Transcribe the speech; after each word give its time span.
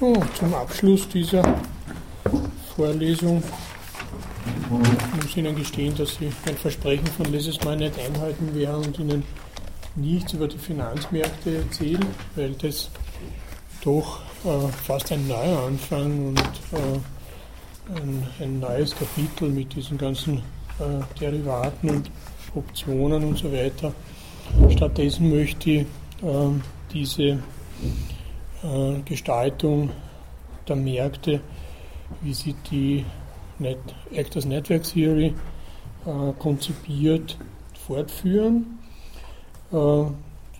So, 0.00 0.14
zum 0.32 0.54
Abschluss 0.54 1.06
dieser 1.10 1.42
Vorlesung 2.74 3.42
muss 4.70 4.88
ich 5.26 5.36
Ihnen 5.36 5.54
gestehen, 5.54 5.94
dass 5.94 6.14
Sie 6.14 6.32
ein 6.46 6.56
Versprechen 6.56 7.06
von 7.06 7.30
letztes 7.30 7.62
Mal 7.64 7.76
nicht 7.76 7.98
einhalten 7.98 8.54
werden 8.54 8.86
und 8.86 8.98
Ihnen 8.98 9.22
nichts 9.96 10.32
über 10.32 10.48
die 10.48 10.56
Finanzmärkte 10.56 11.58
erzählen, 11.58 12.06
weil 12.34 12.52
das 12.52 12.90
doch 13.84 14.20
äh, 14.46 14.68
fast 14.86 15.12
ein 15.12 15.28
neuer 15.28 15.66
Anfang 15.66 16.28
und 16.28 16.40
äh, 16.40 17.94
ein, 18.00 18.26
ein, 18.40 18.58
neues 18.58 18.96
Kapitel 18.96 19.50
mit 19.50 19.74
diesen 19.74 19.98
ganzen 19.98 20.38
äh, 20.78 21.18
Derivaten 21.20 21.90
und 21.90 22.10
Optionen 22.54 23.22
und 23.22 23.36
so 23.36 23.52
weiter. 23.52 23.92
Stattdessen 24.70 25.28
möchte 25.28 25.70
ich 25.70 25.86
ähm, 26.22 26.62
diese 26.90 27.38
Gestaltung 29.04 29.90
der 30.68 30.76
Märkte, 30.76 31.40
wie 32.20 32.34
sie 32.34 32.54
die 32.70 33.04
Net 33.58 33.78
Actors 34.12 34.44
Network 34.44 34.84
Theory 34.84 35.34
äh, 36.06 36.32
konzipiert, 36.38 37.36
fortführen. 37.86 38.78
Äh, 39.72 40.04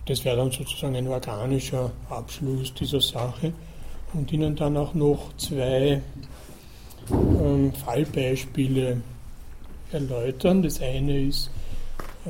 das 0.05 0.25
wäre 0.25 0.37
dann 0.37 0.51
sozusagen 0.51 0.95
ein 0.95 1.07
organischer 1.07 1.91
Abschluss 2.09 2.73
dieser 2.73 3.01
Sache 3.01 3.53
und 4.13 4.31
Ihnen 4.31 4.55
dann 4.55 4.77
auch 4.77 4.93
noch 4.93 5.35
zwei 5.37 6.01
ähm, 7.11 7.73
Fallbeispiele 7.73 9.01
erläutern. 9.91 10.61
Das 10.61 10.81
eine 10.81 11.21
ist 11.21 11.49
äh, 12.25 12.29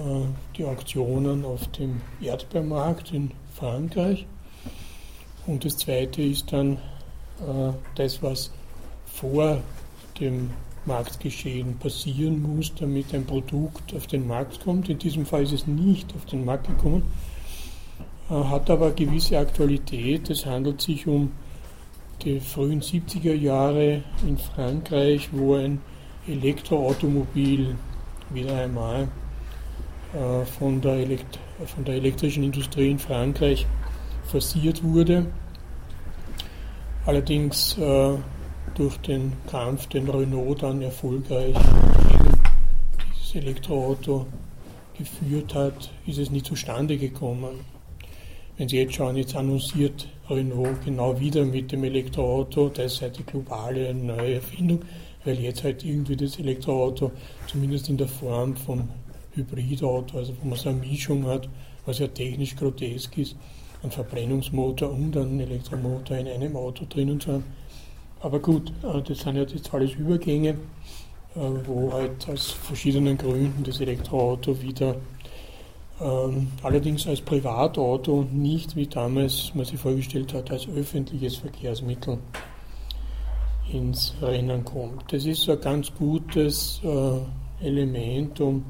die 0.57 0.65
Auktionen 0.65 1.43
auf 1.43 1.67
dem 1.67 2.01
Erdbeermarkt 2.21 3.13
in 3.13 3.31
Frankreich 3.55 4.25
und 5.47 5.65
das 5.65 5.77
zweite 5.77 6.21
ist 6.21 6.51
dann 6.51 6.73
äh, 6.73 7.73
das, 7.95 8.21
was 8.21 8.51
vor 9.05 9.59
dem 10.19 10.51
Marktgeschehen 10.85 11.77
passieren 11.77 12.41
muss, 12.41 12.73
damit 12.75 13.13
ein 13.13 13.25
Produkt 13.25 13.93
auf 13.95 14.07
den 14.07 14.27
Markt 14.27 14.63
kommt. 14.63 14.89
In 14.89 14.97
diesem 14.97 15.25
Fall 15.25 15.43
ist 15.43 15.53
es 15.53 15.67
nicht 15.67 16.13
auf 16.15 16.25
den 16.25 16.45
Markt 16.45 16.67
gekommen, 16.67 17.03
äh, 18.29 18.33
hat 18.33 18.69
aber 18.69 18.91
gewisse 18.91 19.37
Aktualität. 19.37 20.29
Es 20.29 20.45
handelt 20.45 20.81
sich 20.81 21.07
um 21.07 21.31
die 22.23 22.39
frühen 22.39 22.81
70er 22.81 23.33
Jahre 23.33 24.03
in 24.27 24.37
Frankreich, 24.37 25.29
wo 25.31 25.55
ein 25.55 25.81
Elektroautomobil 26.27 27.75
wieder 28.29 28.57
einmal 28.57 29.07
äh, 30.13 30.45
von 30.45 30.81
der, 30.81 30.97
Elekt 30.97 31.39
von 31.65 31.83
der 31.83 31.95
elektrischen 31.95 32.43
Industrie 32.43 32.91
in 32.91 32.99
Frankreich 32.99 33.65
forciert 34.31 34.81
wurde. 34.81 35.25
Allerdings 37.05 37.77
äh, 37.77 38.13
durch 38.75 38.97
den 38.99 39.33
Kampf, 39.49 39.87
den 39.87 40.07
Renault 40.07 40.63
dann 40.63 40.81
erfolgreich 40.81 41.53
gegen 41.53 42.41
dieses 43.13 43.35
Elektroauto 43.35 44.25
geführt 44.97 45.53
hat, 45.53 45.91
ist 46.05 46.19
es 46.19 46.31
nie 46.31 46.41
zustande 46.41 46.97
gekommen. 46.97 47.59
Wenn 48.57 48.69
Sie 48.69 48.77
jetzt 48.77 48.93
schauen, 48.93 49.17
jetzt 49.17 49.35
annonciert 49.35 50.07
Renault 50.29 50.85
genau 50.85 51.19
wieder 51.19 51.43
mit 51.43 51.71
dem 51.71 51.83
Elektroauto, 51.83 52.69
das 52.69 52.93
ist 52.93 53.01
halt 53.01 53.17
die 53.17 53.23
globale 53.23 53.93
neue 53.93 54.35
Erfindung, 54.35 54.81
weil 55.25 55.39
jetzt 55.39 55.63
halt 55.63 55.83
irgendwie 55.83 56.15
das 56.15 56.39
Elektroauto 56.39 57.11
zumindest 57.47 57.89
in 57.89 57.97
der 57.97 58.07
Form 58.07 58.55
von 58.55 58.87
Hybridauto, 59.33 60.17
also 60.17 60.33
wo 60.41 60.47
man 60.47 60.57
so 60.57 60.69
eine 60.69 60.79
Mischung 60.79 61.25
hat, 61.25 61.49
was 61.85 61.99
ja 61.99 62.07
technisch 62.07 62.55
grotesk 62.55 63.17
ist, 63.17 63.35
einen 63.81 63.91
Verbrennungsmotor 63.91 64.91
und 64.91 65.15
einen 65.17 65.39
Elektromotor 65.39 66.17
in 66.17 66.27
einem 66.27 66.55
Auto 66.55 66.85
drinnen 66.87 67.19
zu 67.19 67.33
haben. 67.33 67.45
Aber 68.21 68.39
gut, 68.39 68.71
äh, 68.83 69.01
das 69.01 69.19
sind 69.19 69.35
ja 69.35 69.43
jetzt 69.43 69.73
alles 69.73 69.93
Übergänge, 69.93 70.49
äh, 70.49 71.39
wo 71.65 71.91
halt 71.91 72.29
aus 72.29 72.51
verschiedenen 72.51 73.17
Gründen 73.17 73.63
das 73.63 73.81
Elektroauto 73.81 74.61
wieder 74.61 74.95
ähm, 75.99 76.47
allerdings 76.63 77.07
als 77.07 77.21
Privatauto 77.21 78.19
und 78.19 78.33
nicht 78.33 78.75
wie 78.75 78.87
damals 78.87 79.53
man 79.53 79.65
sich 79.65 79.79
vorgestellt 79.79 80.33
hat, 80.33 80.51
als 80.51 80.67
öffentliches 80.67 81.37
Verkehrsmittel 81.37 82.19
ins 83.71 84.13
Rennen 84.21 84.65
kommt. 84.65 85.11
Das 85.13 85.25
ist 85.25 85.49
ein 85.49 85.61
ganz 85.61 85.93
gutes 85.93 86.81
äh, 86.83 87.65
Element, 87.65 88.39
um 88.39 88.65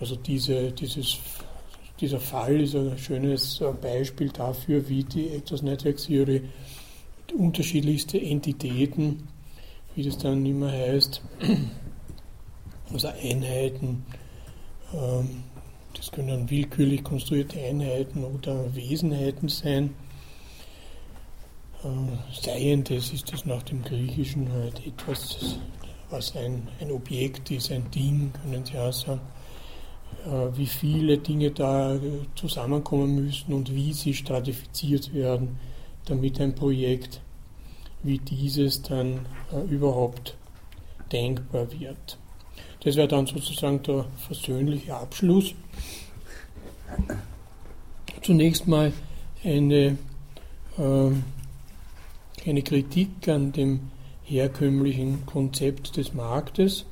also 0.00 0.16
diese, 0.16 0.72
dieses 0.72 1.18
dieser 2.02 2.18
Fall 2.18 2.60
ist 2.60 2.74
ein 2.74 2.98
schönes 2.98 3.60
äh, 3.60 3.72
Beispiel 3.80 4.28
dafür, 4.30 4.88
wie 4.88 5.04
die 5.04 5.28
Actors 5.28 5.62
Network 5.62 5.98
Theory 5.98 6.42
unterschiedlichste 7.38 8.20
Entitäten, 8.20 9.28
wie 9.94 10.02
das 10.02 10.18
dann 10.18 10.44
immer 10.44 10.70
heißt, 10.70 11.22
also 12.92 13.08
Einheiten, 13.08 14.04
ähm, 14.92 15.44
das 15.94 16.10
können 16.10 16.50
willkürlich 16.50 17.04
konstruierte 17.04 17.60
Einheiten 17.60 18.24
oder 18.24 18.74
Wesenheiten 18.74 19.48
sein. 19.48 19.94
Äh, 21.84 21.88
Seiendes 22.32 23.12
ist 23.12 23.32
das 23.32 23.46
nach 23.46 23.62
dem 23.62 23.82
Griechischen 23.82 24.50
halt 24.52 24.84
etwas, 24.84 25.56
was 26.10 26.34
ein, 26.34 26.66
ein 26.80 26.90
Objekt 26.90 27.52
ist, 27.52 27.70
ein 27.70 27.88
Ding, 27.92 28.32
können 28.42 28.66
Sie 28.66 28.76
auch 28.76 28.92
sagen. 28.92 29.20
Äh, 30.26 30.56
wie 30.56 30.66
viele 30.66 31.18
Dinge 31.18 31.50
da 31.50 31.98
zusammenkommen 32.36 33.24
müssen 33.24 33.52
und 33.52 33.74
wie 33.74 33.92
sie 33.92 34.14
stratifiziert 34.14 35.12
werden, 35.12 35.58
damit 36.04 36.40
ein 36.40 36.54
Projekt 36.54 37.20
wie 38.04 38.18
dieses 38.18 38.82
dann 38.82 39.26
äh, 39.52 39.60
überhaupt 39.68 40.36
denkbar 41.10 41.66
wird. 41.72 42.18
Das 42.80 42.96
wäre 42.96 43.08
dann 43.08 43.26
sozusagen 43.26 43.82
der 43.82 44.06
versöhnliche 44.26 44.94
Abschluss. 44.94 45.54
Zunächst 48.22 48.68
mal 48.68 48.92
eine, 49.42 49.98
äh, 50.78 51.10
eine 52.46 52.62
Kritik 52.62 53.28
an 53.28 53.52
dem 53.52 53.90
herkömmlichen 54.24 55.26
Konzept 55.26 55.96
des 55.96 56.14
Marktes. 56.14 56.86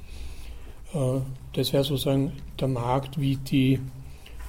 Äh, 0.95 1.21
das 1.53 1.73
wäre 1.73 1.85
sozusagen 1.85 2.33
der 2.59 2.69
Markt, 2.69 3.21
wie 3.21 3.37
die 3.37 3.81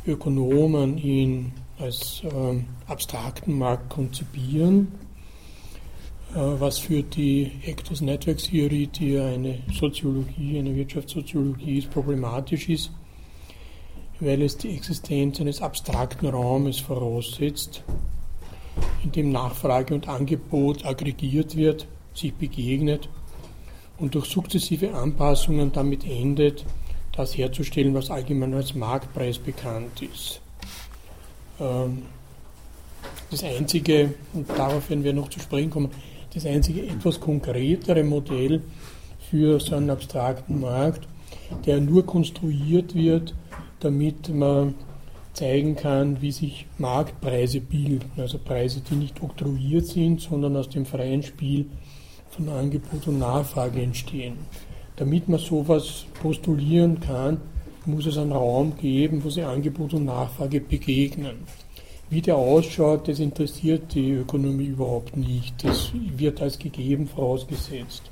Ökonomen 0.06 0.97
ihn 0.97 1.53
als 1.79 2.22
ähm, 2.24 2.66
abstrakten 2.88 3.57
Markt 3.57 3.90
konzipieren, 3.90 4.91
äh, 6.34 6.40
was 6.40 6.80
für 6.80 7.03
die 7.03 7.51
Actors 7.66 8.01
Network 8.01 8.38
Theory, 8.38 8.88
die 8.88 9.13
ja 9.13 9.28
eine 9.28 9.59
Soziologie, 9.72 10.59
eine 10.59 10.75
Wirtschaftssoziologie 10.75 11.80
ist, 11.80 11.91
problematisch 11.91 12.69
ist, 12.69 12.91
weil 14.19 14.41
es 14.44 14.57
die 14.57 14.75
Existenz 14.75 15.40
eines 15.40 15.62
abstrakten 15.62 16.28
Raumes 16.28 16.80
voraussetzt, 16.80 17.84
in 19.03 19.12
dem 19.12 19.31
Nachfrage 19.31 19.96
und 19.96 20.07
Angebot 20.07 20.85
aggregiert 20.85 21.56
wird, 21.56 21.88
sich 22.13 22.34
begegnet 22.34 23.09
und 24.01 24.16
durch 24.16 24.25
sukzessive 24.25 24.94
Anpassungen 24.94 25.72
damit 25.72 26.06
endet, 26.06 26.66
das 27.16 27.38
herzustellen, 27.38 27.94
was 27.94 28.09
allgemein 28.09 28.53
als 28.53 28.73
Marktpreis 28.73 29.38
bekannt 29.38 30.01
ist. 30.01 30.41
Ähm, 31.59 32.03
das 33.29 33.44
einzige, 33.44 34.13
und 34.34 34.50
darauf 34.50 34.89
werden 34.89 35.03
wir 35.03 35.13
noch 35.13 35.29
zu 35.29 35.39
sprechen 35.39 35.69
kommen, 35.69 35.91
das 36.34 36.45
einzige 36.45 36.85
etwas 36.85 37.19
konkretere 37.19 38.03
Modell 38.03 38.62
für 39.29 39.59
so 39.59 39.75
einen 39.75 39.89
abstrakten 39.89 40.59
Markt, 40.59 41.07
der 41.66 41.79
nur 41.79 42.06
konstruiert 42.06 42.95
wird, 42.95 43.35
damit 43.79 44.33
man 44.33 44.73
zeigen 45.33 45.75
kann, 45.75 46.22
wie 46.22 46.31
sich 46.31 46.66
Marktpreise 46.78 47.62
bilden, 47.62 48.12
also 48.18 48.38
Preise, 48.38 48.81
die 48.81 48.95
nicht 48.95 49.22
oktroyiert 49.22 49.85
sind, 49.85 50.22
sondern 50.22 50.57
aus 50.57 50.69
dem 50.69 50.86
freien 50.86 51.24
Spiel 51.24 51.68
von 52.31 52.50
Angebot 52.50 53.07
und 53.07 53.19
Nachfrage 53.19 53.81
entstehen. 53.81 54.38
Damit 54.95 55.30
man 55.30 55.39
sowas 55.39 56.06
postulieren 56.22 57.00
kann, 57.00 57.42
muss 57.86 58.06
es 58.06 58.18
einen 58.18 58.31
Raum 58.31 58.78
geben, 58.78 59.24
wo 59.24 59.30
sich 59.30 59.44
Angebot 59.44 59.94
und 59.94 60.06
Nachfrage 60.06 60.62
begegnen. 60.62 61.38
Wie 62.10 62.22
der 62.22 62.36
ausschaut, 62.36 63.07
das 63.07 63.19
interessiert 63.19 63.94
die 63.94 64.12
Ökonomie 64.12 64.66
überhaupt 64.66 65.16
nicht. 65.16 65.63
Das 65.63 65.92
wird 65.94 66.42
als 66.42 66.60
gegeben 66.60 67.07
vorausgesetzt. 67.07 68.04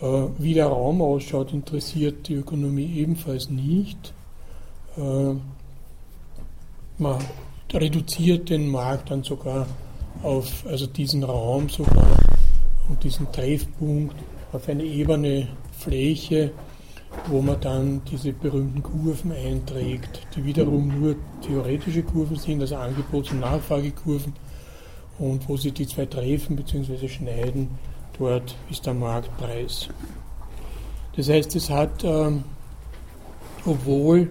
Äh, 0.00 0.26
wie 0.38 0.54
der 0.54 0.66
Raum 0.66 1.00
ausschaut, 1.00 1.52
interessiert 1.52 2.28
die 2.28 2.34
Ökonomie 2.34 2.92
ebenfalls 2.96 3.48
nicht. 3.48 4.12
Äh, 4.96 5.34
man 6.98 7.18
reduziert 7.72 8.50
den 8.50 8.68
Markt 8.68 9.10
dann 9.10 9.24
sogar 9.24 9.66
auf 10.22 10.64
also 10.66 10.86
diesen 10.86 11.24
Raum 11.24 11.68
sogar 11.68 12.23
und 12.88 13.02
diesen 13.02 13.30
Treffpunkt 13.32 14.16
auf 14.52 14.68
eine 14.68 14.84
ebene 14.84 15.48
Fläche, 15.78 16.52
wo 17.26 17.40
man 17.40 17.60
dann 17.60 18.02
diese 18.10 18.32
berühmten 18.32 18.82
Kurven 18.82 19.32
einträgt, 19.32 20.26
die 20.34 20.44
wiederum 20.44 21.00
nur 21.00 21.16
theoretische 21.46 22.02
Kurven 22.02 22.36
sind, 22.36 22.60
also 22.60 22.76
Angebots- 22.76 23.30
und 23.30 23.40
Nachfragekurven. 23.40 24.32
und 25.18 25.48
wo 25.48 25.56
sie 25.56 25.70
die 25.70 25.86
zwei 25.86 26.06
treffen 26.06 26.56
bzw. 26.56 27.08
schneiden, 27.08 27.68
dort 28.18 28.56
ist 28.68 28.84
der 28.84 28.94
Marktpreis. 28.94 29.88
Das 31.16 31.28
heißt, 31.28 31.54
es 31.54 31.70
hat, 31.70 32.02
ähm, 32.02 32.42
obwohl 33.64 34.28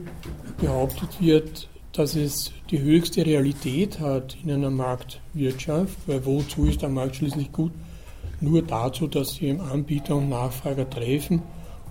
behauptet 0.60 1.22
wird, 1.22 1.70
dass 1.94 2.16
es 2.16 2.52
die 2.70 2.82
höchste 2.82 3.26
Realität 3.26 4.00
hat 4.00 4.36
in 4.44 4.52
einer 4.52 4.72
Marktwirtschaft, 4.72 5.98
weil 6.08 6.26
wozu 6.26 6.66
ist 6.66 6.82
der 6.82 6.90
Markt 6.90 7.16
schließlich 7.16 7.52
gut? 7.52 7.72
Nur 8.44 8.62
dazu, 8.62 9.08
dass 9.08 9.36
sie 9.36 9.52
Anbieter 9.52 10.18
und 10.18 10.28
Nachfrager 10.28 10.90
treffen 10.90 11.42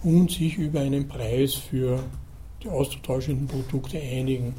und 0.05 0.31
sich 0.31 0.59
über 0.59 0.81
einen 0.81 1.09
Preis 1.09 1.55
für 1.55 1.99
die 2.63 2.69
auszutauschenden 2.69 3.47
Produkte 3.47 3.99
einigen. 3.99 4.55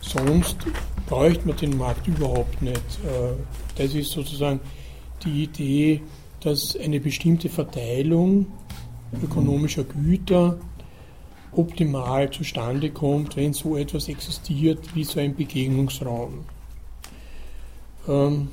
Sonst 0.00 0.56
bräuchte 1.08 1.48
man 1.48 1.56
den 1.56 1.76
Markt 1.76 2.06
überhaupt 2.06 2.62
nicht. 2.62 2.76
Äh, 2.76 3.32
das 3.74 3.92
ist 3.94 4.12
sozusagen 4.12 4.60
die 5.24 5.42
Idee, 5.42 6.00
dass 6.38 6.76
eine 6.76 7.00
bestimmte 7.00 7.48
Verteilung 7.48 8.46
ökonomischer 9.20 9.82
Güter 9.82 10.56
optimal 11.50 12.30
zustande 12.30 12.90
kommt, 12.90 13.34
wenn 13.34 13.52
so 13.52 13.76
etwas 13.76 14.06
existiert 14.06 14.94
wie 14.94 15.02
so 15.02 15.18
ein 15.18 15.34
Begegnungsraum. 15.34 16.44
Ähm, 18.06 18.48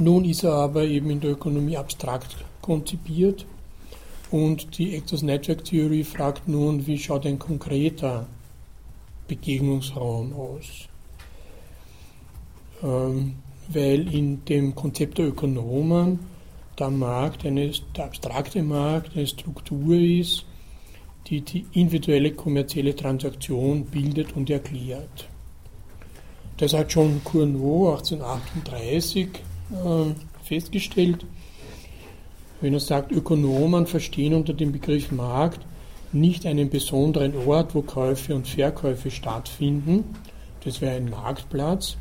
nun 0.00 0.24
ist 0.24 0.44
er 0.44 0.54
aber 0.54 0.84
eben 0.84 1.10
in 1.10 1.20
der 1.20 1.32
Ökonomie 1.32 1.76
abstrakt 1.76 2.36
konzipiert 2.60 3.46
und 4.30 4.78
die 4.78 4.94
Actors 4.94 5.22
Network 5.22 5.64
Theory 5.64 6.04
fragt 6.04 6.46
nun, 6.46 6.86
wie 6.86 6.98
schaut 6.98 7.26
ein 7.26 7.38
konkreter 7.38 8.26
Begegnungsraum 9.26 10.32
aus? 10.32 10.88
Ähm, 12.82 13.34
weil 13.68 14.12
in 14.12 14.44
dem 14.44 14.74
Konzept 14.74 15.18
der 15.18 15.28
Ökonomen 15.28 16.20
der 16.78 16.90
Markt, 16.90 17.44
eine, 17.44 17.70
der 17.96 18.04
abstrakte 18.04 18.62
Markt, 18.62 19.16
eine 19.16 19.26
Struktur 19.26 19.94
ist, 19.96 20.44
die 21.26 21.42
die 21.42 21.66
individuelle 21.72 22.32
kommerzielle 22.32 22.96
Transaktion 22.96 23.84
bildet 23.84 24.34
und 24.34 24.48
erklärt. 24.48 25.28
Das 26.56 26.72
hat 26.72 26.92
schon 26.92 27.22
Cournot 27.24 28.00
1838 28.00 29.26
äh, 29.26 29.49
festgestellt, 30.42 31.24
wenn 32.60 32.74
er 32.74 32.80
sagt, 32.80 33.12
Ökonomen 33.12 33.86
verstehen 33.86 34.34
unter 34.34 34.52
dem 34.52 34.72
Begriff 34.72 35.10
Markt 35.12 35.60
nicht 36.12 36.44
einen 36.44 36.68
besonderen 36.68 37.34
Ort, 37.46 37.74
wo 37.74 37.82
Käufe 37.82 38.34
und 38.34 38.48
Verkäufe 38.48 39.10
stattfinden, 39.10 40.04
das 40.64 40.80
wäre 40.80 40.96
ein 40.96 41.08
Marktplatz, 41.08 41.96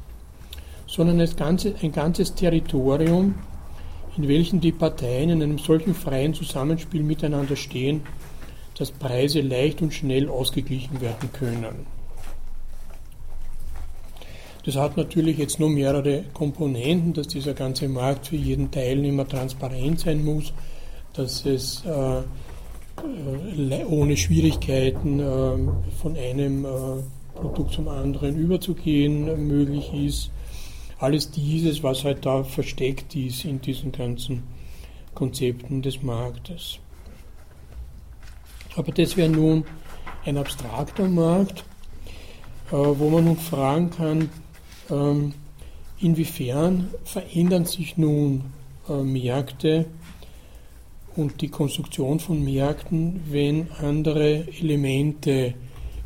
sondern 0.88 1.22
ein 1.22 1.36
ganzes, 1.36 1.76
ein 1.82 1.92
ganzes 1.92 2.34
Territorium, 2.34 3.36
in 4.18 4.28
welchem 4.28 4.60
die 4.60 4.72
Parteien 4.72 5.30
in 5.30 5.44
einem 5.44 5.60
solchen 5.60 5.94
freien 5.94 6.34
Zusammenspiel 6.34 7.04
miteinander 7.04 7.56
stehen, 7.56 8.02
dass 8.78 8.92
Preise 8.92 9.42
leicht 9.42 9.82
und 9.82 9.94
schnell 9.94 10.28
ausgeglichen 10.28 11.00
werden 11.00 11.32
können. 11.32 11.99
Das 14.70 14.76
hat 14.76 14.98
natürlich 14.98 15.40
jetzt 15.40 15.60
nur 15.60 15.72
mehrere 15.72 16.26
Komponenten, 16.32 17.14
dass 17.14 17.28
dieser 17.28 17.56
ganze 17.56 17.88
Markt 17.88 18.28
für 18.28 18.36
jeden 18.36 18.70
Teilnehmer 18.70 19.28
transparent 19.28 20.00
sein 20.00 20.24
muss, 20.24 20.54
dass 21.14 21.44
es 21.48 21.84
äh, 21.86 22.20
äh 22.20 23.84
ohne 23.86 24.16
Schwierigkeiten 24.16 25.20
äh, 25.20 25.58
von 26.00 26.16
einem 26.16 26.66
äh, 26.66 26.70
Produkt 27.34 27.74
zum 27.74 27.88
anderen 27.88 28.38
überzugehen 28.38 29.48
möglich 29.48 29.92
ist. 29.92 30.30
Alles 31.00 31.32
dieses, 31.32 31.82
was 31.82 32.04
halt 32.04 32.24
da 32.24 32.44
versteckt 32.44 33.16
ist 33.16 33.46
in 33.46 33.60
diesen 33.62 33.92
ganzen 33.92 34.44
Konzepten 35.16 35.82
des 35.82 36.04
Marktes. 36.04 36.78
Aber 38.76 38.92
das 38.92 39.18
wäre 39.18 39.30
nun 39.30 39.64
ein 40.26 40.38
abstrakter 40.38 41.08
Markt, 41.08 41.64
äh, 42.72 42.76
wo 42.76 43.10
man 43.10 43.26
nun 43.26 43.38
fragen 43.38 43.90
kann, 43.90 44.30
inwiefern 46.00 46.90
verändern 47.04 47.66
sich 47.66 47.98
nun 47.98 48.44
äh, 48.88 49.04
Märkte 49.04 49.86
und 51.16 51.42
die 51.42 51.50
Konstruktion 51.50 52.20
von 52.20 52.44
Märkten, 52.44 53.22
wenn 53.30 53.72
andere 53.74 54.48
Elemente, 54.60 55.54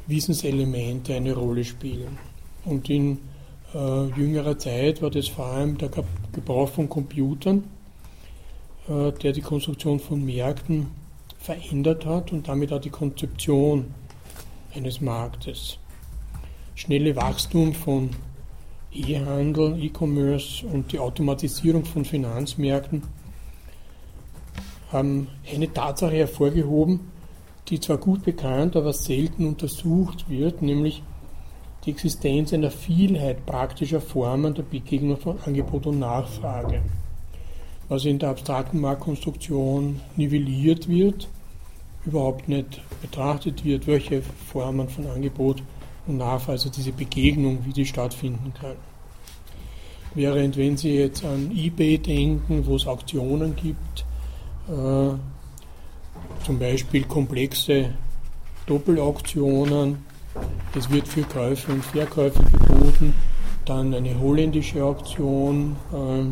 Wissenselemente 0.07 1.15
eine 1.15 1.33
Rolle 1.33 1.63
spielen. 1.63 2.17
Und 2.65 2.89
in 2.89 3.19
äh, 3.73 4.05
jüngerer 4.17 4.57
Zeit 4.57 5.01
war 5.01 5.09
das 5.09 5.27
vor 5.27 5.45
allem 5.45 5.77
der 5.77 5.89
Gebrauch 6.33 6.69
von 6.69 6.89
Computern, 6.89 7.63
äh, 8.89 9.11
der 9.11 9.31
die 9.31 9.41
Konstruktion 9.41 9.99
von 9.99 10.25
Märkten 10.25 10.87
verändert 11.39 12.05
hat 12.05 12.31
und 12.31 12.47
damit 12.47 12.73
auch 12.73 12.81
die 12.81 12.89
Konzeption 12.89 13.93
eines 14.75 14.99
Marktes. 15.01 15.77
Schnelle 16.75 17.15
Wachstum 17.15 17.73
von 17.73 18.09
E-Handel, 18.95 19.81
E-Commerce 19.83 20.65
und 20.65 20.91
die 20.91 20.99
Automatisierung 20.99 21.85
von 21.85 22.05
Finanzmärkten 22.05 23.03
haben 24.91 25.27
eine 25.51 25.71
Tatsache 25.71 26.15
hervorgehoben, 26.15 26.99
die 27.67 27.79
zwar 27.79 27.97
gut 27.97 28.23
bekannt, 28.23 28.75
aber 28.75 28.93
selten 28.93 29.47
untersucht 29.47 30.29
wird, 30.29 30.61
nämlich 30.61 31.01
die 31.85 31.91
Existenz 31.91 32.53
einer 32.53 32.71
Vielheit 32.71 33.45
praktischer 33.45 34.01
Formen 34.01 34.53
der 34.53 34.63
Begegnung 34.63 35.17
von 35.17 35.39
Angebot 35.45 35.87
und 35.87 35.99
Nachfrage. 35.99 36.81
Was 37.89 38.05
in 38.05 38.19
der 38.19 38.29
abstrakten 38.29 38.79
Marktkonstruktion 38.79 39.99
nivelliert 40.15 40.87
wird, 40.87 41.27
überhaupt 42.05 42.47
nicht 42.47 42.81
betrachtet 43.01 43.65
wird, 43.65 43.87
welche 43.87 44.21
Formen 44.21 44.87
von 44.87 45.07
Angebot 45.07 45.63
und 46.07 46.17
Nachfrage, 46.17 46.53
also 46.53 46.69
diese 46.69 46.91
Begegnung, 46.91 47.59
wie 47.65 47.73
die 47.73 47.85
stattfinden 47.85 48.53
kann. 48.59 48.75
Während 50.15 50.57
wenn 50.57 50.77
Sie 50.77 50.95
jetzt 50.95 51.25
an 51.25 51.51
eBay 51.55 51.97
denken, 51.97 52.65
wo 52.65 52.75
es 52.75 52.85
Auktionen 52.85 53.55
gibt, 53.55 54.05
äh, 54.69 55.15
zum 56.45 56.59
Beispiel 56.59 57.03
komplexe 57.05 57.89
Doppelauktionen, 58.67 60.05
es 60.75 60.89
wird 60.89 61.07
für 61.07 61.23
Käufe 61.23 61.71
und 61.71 61.83
Verkäufe 61.83 62.43
geboten, 62.43 63.13
dann 63.65 63.93
eine 63.93 64.19
holländische 64.19 64.83
Auktion, 64.83 65.75
äh, 65.91 66.25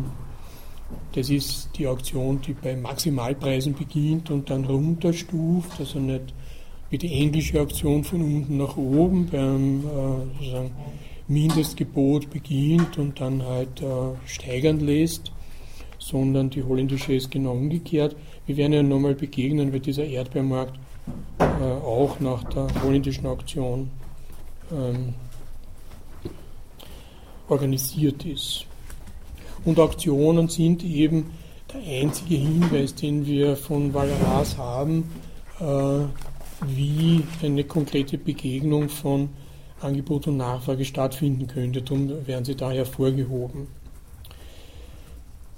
das 1.14 1.30
ist 1.30 1.70
die 1.76 1.86
Auktion, 1.86 2.40
die 2.40 2.52
bei 2.52 2.76
Maximalpreisen 2.76 3.74
beginnt 3.74 4.30
und 4.30 4.48
dann 4.50 4.64
runterstuft, 4.64 5.80
also 5.80 5.98
nicht 5.98 6.34
wie 6.92 6.98
die 6.98 7.12
englische 7.14 7.58
Auktion 7.58 8.04
von 8.04 8.20
unten 8.20 8.58
nach 8.58 8.76
oben 8.76 9.26
beim 9.26 9.82
äh, 10.42 10.68
Mindestgebot 11.26 12.28
beginnt 12.28 12.98
und 12.98 13.18
dann 13.18 13.42
halt 13.42 13.80
äh, 13.80 14.14
steigern 14.26 14.78
lässt, 14.78 15.32
sondern 15.98 16.50
die 16.50 16.62
holländische 16.62 17.14
ist 17.14 17.30
genau 17.30 17.52
umgekehrt. 17.52 18.14
Wir 18.44 18.58
werden 18.58 18.74
ja 18.74 18.82
nochmal 18.82 19.14
begegnen, 19.14 19.72
wie 19.72 19.80
dieser 19.80 20.04
Erdbeermarkt 20.04 20.78
äh, 21.38 21.44
auch 21.44 22.20
nach 22.20 22.44
der 22.44 22.66
holländischen 22.82 23.24
Auktion 23.24 23.88
ähm, 24.70 25.14
organisiert 27.48 28.26
ist. 28.26 28.66
Und 29.64 29.80
Auktionen 29.80 30.48
sind 30.48 30.84
eben 30.84 31.30
der 31.72 32.02
einzige 32.02 32.34
Hinweis, 32.34 32.94
den 32.94 33.24
wir 33.24 33.56
von 33.56 33.94
Valeras 33.94 34.58
haben, 34.58 35.04
äh, 35.58 36.04
wie 36.66 37.24
eine 37.42 37.64
konkrete 37.64 38.18
Begegnung 38.18 38.88
von 38.88 39.30
Angebot 39.80 40.28
und 40.28 40.36
Nachfrage 40.36 40.84
stattfinden 40.84 41.46
könnte. 41.46 41.82
Darum 41.82 42.26
werden 42.26 42.44
sie 42.44 42.54
da 42.54 42.70
hervorgehoben. 42.70 43.66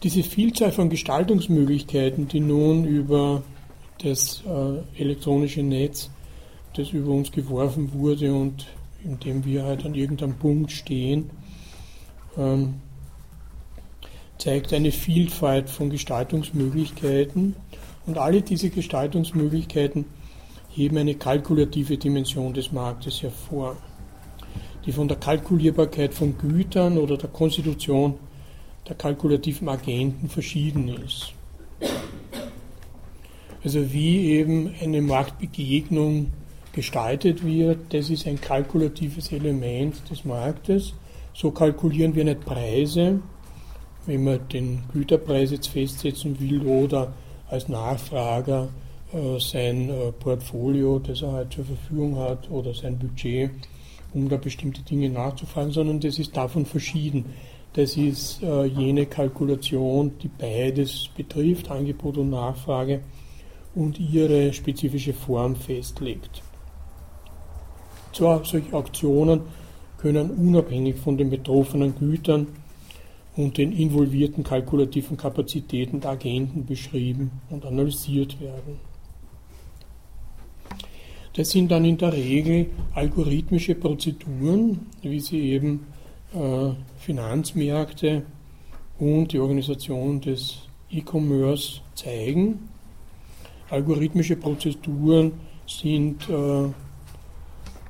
Diese 0.02 0.22
Vielzahl 0.22 0.72
von 0.72 0.90
Gestaltungsmöglichkeiten, 0.90 2.28
die 2.28 2.40
nun 2.40 2.84
über 2.84 3.42
das 4.02 4.42
äh, 4.46 5.00
elektronische 5.00 5.62
Netz, 5.62 6.10
das 6.74 6.90
über 6.90 7.10
uns 7.10 7.32
geworfen 7.32 7.92
wurde 7.92 8.34
und 8.34 8.66
in 9.02 9.18
dem 9.20 9.44
wir 9.44 9.64
halt 9.64 9.84
an 9.84 9.94
irgendeinem 9.94 10.34
Punkt 10.34 10.72
stehen, 10.72 11.30
ähm, 12.36 12.74
zeigt 14.38 14.72
eine 14.72 14.90
Vielfalt 14.90 15.70
von 15.70 15.90
Gestaltungsmöglichkeiten 15.90 17.54
und 18.06 18.18
alle 18.18 18.42
diese 18.42 18.70
Gestaltungsmöglichkeiten 18.70 20.04
heben 20.74 20.96
eine 20.98 21.14
kalkulative 21.14 21.96
Dimension 21.96 22.52
des 22.52 22.72
Marktes 22.72 23.22
hervor, 23.22 23.76
die 24.84 24.92
von 24.92 25.06
der 25.06 25.16
Kalkulierbarkeit 25.16 26.12
von 26.12 26.36
Gütern 26.36 26.98
oder 26.98 27.16
der 27.16 27.30
Konstitution 27.30 28.14
der 28.88 28.96
kalkulativen 28.96 29.68
Agenten 29.68 30.28
verschieden 30.28 30.88
ist. 30.88 31.32
Also 33.62 33.92
wie 33.92 34.32
eben 34.32 34.74
eine 34.82 35.00
Marktbegegnung 35.00 36.32
gestaltet 36.72 37.44
wird, 37.44 37.94
das 37.94 38.10
ist 38.10 38.26
ein 38.26 38.40
kalkulatives 38.40 39.32
Element 39.32 40.10
des 40.10 40.24
Marktes. 40.24 40.92
So 41.32 41.50
kalkulieren 41.50 42.14
wir 42.14 42.24
nicht 42.24 42.44
Preise, 42.44 43.20
wenn 44.06 44.24
man 44.24 44.48
den 44.48 44.82
Güterpreis 44.92 45.52
jetzt 45.52 45.68
festsetzen 45.68 46.38
will 46.40 46.62
oder 46.66 47.14
als 47.48 47.68
Nachfrager 47.68 48.68
sein 49.38 49.90
äh, 49.90 50.12
Portfolio, 50.12 50.98
das 50.98 51.22
er 51.22 51.32
halt 51.32 51.52
zur 51.52 51.64
Verfügung 51.64 52.16
hat, 52.16 52.50
oder 52.50 52.74
sein 52.74 52.98
Budget, 52.98 53.50
um 54.12 54.28
da 54.28 54.36
bestimmte 54.36 54.82
Dinge 54.82 55.08
nachzufragen, 55.08 55.72
sondern 55.72 56.00
das 56.00 56.18
ist 56.18 56.36
davon 56.36 56.66
verschieden. 56.66 57.26
Das 57.74 57.96
ist 57.96 58.42
äh, 58.42 58.64
jene 58.64 59.06
Kalkulation, 59.06 60.12
die 60.22 60.28
beides 60.28 61.08
betrifft, 61.16 61.70
Angebot 61.70 62.18
und 62.18 62.30
Nachfrage, 62.30 63.00
und 63.74 63.98
ihre 63.98 64.52
spezifische 64.52 65.12
Form 65.12 65.56
festlegt. 65.56 66.42
Zwar 68.12 68.44
solche 68.44 68.72
Auktionen 68.72 69.40
können 69.98 70.30
unabhängig 70.30 70.96
von 70.96 71.16
den 71.16 71.30
betroffenen 71.30 71.94
Gütern 71.98 72.46
und 73.36 73.58
den 73.58 73.72
involvierten 73.72 74.44
kalkulativen 74.44 75.16
Kapazitäten 75.16 76.00
der 76.00 76.10
Agenten 76.12 76.66
beschrieben 76.66 77.32
und 77.50 77.64
analysiert 77.64 78.40
werden. 78.40 78.93
Das 81.34 81.50
sind 81.50 81.72
dann 81.72 81.84
in 81.84 81.98
der 81.98 82.12
Regel 82.12 82.66
algorithmische 82.94 83.74
Prozeduren, 83.74 84.86
wie 85.02 85.18
sie 85.18 85.50
eben 85.50 85.84
äh, 86.32 86.70
Finanzmärkte 86.98 88.22
und 89.00 89.32
die 89.32 89.40
Organisation 89.40 90.20
des 90.20 90.58
E-Commerce 90.90 91.80
zeigen. 91.96 92.68
Algorithmische 93.68 94.36
Prozeduren 94.36 95.32
sind 95.66 96.28
äh, 96.28 96.68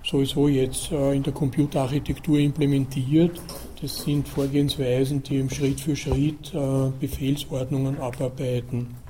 sowieso 0.02 0.48
jetzt 0.48 0.90
äh, 0.90 1.14
in 1.14 1.22
der 1.22 1.34
Computerarchitektur 1.34 2.38
implementiert. 2.38 3.42
Das 3.82 4.04
sind 4.04 4.26
Vorgehensweisen, 4.26 5.22
die 5.22 5.36
im 5.36 5.50
Schritt 5.50 5.80
für 5.80 5.94
Schritt 5.94 6.54
äh, 6.54 6.90
Befehlsordnungen 6.98 7.98
abarbeiten. 7.98 9.03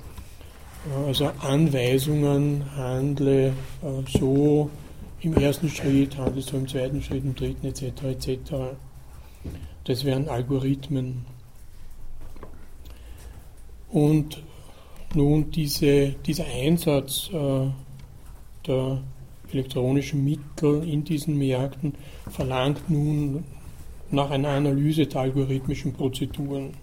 Äh, 0.91 1.07
also 1.07 1.31
Anweisungen, 1.41 2.65
handle 2.77 3.53
so 4.19 4.71
im 5.21 5.35
ersten 5.35 5.69
Schritt, 5.69 6.17
handle 6.17 6.43
so 6.43 6.57
im 6.57 6.69
zweiten 6.69 7.03
Schritt, 7.03 7.25
im 7.25 7.35
dritten 7.35 7.67
etc. 7.67 8.03
etc. 8.05 8.39
Das 9.85 10.05
wären 10.05 10.29
Algorithmen. 10.29 11.27
Und 13.91 14.43
nun 15.15 15.51
diese, 15.51 16.17
dieser 16.27 16.47
Einsatz 16.47 17.31
äh, 17.33 17.67
der 18.67 19.03
elektronischen 19.53 20.25
Mittel 20.25 20.83
in 20.89 21.05
diesen 21.05 21.39
Märkten 21.39 21.95
verlangt 22.29 22.91
nun 22.91 23.45
nach 24.11 24.31
einer 24.31 24.49
Analyse 24.49 25.07
der 25.07 25.23
algorithmischen 25.23 25.93
Prozeduren. 25.93 26.75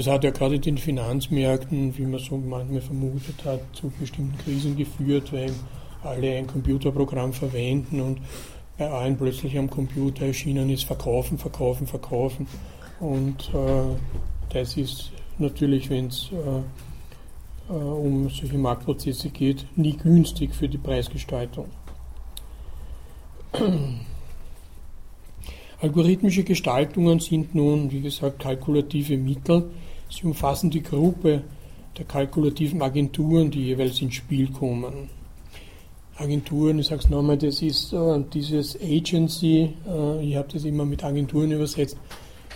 Das 0.00 0.08
hat 0.08 0.24
ja 0.24 0.30
gerade 0.30 0.54
in 0.54 0.62
den 0.62 0.78
Finanzmärkten, 0.78 1.94
wie 1.98 2.06
man 2.06 2.18
so 2.18 2.38
manchmal 2.38 2.80
vermutet 2.80 3.44
hat, 3.44 3.60
zu 3.74 3.92
bestimmten 4.00 4.38
Krisen 4.38 4.74
geführt, 4.74 5.30
weil 5.30 5.52
alle 6.02 6.36
ein 6.36 6.46
Computerprogramm 6.46 7.34
verwenden 7.34 8.00
und 8.00 8.18
bei 8.78 8.88
allen 8.90 9.18
plötzlich 9.18 9.58
am 9.58 9.68
Computer 9.68 10.24
erschienen 10.24 10.70
ist, 10.70 10.84
verkaufen, 10.84 11.36
verkaufen, 11.36 11.86
verkaufen. 11.86 12.46
Und 12.98 13.50
äh, 13.52 13.94
das 14.48 14.78
ist 14.78 15.12
natürlich, 15.36 15.90
wenn 15.90 16.06
es 16.06 16.30
äh, 16.32 16.60
äh, 17.70 17.74
um 17.74 18.30
solche 18.30 18.56
Marktprozesse 18.56 19.28
geht, 19.28 19.66
nie 19.76 19.98
günstig 19.98 20.54
für 20.54 20.70
die 20.70 20.78
Preisgestaltung. 20.78 21.66
Algorithmische 25.82 26.44
Gestaltungen 26.44 27.20
sind 27.20 27.54
nun, 27.54 27.90
wie 27.90 28.00
gesagt, 28.00 28.38
kalkulative 28.38 29.18
Mittel. 29.18 29.68
Sie 30.10 30.26
umfassen 30.26 30.70
die 30.70 30.82
Gruppe 30.82 31.42
der 31.96 32.04
kalkulativen 32.04 32.82
Agenturen, 32.82 33.50
die 33.50 33.66
jeweils 33.66 34.00
ins 34.00 34.14
Spiel 34.14 34.50
kommen. 34.50 35.08
Agenturen, 36.16 36.78
ich 36.78 36.86
sage 36.86 37.02
es 37.02 37.08
nochmal, 37.08 37.38
das 37.38 37.62
ist 37.62 37.92
äh, 37.92 38.20
dieses 38.32 38.78
Agency, 38.80 39.72
äh, 39.88 40.24
ich 40.24 40.36
habe 40.36 40.48
das 40.52 40.64
immer 40.64 40.84
mit 40.84 41.02
Agenturen 41.02 41.50
übersetzt, 41.52 41.96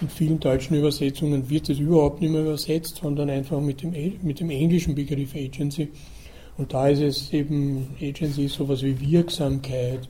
in 0.01 0.09
vielen 0.09 0.41
deutschen 0.41 0.77
Übersetzungen 0.77 1.49
wird 1.49 1.69
es 1.71 1.79
überhaupt 1.79 2.21
nicht 2.21 2.31
mehr 2.31 2.43
übersetzt, 2.43 2.97
sondern 3.01 3.31
einfach 3.31 3.61
mit 3.61 3.83
dem, 3.83 3.95
mit 4.23 4.41
dem 4.41 4.51
englischen 4.51 4.95
Begriff 4.95 5.35
Agency. 5.35 5.89
Und 6.59 6.73
da 6.73 6.89
ist 6.89 7.01
es 7.01 7.33
eben, 7.33 7.89
Agency 8.03 8.47
ist 8.47 8.55
sowas 8.55 8.83
wie 8.83 9.01
Wirksamkeit, 9.01 10.09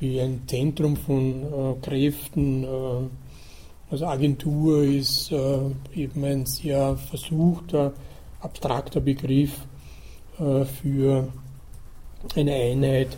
wie 0.00 0.20
ein 0.20 0.40
Zentrum 0.46 0.96
von 0.96 1.42
äh, 1.42 1.74
Kräften. 1.82 2.64
Also 3.90 4.06
Agentur 4.06 4.84
ist 4.84 5.32
äh, 5.32 5.58
eben 5.94 6.24
ein 6.24 6.46
sehr 6.46 6.96
versuchter, 6.96 7.92
abstrakter 8.40 9.00
Begriff 9.00 9.66
äh, 10.38 10.64
für 10.64 11.28
eine 12.36 12.54
Einheit, 12.54 13.16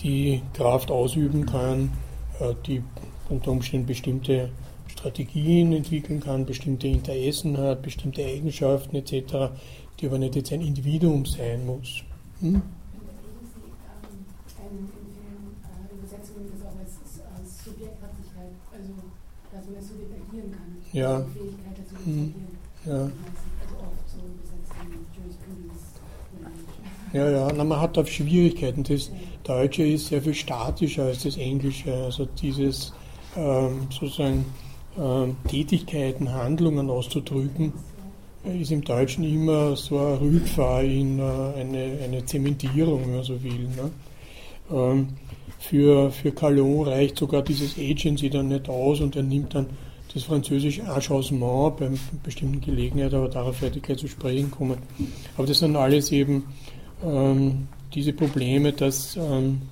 die 0.00 0.42
Kraft 0.52 0.90
ausüben 0.90 1.46
kann, 1.46 1.90
äh, 2.38 2.54
die 2.66 2.82
unter 3.30 3.50
Umständen 3.50 3.86
bestimmte 3.86 4.50
Strategien 4.88 5.72
entwickeln 5.72 6.20
kann, 6.20 6.44
bestimmte 6.44 6.86
Interessen 6.86 7.56
hat, 7.56 7.80
bestimmte 7.80 8.24
Eigenschaften 8.26 8.96
etc., 8.96 9.52
die 9.98 10.06
aber 10.06 10.18
nicht 10.18 10.36
jetzt 10.36 10.52
ein 10.52 10.60
Individuum 10.60 11.24
sein 11.24 11.64
muss. 11.64 12.02
Hm? 12.40 12.60
Ja. 20.94 21.24
Hm. 22.04 22.34
Ja. 22.86 23.10
Ja, 27.12 27.30
ja, 27.30 27.52
na, 27.54 27.64
man 27.64 27.80
hat 27.80 27.96
da 27.96 28.06
Schwierigkeiten. 28.06 28.84
Das 28.84 29.10
Deutsche 29.42 29.84
ist 29.84 30.06
sehr 30.08 30.22
viel 30.22 30.34
statischer 30.34 31.04
als 31.04 31.24
das 31.24 31.36
Englische. 31.36 31.92
Also 31.92 32.26
dieses 32.40 32.92
ähm, 33.36 33.88
sozusagen 33.90 34.44
ähm, 34.96 35.36
Tätigkeiten, 35.48 36.32
Handlungen 36.32 36.88
auszudrücken, 36.88 37.72
ist 38.44 38.70
im 38.70 38.84
Deutschen 38.84 39.24
immer 39.24 39.74
so 39.74 39.98
ein 39.98 40.14
Rückfahr 40.18 40.82
in 40.84 41.18
äh, 41.18 41.22
eine, 41.22 41.98
eine 42.04 42.24
Zementierung, 42.24 43.02
wenn 43.02 43.14
man 43.16 43.24
so 43.24 43.42
will. 43.42 43.68
Ne? 43.68 43.90
Ähm, 44.72 45.08
für, 45.58 46.10
für 46.10 46.30
Calon 46.30 46.86
reicht 46.86 47.18
sogar 47.18 47.42
dieses 47.42 47.78
Agency 47.78 48.30
dann 48.30 48.48
nicht 48.48 48.68
aus 48.68 49.00
und 49.00 49.16
er 49.16 49.22
nimmt 49.24 49.54
dann 49.54 49.66
das 50.14 50.22
französische 50.22 50.86
Agencement 50.86 51.76
bei 51.76 51.90
bestimmten 52.22 52.60
Gelegenheit, 52.60 53.12
aber 53.12 53.28
darauf 53.28 53.60
werde 53.60 53.78
ich 53.78 53.82
gleich 53.82 53.98
zu 53.98 54.08
sprechen 54.08 54.50
kommen. 54.50 54.78
Aber 55.36 55.46
das 55.46 55.58
sind 55.58 55.74
alles 55.74 56.12
eben 56.12 56.44
ähm, 57.04 57.66
diese 57.92 58.12
Probleme, 58.12 58.72
dass 58.72 59.16
ähm, 59.16 59.62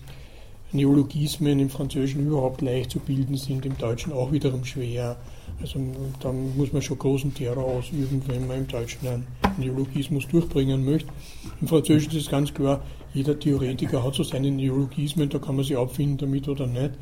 Neologismen 0.72 1.60
im 1.60 1.70
Französischen 1.70 2.26
überhaupt 2.26 2.60
leicht 2.60 2.90
zu 2.90 2.98
bilden 2.98 3.36
sind, 3.36 3.66
im 3.66 3.76
Deutschen 3.78 4.12
auch 4.12 4.32
wiederum 4.32 4.64
schwer. 4.64 5.16
Also 5.60 5.78
da 6.18 6.32
muss 6.32 6.72
man 6.72 6.82
schon 6.82 6.98
großen 6.98 7.34
Terror 7.34 7.64
ausüben, 7.64 8.22
wenn 8.26 8.46
man 8.48 8.58
im 8.58 8.66
Deutschen 8.66 9.06
einen 9.06 9.26
Neologismus 9.58 10.26
durchbringen 10.26 10.84
möchte. 10.84 11.12
Im 11.60 11.68
Französischen 11.68 12.12
ist 12.12 12.24
es 12.24 12.30
ganz 12.30 12.52
klar, 12.52 12.82
jeder 13.14 13.38
Theoretiker 13.38 14.02
hat 14.02 14.14
so 14.14 14.24
seine 14.24 14.50
Neologismen, 14.50 15.28
da 15.28 15.38
kann 15.38 15.56
man 15.56 15.64
sich 15.64 15.76
abfinden 15.76 16.16
damit 16.16 16.48
oder 16.48 16.66
nicht. 16.66 16.94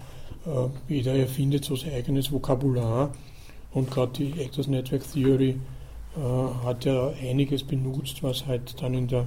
Äh, 0.45 0.69
jeder 0.93 1.15
erfindet 1.15 1.65
so 1.65 1.77
sein 1.77 1.95
eigenes 1.95 2.33
Vokabular 2.33 3.13
und 3.73 3.91
gerade 3.91 4.13
die 4.13 4.41
Actors 4.41 4.67
Network 4.69 5.03
Theory 5.13 5.57
äh, 6.17 6.65
hat 6.65 6.85
ja 6.85 7.13
einiges 7.23 7.63
benutzt, 7.63 8.23
was 8.23 8.47
halt 8.47 8.81
dann 8.83 8.95
in 8.95 9.09
der 9.09 9.27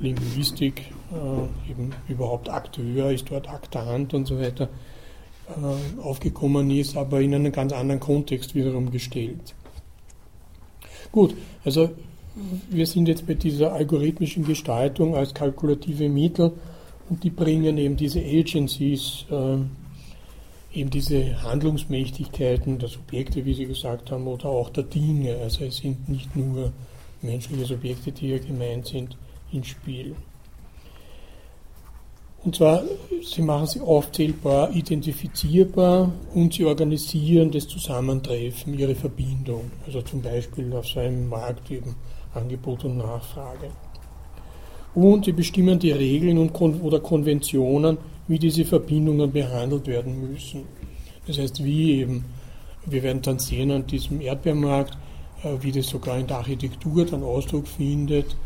Linguistik, 0.00 0.92
äh, 1.12 1.70
eben 1.70 1.92
überhaupt 2.08 2.48
Akteur 2.48 3.10
ist 3.10 3.30
dort 3.30 3.48
Aktant 3.48 4.14
und 4.14 4.26
so 4.26 4.38
weiter, 4.38 4.68
äh, 5.48 6.00
aufgekommen 6.00 6.70
ist, 6.70 6.96
aber 6.96 7.20
in 7.20 7.34
einen 7.34 7.52
ganz 7.52 7.72
anderen 7.72 8.00
Kontext 8.00 8.54
wiederum 8.54 8.90
gestellt. 8.90 9.54
Gut, 11.10 11.34
also 11.64 11.90
wir 12.70 12.86
sind 12.86 13.08
jetzt 13.08 13.26
bei 13.26 13.34
dieser 13.34 13.72
algorithmischen 13.72 14.44
Gestaltung 14.44 15.14
als 15.14 15.34
kalkulative 15.34 16.08
Mittel 16.08 16.52
und 17.10 17.22
die 17.24 17.30
bringen 17.30 17.76
eben 17.76 17.96
diese 17.96 18.20
Agencies, 18.20 19.26
äh, 19.30 19.58
eben 20.74 20.90
diese 20.90 21.42
Handlungsmächtigkeiten 21.42 22.78
der 22.78 22.88
Subjekte, 22.88 23.44
wie 23.44 23.54
Sie 23.54 23.66
gesagt 23.66 24.10
haben, 24.10 24.26
oder 24.26 24.46
auch 24.46 24.70
der 24.70 24.84
Dinge. 24.84 25.36
Also 25.42 25.64
es 25.64 25.78
sind 25.78 26.08
nicht 26.08 26.34
nur 26.34 26.72
menschliche 27.20 27.64
Subjekte, 27.64 28.12
die 28.12 28.28
hier 28.28 28.40
gemeint 28.40 28.86
sind, 28.86 29.16
ins 29.52 29.68
Spiel. 29.68 30.16
Und 32.44 32.56
zwar, 32.56 32.82
sie 33.22 33.42
machen 33.42 33.68
sie 33.68 33.80
aufzählbar, 33.80 34.74
identifizierbar 34.74 36.10
und 36.34 36.52
sie 36.54 36.64
organisieren 36.64 37.52
das 37.52 37.68
Zusammentreffen, 37.68 38.76
ihre 38.76 38.96
Verbindung. 38.96 39.70
Also 39.86 40.02
zum 40.02 40.22
Beispiel 40.22 40.72
auf 40.72 40.86
so 40.86 40.98
einem 40.98 41.28
Markt 41.28 41.70
eben 41.70 41.94
Angebot 42.34 42.84
und 42.84 42.96
Nachfrage. 42.96 43.70
Und 44.94 45.24
sie 45.24 45.32
bestimmen 45.32 45.78
die 45.78 45.92
Regeln 45.92 46.36
und 46.36 46.52
oder 46.82 46.98
Konventionen, 46.98 47.98
wie 48.28 48.38
diese 48.38 48.64
Verbindungen 48.64 49.32
behandelt 49.32 49.86
werden 49.86 50.32
müssen. 50.32 50.64
Das 51.26 51.38
heißt, 51.38 51.64
wie 51.64 52.00
eben, 52.00 52.24
wir 52.86 53.02
werden 53.02 53.22
dann 53.22 53.38
sehen 53.38 53.70
an 53.70 53.86
diesem 53.86 54.20
Erdbeermarkt, 54.20 54.96
wie 55.60 55.72
das 55.72 55.88
sogar 55.88 56.18
in 56.18 56.26
der 56.26 56.38
Architektur 56.38 57.04
dann 57.04 57.22
Ausdruck 57.22 57.66
findet, 57.66 58.36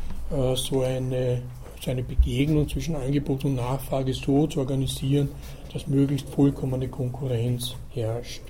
so 0.54 0.82
eine, 0.82 1.42
so 1.80 1.90
eine 1.90 2.02
Begegnung 2.02 2.68
zwischen 2.68 2.96
Angebot 2.96 3.44
und 3.44 3.56
Nachfrage 3.56 4.12
so 4.14 4.46
zu 4.46 4.60
organisieren, 4.60 5.28
dass 5.72 5.86
möglichst 5.86 6.28
vollkommene 6.28 6.88
Konkurrenz 6.88 7.74
herrscht. 7.90 8.42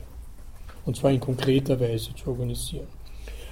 Und 0.84 0.96
zwar 0.96 1.10
in 1.10 1.20
konkreter 1.20 1.78
Weise 1.80 2.14
zu 2.14 2.30
organisieren. 2.30 2.86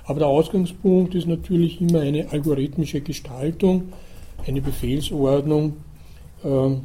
Aber 0.07 0.21
der 0.21 0.29
Ausgangspunkt 0.29 1.15
ist 1.15 1.27
natürlich 1.27 1.81
immer 1.81 2.01
eine 2.01 2.31
algorithmische 2.31 3.01
Gestaltung, 3.01 3.93
eine 4.47 4.61
Befehlsordnung, 4.61 5.77
ähm, 6.45 6.83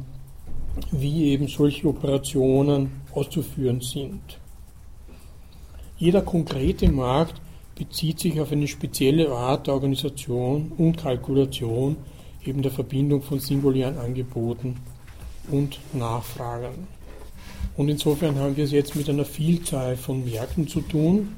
wie 0.90 1.30
eben 1.30 1.48
solche 1.48 1.88
Operationen 1.88 3.02
auszuführen 3.12 3.80
sind. 3.80 4.20
Jeder 5.98 6.22
konkrete 6.22 6.90
Markt 6.90 7.40
bezieht 7.74 8.20
sich 8.20 8.40
auf 8.40 8.52
eine 8.52 8.68
spezielle 8.68 9.30
Art 9.30 9.66
der 9.66 9.74
Organisation 9.74 10.72
und 10.76 10.96
Kalkulation 10.96 11.96
eben 12.44 12.62
der 12.62 12.70
Verbindung 12.70 13.22
von 13.22 13.40
singulären 13.40 13.98
Angeboten 13.98 14.76
und 15.50 15.78
Nachfragen. 15.92 16.86
Und 17.76 17.88
insofern 17.88 18.36
haben 18.36 18.56
wir 18.56 18.64
es 18.64 18.72
jetzt 18.72 18.96
mit 18.96 19.08
einer 19.08 19.24
Vielzahl 19.24 19.96
von 19.96 20.24
Märkten 20.24 20.68
zu 20.68 20.80
tun, 20.80 21.36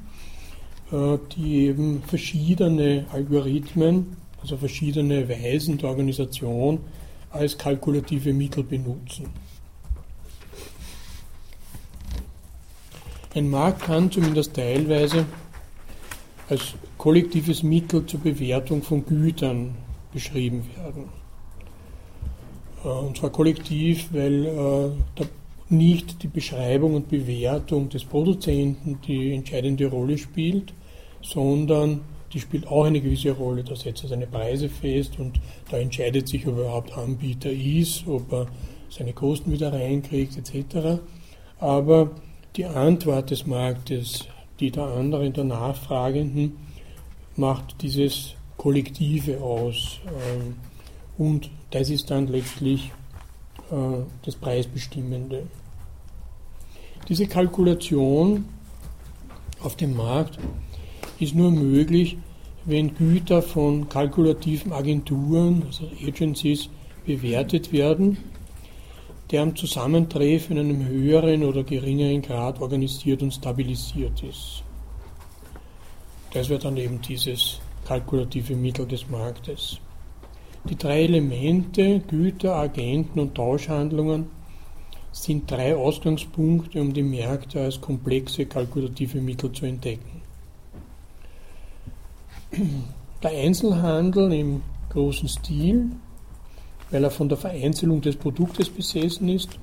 äh, 0.91 1.17
die 1.35 1.67
eben 1.67 2.01
verschiedene 2.03 3.05
Algorithmen, 3.11 4.17
also 4.41 4.57
verschiedene 4.57 5.29
Weisen 5.29 5.77
der 5.77 5.89
Organisation 5.89 6.79
als 7.33 7.57
kalkulative 7.57 8.33
Mittel 8.33 8.63
benutzen. 8.63 9.27
Ein 13.35 13.49
Markt 13.49 13.81
kann 13.81 14.11
zumindest 14.11 14.53
teilweise 14.53 15.25
als 16.47 16.75
kollektives 16.97 17.63
Mittel 17.63 18.05
zur 18.05 18.19
Bewertung 18.19 18.83
von 18.83 19.03
Gütern 19.05 19.75
beschrieben 20.13 20.63
werden. 20.77 21.09
Äh, 22.83 22.87
und 22.87 23.17
zwar 23.17 23.31
kollektiv, 23.31 24.09
weil 24.11 24.45
äh, 24.45 25.25
nicht 25.69 26.21
die 26.21 26.27
Beschreibung 26.27 26.93
und 26.93 27.09
Bewertung 27.09 27.89
des 27.89 28.05
Produzenten 28.05 28.99
die 29.07 29.33
entscheidende 29.33 29.87
Rolle 29.87 30.17
spielt, 30.19 30.73
sondern 31.23 32.01
die 32.33 32.39
spielt 32.39 32.67
auch 32.67 32.85
eine 32.85 32.99
gewisse 32.99 33.31
Rolle. 33.31 33.63
Da 33.63 33.75
setzt 33.75 34.03
er 34.03 34.09
seine 34.09 34.27
Preise 34.27 34.67
fest 34.67 35.19
und 35.19 35.39
da 35.69 35.77
entscheidet 35.77 36.27
sich, 36.27 36.47
ob 36.47 36.57
er 36.57 36.63
überhaupt 36.63 36.97
Anbieter 36.97 37.51
ist, 37.51 38.07
ob 38.07 38.31
er 38.31 38.47
seine 38.89 39.13
Kosten 39.13 39.51
wieder 39.51 39.71
reinkriegt, 39.71 40.37
etc. 40.37 41.01
Aber 41.59 42.11
die 42.55 42.65
Antwort 42.65 43.31
des 43.31 43.45
Marktes, 43.45 44.27
die 44.59 44.71
der 44.71 44.85
anderen, 44.85 45.33
der 45.33 45.43
Nachfragenden, 45.43 46.57
macht 47.35 47.81
dieses 47.81 48.35
Kollektive 48.57 49.41
aus. 49.41 49.99
Ähm, 50.07 50.55
und 51.17 51.49
das 51.71 51.89
ist 51.89 52.09
dann 52.09 52.27
letztlich 52.27 52.91
äh, 53.71 53.75
das 54.23 54.35
Preisbestimmende. 54.35 55.43
Diese 57.09 57.27
Kalkulation 57.27 58.45
auf 59.61 59.75
dem 59.75 59.95
Markt 59.95 60.39
ist 61.19 61.35
nur 61.35 61.51
möglich, 61.51 62.17
wenn 62.65 62.95
Güter 62.95 63.41
von 63.41 63.89
kalkulativen 63.89 64.71
Agenturen, 64.71 65.63
also 65.65 65.89
Agencies, 66.05 66.69
bewertet 67.05 67.73
werden, 67.73 68.17
deren 69.31 69.55
Zusammentreffen 69.55 70.57
in 70.57 70.69
einem 70.69 70.87
höheren 70.87 71.43
oder 71.43 71.63
geringeren 71.63 72.21
Grad 72.21 72.61
organisiert 72.61 73.21
und 73.21 73.33
stabilisiert 73.33 74.23
ist. 74.23 74.63
Das 76.31 76.49
wäre 76.49 76.59
dann 76.59 76.77
eben 76.77 77.01
dieses 77.01 77.59
kalkulative 77.85 78.55
Mittel 78.55 78.87
des 78.87 79.09
Marktes. 79.09 79.79
Die 80.69 80.77
drei 80.77 81.03
Elemente, 81.03 81.99
Güter, 81.99 82.55
Agenten 82.55 83.19
und 83.19 83.35
Tauschhandlungen, 83.35 84.27
sind 85.11 85.49
drei 85.51 85.75
Ausgangspunkte, 85.75 86.81
um 86.81 86.91
die 86.91 87.03
Märkte 87.03 87.61
als 87.61 87.79
komplexe 87.79 88.45
kalkulative 88.45 89.21
Mittel 89.21 89.51
zu 89.51 89.65
entdecken. 89.65 90.22
Der 93.23 93.31
Einzelhandel 93.31 94.31
im 94.33 94.61
großen 94.89 95.27
Stil, 95.27 95.91
weil 96.91 97.03
er 97.03 97.11
von 97.11 97.29
der 97.29 97.37
Vereinzelung 97.37 98.01
des 98.01 98.15
Produktes 98.15 98.69
besessen 98.69 99.29
ist, 99.29 99.59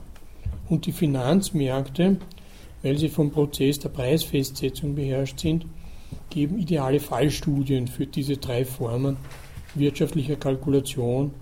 und 0.68 0.86
die 0.86 0.92
Finanzmärkte, 0.92 2.18
weil 2.82 2.96
sie 2.96 3.08
vom 3.08 3.30
Prozess 3.30 3.78
der 3.80 3.90
Preisfestsetzung 3.90 4.94
beherrscht 4.94 5.40
sind, 5.40 5.66
geben 6.30 6.58
ideale 6.58 7.00
Fallstudien 7.00 7.88
für 7.88 8.06
diese 8.06 8.36
drei 8.36 8.64
Formen 8.64 9.16
wirtschaftlicher 9.74 10.36
Kalkulation 10.36 11.32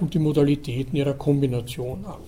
und 0.00 0.14
die 0.14 0.18
Modalitäten 0.18 0.96
ihrer 0.96 1.14
Kombination 1.14 2.04
ab. 2.04 2.20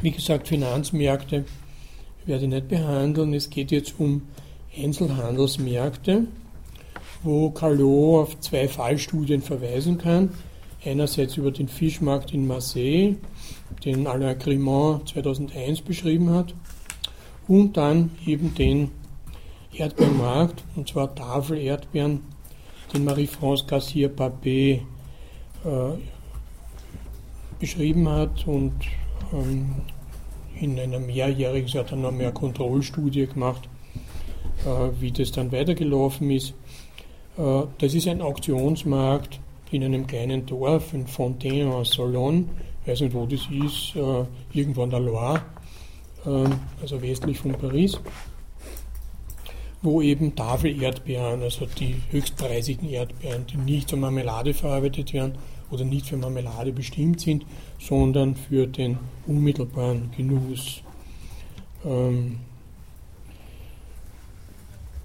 Wie 0.00 0.10
gesagt, 0.10 0.48
Finanzmärkte 0.48 1.44
werde 2.26 2.44
ich 2.44 2.50
nicht 2.50 2.68
behandeln. 2.68 3.34
Es 3.34 3.48
geht 3.50 3.70
jetzt 3.70 3.94
um 3.98 4.22
Einzelhandelsmärkte, 4.76 6.26
wo 7.22 7.50
Callot 7.50 8.22
auf 8.22 8.40
zwei 8.40 8.68
Fallstudien 8.68 9.42
verweisen 9.42 9.98
kann. 9.98 10.30
Einerseits 10.84 11.36
über 11.36 11.52
den 11.52 11.68
Fischmarkt 11.68 12.32
in 12.32 12.46
Marseille, 12.46 13.16
den 13.84 14.06
Alain 14.06 14.38
Grimont 14.38 15.08
2001 15.08 15.82
beschrieben 15.82 16.30
hat, 16.30 16.54
und 17.46 17.76
dann 17.76 18.10
eben 18.26 18.54
den 18.54 18.90
Erdbeermarkt, 19.72 20.64
und 20.76 20.88
zwar 20.88 21.14
Tafel-Erdbeeren, 21.14 22.20
den 22.92 23.04
Marie-France 23.04 23.64
Garcia-Papé 23.66 24.80
äh, 25.64 25.98
beschrieben 27.58 28.08
hat 28.08 28.46
und 28.46 28.74
ähm, 29.32 29.76
in 30.60 30.78
einer 30.78 30.98
mehrjährigen, 30.98 31.68
sie 31.68 31.78
hat 31.78 31.92
dann 31.92 32.02
noch 32.02 32.12
mehr 32.12 32.32
Kontrollstudie 32.32 33.26
gemacht, 33.26 33.68
wie 35.00 35.10
das 35.10 35.32
dann 35.32 35.50
weitergelaufen 35.50 36.30
ist. 36.30 36.54
Äh, 37.38 37.62
das 37.78 37.94
ist 37.94 38.08
ein 38.08 38.20
Auktionsmarkt 38.20 39.40
in 39.70 39.84
einem 39.84 40.06
kleinen 40.06 40.44
Dorf 40.46 40.92
in 40.92 41.06
Fontaine 41.06 41.74
en 41.74 41.84
Solon, 41.84 42.48
ich 42.82 42.88
weiß 42.88 43.00
nicht 43.00 43.14
wo 43.14 43.26
das 43.26 43.40
ist, 43.50 43.96
äh, 43.96 44.24
irgendwo 44.52 44.82
an 44.82 44.90
der 44.90 45.00
Loire, 45.00 45.42
also 46.80 47.02
westlich 47.02 47.38
von 47.38 47.50
Paris, 47.50 47.98
wo 49.82 50.00
eben 50.00 50.36
Tafel-Erdbeeren, 50.36 51.42
also 51.42 51.66
die 51.66 51.96
höchstpreisigen 52.12 52.88
Erdbeeren, 52.88 53.44
die 53.48 53.56
nicht 53.56 53.88
zur 53.88 53.98
Marmelade 53.98 54.54
verarbeitet 54.54 55.12
werden 55.12 55.34
oder 55.72 55.84
nicht 55.84 56.06
für 56.06 56.16
Marmelade 56.16 56.72
bestimmt 56.72 57.20
sind, 57.20 57.44
sondern 57.80 58.36
für 58.36 58.68
den 58.68 58.98
unmittelbaren 59.26 60.12
Genuss. 60.16 60.82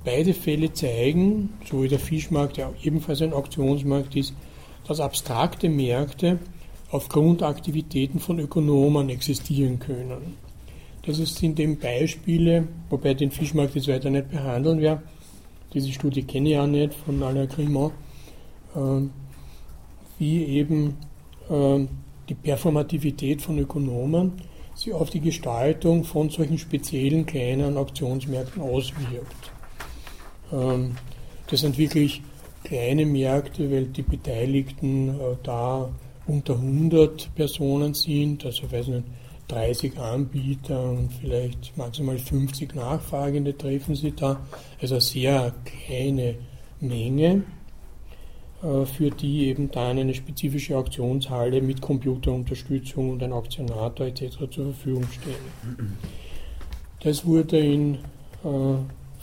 Beide 0.07 0.33
Fälle 0.33 0.71
zeigen, 0.71 1.49
so 1.69 1.83
wie 1.83 1.89
der 1.89 1.99
Fischmarkt, 1.99 2.55
der 2.55 2.73
ebenfalls 2.81 3.21
ein 3.21 3.33
Auktionsmarkt 3.33 4.15
ist, 4.15 4.33
dass 4.87 5.01
abstrakte 5.01 5.67
Märkte 5.67 6.39
aufgrund 6.91 7.43
Aktivitäten 7.43 8.21
von 8.21 8.39
Ökonomen 8.39 9.09
existieren 9.09 9.79
können. 9.79 10.37
Das 11.05 11.17
sind 11.17 11.59
eben 11.59 11.77
Beispiele, 11.77 12.69
wobei 12.89 13.15
den 13.15 13.31
Fischmarkt 13.31 13.75
jetzt 13.75 13.89
weiter 13.89 14.09
nicht 14.09 14.31
behandeln 14.31 14.79
werde. 14.79 15.03
Diese 15.73 15.91
Studie 15.91 16.23
kenne 16.23 16.47
ich 16.47 16.55
ja 16.55 16.65
nicht 16.65 16.93
von 16.93 17.21
Alain 17.21 17.49
Grimont, 17.49 17.91
ähm, 18.77 19.09
wie 20.19 20.41
eben 20.45 20.95
ähm, 21.49 21.89
die 22.29 22.35
Performativität 22.35 23.41
von 23.41 23.59
Ökonomen 23.59 24.41
sich 24.73 24.93
auf 24.93 25.09
die 25.09 25.19
Gestaltung 25.19 26.05
von 26.05 26.29
solchen 26.29 26.57
speziellen 26.57 27.25
kleinen 27.25 27.75
Auktionsmärkten 27.75 28.61
auswirkt. 28.61 29.51
Ähm, 30.51 30.95
das 31.49 31.61
sind 31.61 31.77
wirklich 31.77 32.21
kleine 32.63 33.05
Märkte, 33.05 33.71
weil 33.71 33.85
die 33.85 34.01
Beteiligten 34.01 35.09
äh, 35.09 35.35
da 35.43 35.89
unter 36.27 36.55
100 36.55 37.33
Personen 37.35 37.93
sind, 37.93 38.45
also 38.45 38.69
weiß 38.71 38.87
nicht, 38.87 39.03
30 39.47 39.97
Anbieter 39.97 40.89
und 40.89 41.09
vielleicht 41.13 41.77
maximal 41.77 42.17
50 42.17 42.75
Nachfragende 42.75 43.57
treffen 43.57 43.95
sie 43.95 44.11
da. 44.11 44.41
Also 44.81 44.99
sehr 44.99 45.53
kleine 45.63 46.35
Menge, 46.81 47.43
äh, 48.61 48.85
für 48.85 49.09
die 49.09 49.47
eben 49.47 49.71
dann 49.71 49.97
eine 49.97 50.13
spezifische 50.13 50.77
Auktionshalle 50.77 51.61
mit 51.61 51.81
Computerunterstützung 51.81 53.11
und 53.11 53.23
ein 53.23 53.31
Auktionator 53.31 54.07
etc. 54.07 54.37
zur 54.51 54.73
Verfügung 54.73 55.05
stehen. 55.13 55.97
Das 56.99 57.25
wurde 57.25 57.59
in 57.59 57.99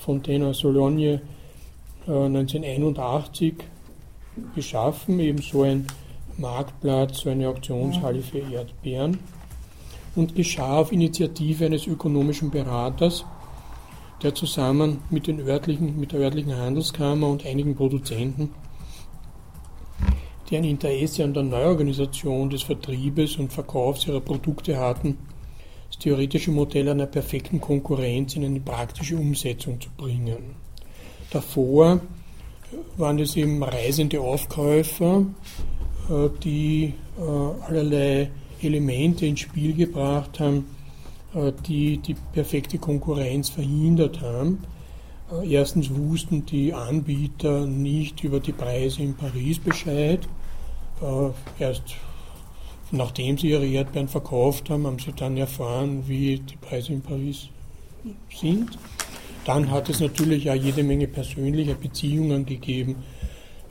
äh, 0.04 0.06
Fontaine 0.06 0.54
Sologne 0.54 1.20
äh, 2.06 2.10
1981 2.10 3.54
geschaffen, 4.54 5.20
eben 5.20 5.40
so 5.40 5.62
ein 5.62 5.86
Marktplatz, 6.36 7.20
so 7.20 7.30
eine 7.30 7.48
Auktionshalle 7.48 8.20
für 8.20 8.38
Erdbeeren 8.38 9.18
und 10.16 10.34
geschah 10.34 10.78
auf 10.78 10.92
Initiative 10.92 11.66
eines 11.66 11.86
ökonomischen 11.86 12.50
Beraters, 12.50 13.24
der 14.22 14.34
zusammen 14.34 14.98
mit, 15.10 15.26
den 15.26 15.40
örtlichen, 15.40 15.98
mit 15.98 16.12
der 16.12 16.20
örtlichen 16.20 16.56
Handelskammer 16.56 17.28
und 17.28 17.44
einigen 17.44 17.74
Produzenten, 17.74 18.50
die 20.48 20.56
ein 20.56 20.64
Interesse 20.64 21.24
an 21.24 21.34
der 21.34 21.42
Neuorganisation 21.42 22.50
des 22.50 22.62
Vertriebes 22.62 23.36
und 23.36 23.52
Verkaufs 23.52 24.06
ihrer 24.06 24.20
Produkte 24.20 24.78
hatten, 24.78 25.18
das 25.94 26.02
theoretische 26.02 26.50
Modell 26.50 26.88
einer 26.88 27.06
perfekten 27.06 27.60
Konkurrenz 27.60 28.34
in 28.34 28.44
eine 28.44 28.60
praktische 28.60 29.16
Umsetzung 29.16 29.80
zu 29.80 29.88
bringen. 29.96 30.56
Davor 31.30 32.00
waren 32.96 33.18
es 33.20 33.36
eben 33.36 33.62
reisende 33.62 34.20
Aufkäufer, 34.20 35.24
äh, 36.10 36.28
die 36.42 36.94
äh, 37.16 37.64
allerlei 37.66 38.30
Elemente 38.60 39.26
ins 39.26 39.40
Spiel 39.40 39.74
gebracht 39.74 40.40
haben, 40.40 40.66
äh, 41.34 41.52
die 41.66 41.98
die 41.98 42.16
perfekte 42.32 42.78
Konkurrenz 42.78 43.50
verhindert 43.50 44.20
haben. 44.20 44.58
Erstens 45.42 45.90
wussten 45.90 46.44
die 46.44 46.74
Anbieter 46.74 47.66
nicht 47.66 48.22
über 48.22 48.40
die 48.40 48.52
Preise 48.52 49.02
in 49.02 49.14
Paris 49.14 49.58
Bescheid. 49.58 50.20
Erst 51.58 51.96
nachdem 52.94 53.38
sie 53.38 53.50
ihre 53.50 53.66
Erdbeeren 53.66 54.08
verkauft 54.08 54.70
haben, 54.70 54.86
haben 54.86 54.98
sie 54.98 55.12
dann 55.12 55.36
erfahren, 55.36 56.04
wie 56.06 56.38
die 56.38 56.56
Preise 56.56 56.92
in 56.92 57.02
Paris 57.02 57.48
sind. 58.34 58.78
Dann 59.44 59.70
hat 59.70 59.88
es 59.90 60.00
natürlich 60.00 60.50
auch 60.50 60.54
jede 60.54 60.82
Menge 60.82 61.06
persönlicher 61.06 61.74
Beziehungen 61.74 62.46
gegeben 62.46 62.96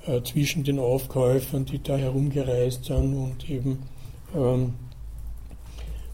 äh, 0.06 0.22
zwischen 0.22 0.64
den 0.64 0.80
Aufkäufern, 0.80 1.66
die 1.66 1.82
da 1.82 1.98
herumgereist 1.98 2.86
sind 2.86 3.16
und 3.16 3.50
eben 3.50 3.80
ähm, 4.36 4.74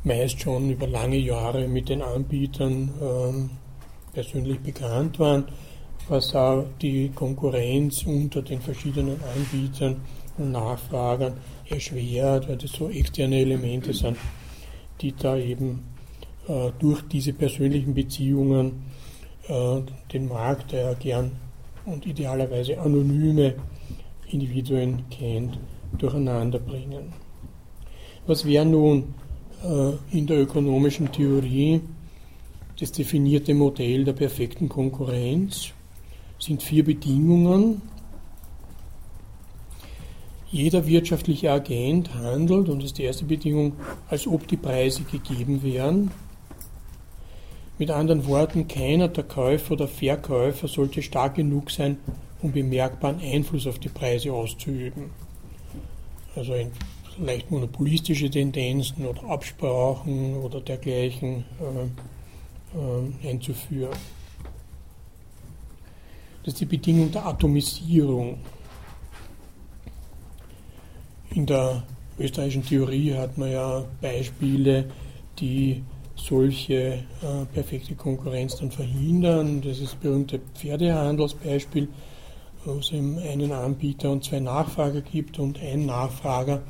meist 0.04 0.40
schon 0.42 0.70
über 0.70 0.88
lange 0.88 1.18
Jahre 1.18 1.68
mit 1.68 1.90
den 1.90 2.02
Anbietern 2.02 2.92
ähm, 3.02 3.50
persönlich 4.14 4.60
bekannt 4.60 5.20
waren, 5.20 5.46
was 6.08 6.34
auch 6.34 6.66
die 6.82 7.10
Konkurrenz 7.10 8.04
unter 8.04 8.42
den 8.42 8.62
verschiedenen 8.62 9.20
Anbietern 9.36 9.98
und 10.40 10.52
Nachfragern 10.52 11.34
erschwert, 11.68 12.48
weil 12.48 12.58
das 12.58 12.72
so 12.72 12.90
externe 12.90 13.40
Elemente 13.40 13.94
sind, 13.94 14.18
die 15.02 15.14
da 15.14 15.38
eben 15.38 15.84
äh, 16.48 16.72
durch 16.80 17.02
diese 17.04 17.34
persönlichen 17.34 17.94
Beziehungen 17.94 18.84
äh, 19.48 19.82
den 20.12 20.28
Markt, 20.28 20.72
der 20.72 20.96
gern 20.96 21.32
und 21.86 22.06
idealerweise 22.06 22.80
anonyme 22.80 23.56
Individuen 24.28 25.04
kennt, 25.10 25.58
durcheinander 25.98 26.60
bringen. 26.60 27.14
Was 28.28 28.46
wäre 28.46 28.66
nun 28.66 29.16
äh, 29.64 30.18
in 30.18 30.28
der 30.28 30.42
ökonomischen 30.42 31.12
Theorie 31.12 31.82
das 32.80 32.92
definierte 32.92 33.54
Modell 33.54 34.06
der 34.06 34.14
perfekten 34.14 34.70
Konkurrenz? 34.70 35.74
sind 36.40 36.64
vier 36.64 36.84
Bedingungen. 36.84 37.82
Jeder 40.52 40.88
wirtschaftliche 40.88 41.52
Agent 41.52 42.14
handelt, 42.16 42.70
und 42.70 42.80
das 42.80 42.88
ist 42.88 42.98
die 42.98 43.04
erste 43.04 43.26
Bedingung, 43.26 43.74
als 44.10 44.26
ob 44.26 44.48
die 44.48 44.58
Preise 44.58 45.04
gegeben 45.04 45.62
wären. 45.62 46.12
Mit 47.78 47.92
anderen 47.92 48.26
Worten, 48.26 48.68
keiner 48.68 49.08
der 49.08 49.24
Käufer 49.24 49.74
oder 49.74 49.88
Verkäufer 49.88 50.68
sollte 50.68 51.02
stark 51.04 51.36
genug 51.36 51.70
sein, 51.70 51.98
um 52.42 52.52
bemerkbaren 52.52 53.20
Einfluss 53.22 53.68
auf 53.68 53.80
die 53.80 53.90
Preise 53.90 54.34
auszuüben. 54.34 55.12
Also 56.36 56.54
leicht 57.20 57.52
monopolistische 57.52 58.30
Tendenzen 58.30 59.06
oder 59.06 59.24
Absprachen 59.30 60.36
oder 60.38 60.62
dergleichen 60.62 61.46
äh, 61.60 63.28
äh, 63.28 63.30
einzuführen. 63.30 63.96
Das 66.44 66.54
ist 66.54 66.62
die 66.62 66.66
Bedingung 66.66 67.12
der 67.12 67.26
Atomisierung. 67.26 68.40
In 71.36 71.46
der 71.46 71.84
österreichischen 72.18 72.66
Theorie 72.66 73.14
hat 73.14 73.38
man 73.38 73.52
ja 73.52 73.86
Beispiele, 74.02 74.86
die 75.40 75.84
solche 76.16 76.74
äh, 76.76 77.46
perfekte 77.54 77.96
Konkurrenz 77.96 78.58
dann 78.58 78.72
verhindern. 78.72 79.62
Das 79.62 79.74
ist 79.80 79.94
das 79.94 79.96
berühmte 79.96 80.40
Pferdehandelsbeispiel, 80.56 81.88
wo 82.66 82.74
es 82.74 82.92
eben 82.92 83.20
einen 83.20 83.52
Anbieter 83.52 84.12
und 84.12 84.24
zwei 84.24 84.40
Nachfrager 84.40 85.02
gibt 85.02 85.40
und 85.40 85.62
ein 85.62 85.86
Nachfrager, 85.86 86.64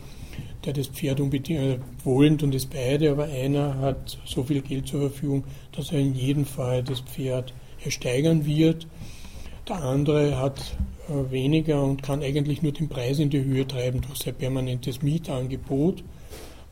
der 0.65 0.73
das 0.73 0.87
Pferd 0.87 1.21
unbedingt 1.21 1.59
äh, 1.59 1.79
wollend 2.03 2.43
und 2.43 2.53
ist 2.53 2.69
beide, 2.69 3.11
aber 3.11 3.25
einer 3.25 3.79
hat 3.79 4.17
so 4.25 4.43
viel 4.43 4.61
Geld 4.61 4.87
zur 4.87 5.09
Verfügung, 5.09 5.45
dass 5.71 5.91
er 5.91 5.99
in 5.99 6.13
jedem 6.13 6.45
Fall 6.45 6.83
das 6.83 6.99
Pferd 6.99 7.53
ersteigern 7.83 8.45
wird. 8.45 8.87
Der 9.67 9.81
andere 9.83 10.37
hat 10.37 10.75
weniger 11.31 11.83
und 11.83 12.03
kann 12.03 12.21
eigentlich 12.21 12.61
nur 12.61 12.71
den 12.71 12.89
Preis 12.89 13.19
in 13.19 13.29
die 13.29 13.43
Höhe 13.43 13.67
treiben 13.67 14.01
durch 14.01 14.19
sein 14.19 14.35
permanentes 14.35 15.01
Mietangebot, 15.01 16.03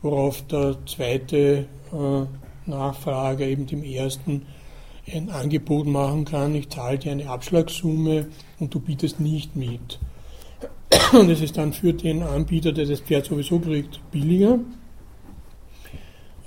worauf 0.02 0.46
der 0.46 0.76
zweite 0.86 1.66
äh, 1.92 2.68
Nachfrage 2.68 3.46
eben 3.46 3.66
dem 3.66 3.82
ersten 3.82 4.46
ein 5.12 5.30
Angebot 5.30 5.86
machen 5.86 6.24
kann, 6.24 6.54
ich 6.54 6.68
zahle 6.68 6.98
dir 6.98 7.12
eine 7.12 7.28
Abschlagssumme 7.28 8.28
und 8.58 8.74
du 8.74 8.80
bietest 8.80 9.20
nicht 9.20 9.56
mit. 9.56 9.98
Und 11.12 11.30
es 11.30 11.40
ist 11.40 11.56
dann 11.56 11.72
für 11.72 11.92
den 11.92 12.22
Anbieter, 12.22 12.72
der 12.72 12.86
das 12.86 13.00
Pferd 13.00 13.26
sowieso 13.26 13.58
kriegt, 13.58 14.00
billiger. 14.10 14.58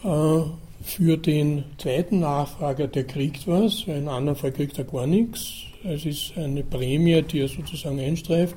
Äh, 0.04 0.41
für 0.84 1.17
den 1.17 1.63
zweiten 1.77 2.19
Nachfrager, 2.19 2.88
der 2.88 3.04
kriegt 3.06 3.47
was, 3.47 3.84
in 3.86 4.08
anderen 4.08 4.36
Fall 4.36 4.51
kriegt 4.51 4.77
er 4.77 4.84
gar 4.84 5.08
nichts. 5.08 5.71
Es 5.84 6.06
ist 6.06 6.38
eine 6.38 6.63
Prämie, 6.63 7.24
die 7.24 7.39
er 7.39 7.48
sozusagen 7.48 8.00
einstreift. 8.00 8.56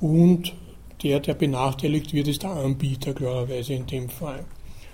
Und 0.00 0.54
der, 1.02 1.20
der 1.20 1.34
benachteiligt 1.34 2.12
wird, 2.12 2.28
ist 2.28 2.42
der 2.42 2.50
Anbieter, 2.50 3.12
klarerweise 3.12 3.74
in 3.74 3.86
dem 3.86 4.08
Fall. 4.08 4.44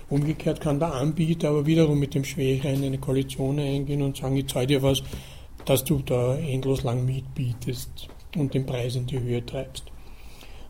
Umgekehrt 0.09 0.61
kann 0.61 0.79
der 0.79 0.93
Anbieter 0.93 1.49
aber 1.49 1.65
wiederum 1.65 1.99
mit 1.99 2.13
dem 2.13 2.25
Schwächeren 2.25 2.83
eine 2.83 2.97
Koalition 2.97 3.57
eingehen 3.59 4.01
und 4.01 4.17
sagen, 4.17 4.35
ich 4.37 4.47
zahle 4.47 4.67
dir 4.67 4.83
was, 4.83 5.01
dass 5.65 5.83
du 5.83 5.99
da 5.99 6.35
endlos 6.35 6.83
lang 6.83 7.05
mitbietest 7.05 8.07
und 8.35 8.53
den 8.53 8.65
Preis 8.65 8.95
in 8.95 9.07
die 9.07 9.19
Höhe 9.19 9.43
treibst. 9.43 9.85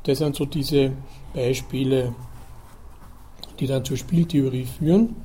Das 0.03 0.19
sind 0.19 0.35
so 0.35 0.45
diese 0.45 0.91
Beispiele, 1.33 2.13
die 3.59 3.67
dann 3.67 3.83
zur 3.83 3.97
Spieltheorie 3.97 4.65
führen, 4.65 5.15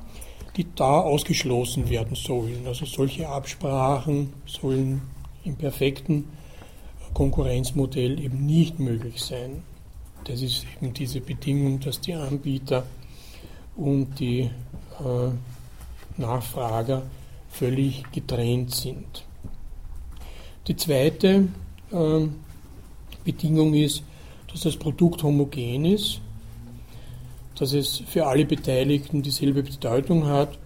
die 0.57 0.65
da 0.75 1.01
ausgeschlossen 1.01 1.89
werden 1.89 2.15
sollen. 2.15 2.63
Also 2.65 2.85
solche 2.85 3.29
Absprachen 3.29 4.33
sollen 4.45 5.01
im 5.43 5.55
perfekten 5.55 6.25
Konkurrenzmodell 7.13 8.19
eben 8.19 8.45
nicht 8.45 8.79
möglich 8.79 9.21
sein. 9.21 9.63
Das 10.25 10.41
ist 10.41 10.65
eben 10.75 10.93
diese 10.93 11.19
Bedingung, 11.19 11.79
dass 11.79 11.99
die 11.99 12.13
Anbieter 12.13 12.85
und 13.75 14.19
die 14.19 14.41
äh, 14.41 14.49
Nachfrager 16.17 17.03
völlig 17.49 18.03
getrennt 18.11 18.73
sind. 18.73 19.25
Die 20.67 20.75
zweite 20.75 21.47
äh, 21.91 22.27
Bedingung 23.23 23.73
ist, 23.73 24.03
dass 24.51 24.61
das 24.61 24.77
Produkt 24.77 25.23
homogen 25.23 25.85
ist, 25.85 26.21
dass 27.55 27.73
es 27.73 28.03
für 28.07 28.27
alle 28.27 28.45
Beteiligten 28.45 29.21
dieselbe 29.21 29.63
Bedeutung 29.63 30.27
hat 30.27 30.57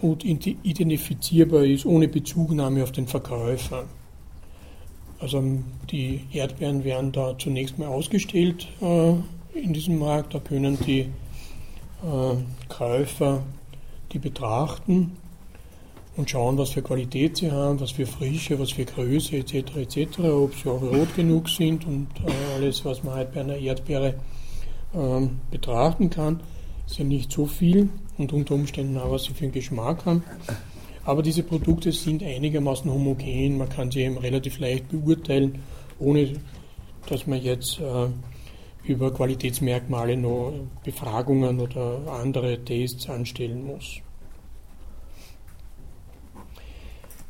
und 0.00 0.24
identifizierbar 0.24 1.64
ist 1.64 1.86
ohne 1.86 2.08
Bezugnahme 2.08 2.82
auf 2.82 2.92
den 2.92 3.06
Verkäufer. 3.06 3.86
Also 5.18 5.42
die 5.90 6.24
Erdbeeren 6.32 6.84
werden 6.84 7.12
da 7.12 7.36
zunächst 7.38 7.78
mal 7.78 7.88
ausgestellt 7.88 8.68
äh, 8.80 9.14
in 9.54 9.72
diesem 9.72 9.98
Markt, 9.98 10.34
da 10.34 10.38
können 10.38 10.78
die 10.86 11.00
äh, 11.00 12.68
Käufer 12.68 13.42
die 14.12 14.18
betrachten 14.18 15.16
und 16.16 16.30
schauen, 16.30 16.56
was 16.58 16.70
für 16.70 16.82
Qualität 16.82 17.36
sie 17.36 17.50
haben, 17.50 17.80
was 17.80 17.92
für 17.92 18.06
Frische, 18.06 18.58
was 18.58 18.72
für 18.72 18.84
Größe 18.84 19.36
etc. 19.36 19.76
etc., 19.76 20.18
ob 20.20 20.54
sie 20.54 20.68
auch 20.68 20.82
rot 20.82 21.14
genug 21.14 21.48
sind 21.48 21.86
und 21.86 22.08
äh, 22.24 22.54
alles, 22.54 22.84
was 22.84 23.02
man 23.02 23.14
halt 23.14 23.32
bei 23.32 23.40
einer 23.40 23.56
Erdbeere 23.56 24.14
äh, 24.94 25.26
betrachten 25.50 26.10
kann. 26.10 26.40
Ist 26.86 26.98
ja 26.98 27.04
nicht 27.04 27.32
so 27.32 27.46
viel 27.46 27.88
und 28.16 28.32
unter 28.32 28.54
Umständen 28.54 28.96
auch, 28.98 29.10
was 29.10 29.24
sie 29.24 29.32
für 29.32 29.44
einen 29.44 29.52
Geschmack 29.52 30.06
haben. 30.06 30.22
Aber 31.06 31.22
diese 31.22 31.44
Produkte 31.44 31.92
sind 31.92 32.24
einigermaßen 32.24 32.90
homogen, 32.90 33.58
man 33.58 33.68
kann 33.68 33.92
sie 33.92 34.00
eben 34.00 34.18
relativ 34.18 34.58
leicht 34.58 34.88
beurteilen, 34.88 35.62
ohne 36.00 36.32
dass 37.08 37.28
man 37.28 37.40
jetzt 37.40 37.78
äh, 37.78 38.08
über 38.82 39.14
Qualitätsmerkmale 39.14 40.16
noch 40.16 40.52
Befragungen 40.84 41.60
oder 41.60 42.00
andere 42.20 42.58
Tests 42.64 43.08
anstellen 43.08 43.64
muss. 43.64 44.00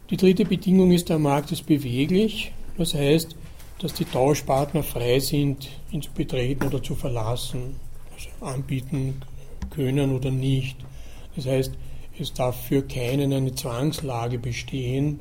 Die 0.09 0.17
dritte 0.17 0.47
Bedingung 0.47 0.91
ist, 0.93 1.11
der 1.11 1.19
Markt 1.19 1.53
ist 1.53 1.67
beweglich. 1.67 2.53
Das 2.79 2.95
heißt, 2.95 3.37
dass 3.81 3.93
die 3.93 4.07
Tauschpartner 4.07 4.85
frei 4.85 5.19
sind, 5.19 5.69
ihn 5.91 6.01
zu 6.01 6.13
betreten 6.13 6.67
oder 6.67 6.83
zu 6.83 6.95
verlassen, 6.95 7.77
also 8.15 8.55
anbieten 8.55 9.21
können 9.69 10.15
oder 10.15 10.31
nicht. 10.31 10.79
Das 11.35 11.45
heißt, 11.45 11.73
es 12.21 12.33
darf 12.33 12.67
für 12.67 12.83
keinen 12.83 13.33
eine 13.33 13.55
Zwangslage 13.55 14.39
bestehen, 14.39 15.21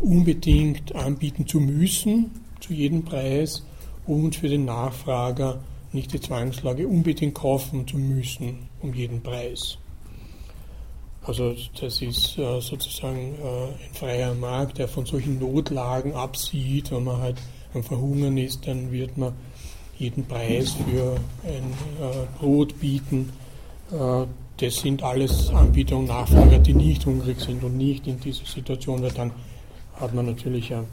unbedingt 0.00 0.94
anbieten 0.94 1.46
zu 1.46 1.60
müssen, 1.60 2.30
zu 2.60 2.72
jedem 2.72 3.04
Preis, 3.04 3.64
und 4.08 4.36
für 4.36 4.48
den 4.48 4.64
Nachfrager 4.64 5.60
nicht 5.92 6.12
die 6.12 6.20
Zwangslage 6.20 6.88
unbedingt 6.88 7.34
kaufen 7.34 7.86
zu 7.86 7.98
müssen, 7.98 8.68
um 8.80 8.92
jeden 8.94 9.22
Preis. 9.22 9.78
Also 11.22 11.54
das 11.78 12.00
ist 12.00 12.38
äh, 12.38 12.60
sozusagen 12.60 13.34
äh, 13.34 13.86
ein 13.86 13.94
freier 13.94 14.34
Markt, 14.34 14.78
der 14.78 14.88
von 14.88 15.04
solchen 15.04 15.38
Notlagen 15.38 16.14
absieht. 16.14 16.90
Wenn 16.90 17.04
man 17.04 17.20
halt 17.20 17.36
am 17.74 17.82
Verhungern 17.82 18.38
ist, 18.38 18.66
dann 18.66 18.90
wird 18.90 19.18
man 19.18 19.34
jeden 19.98 20.24
Preis 20.24 20.72
für 20.72 21.16
ein 21.44 21.72
äh, 22.00 22.38
Brot 22.38 22.80
bieten. 22.80 23.30
Das 24.60 24.74
sind 24.74 25.04
alles 25.04 25.50
Anbieter 25.50 25.96
und 25.96 26.06
Nachfrager, 26.06 26.58
die 26.58 26.74
nicht 26.74 27.06
hungrig 27.06 27.40
sind 27.40 27.62
und 27.62 27.76
nicht 27.76 28.08
in 28.08 28.18
dieser 28.18 28.44
Situation, 28.44 29.00
weil 29.00 29.12
dann 29.12 29.30
hat 29.94 30.12
man 30.12 30.26
natürlich 30.26 30.74
ein 30.74 30.86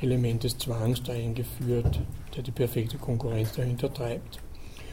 Element 0.00 0.42
des 0.42 0.58
Zwangs 0.58 1.00
da 1.00 1.12
eingeführt, 1.12 2.00
der 2.34 2.42
die 2.42 2.50
perfekte 2.50 2.98
Konkurrenz 2.98 3.52
dahinter 3.52 3.94
treibt. 3.94 4.40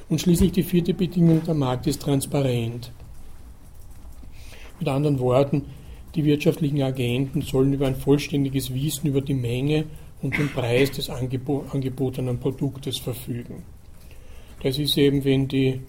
Und 0.08 0.22
schließlich 0.22 0.52
die 0.52 0.62
vierte 0.62 0.94
Bedingung, 0.94 1.44
der 1.44 1.56
Markt 1.56 1.88
ist 1.88 2.04
transparent. 2.04 2.92
Mit 4.78 4.88
anderen 4.88 5.18
Worten, 5.20 5.66
die 6.14 6.24
wirtschaftlichen 6.24 6.84
Agenten 6.84 7.42
sollen 7.42 7.74
über 7.74 7.88
ein 7.88 7.96
vollständiges 7.96 8.72
Wissen 8.72 9.08
über 9.08 9.22
die 9.22 9.34
Menge 9.34 9.86
und 10.22 10.38
den 10.38 10.50
Preis 10.50 10.92
des 10.92 11.10
angebotenen 11.10 12.40
Produktes 12.40 13.00
verfügen. 13.00 13.64
Das 14.62 14.78
ist 14.78 14.96
eben, 14.96 15.24
wenn 15.24 15.48
die 15.48 15.82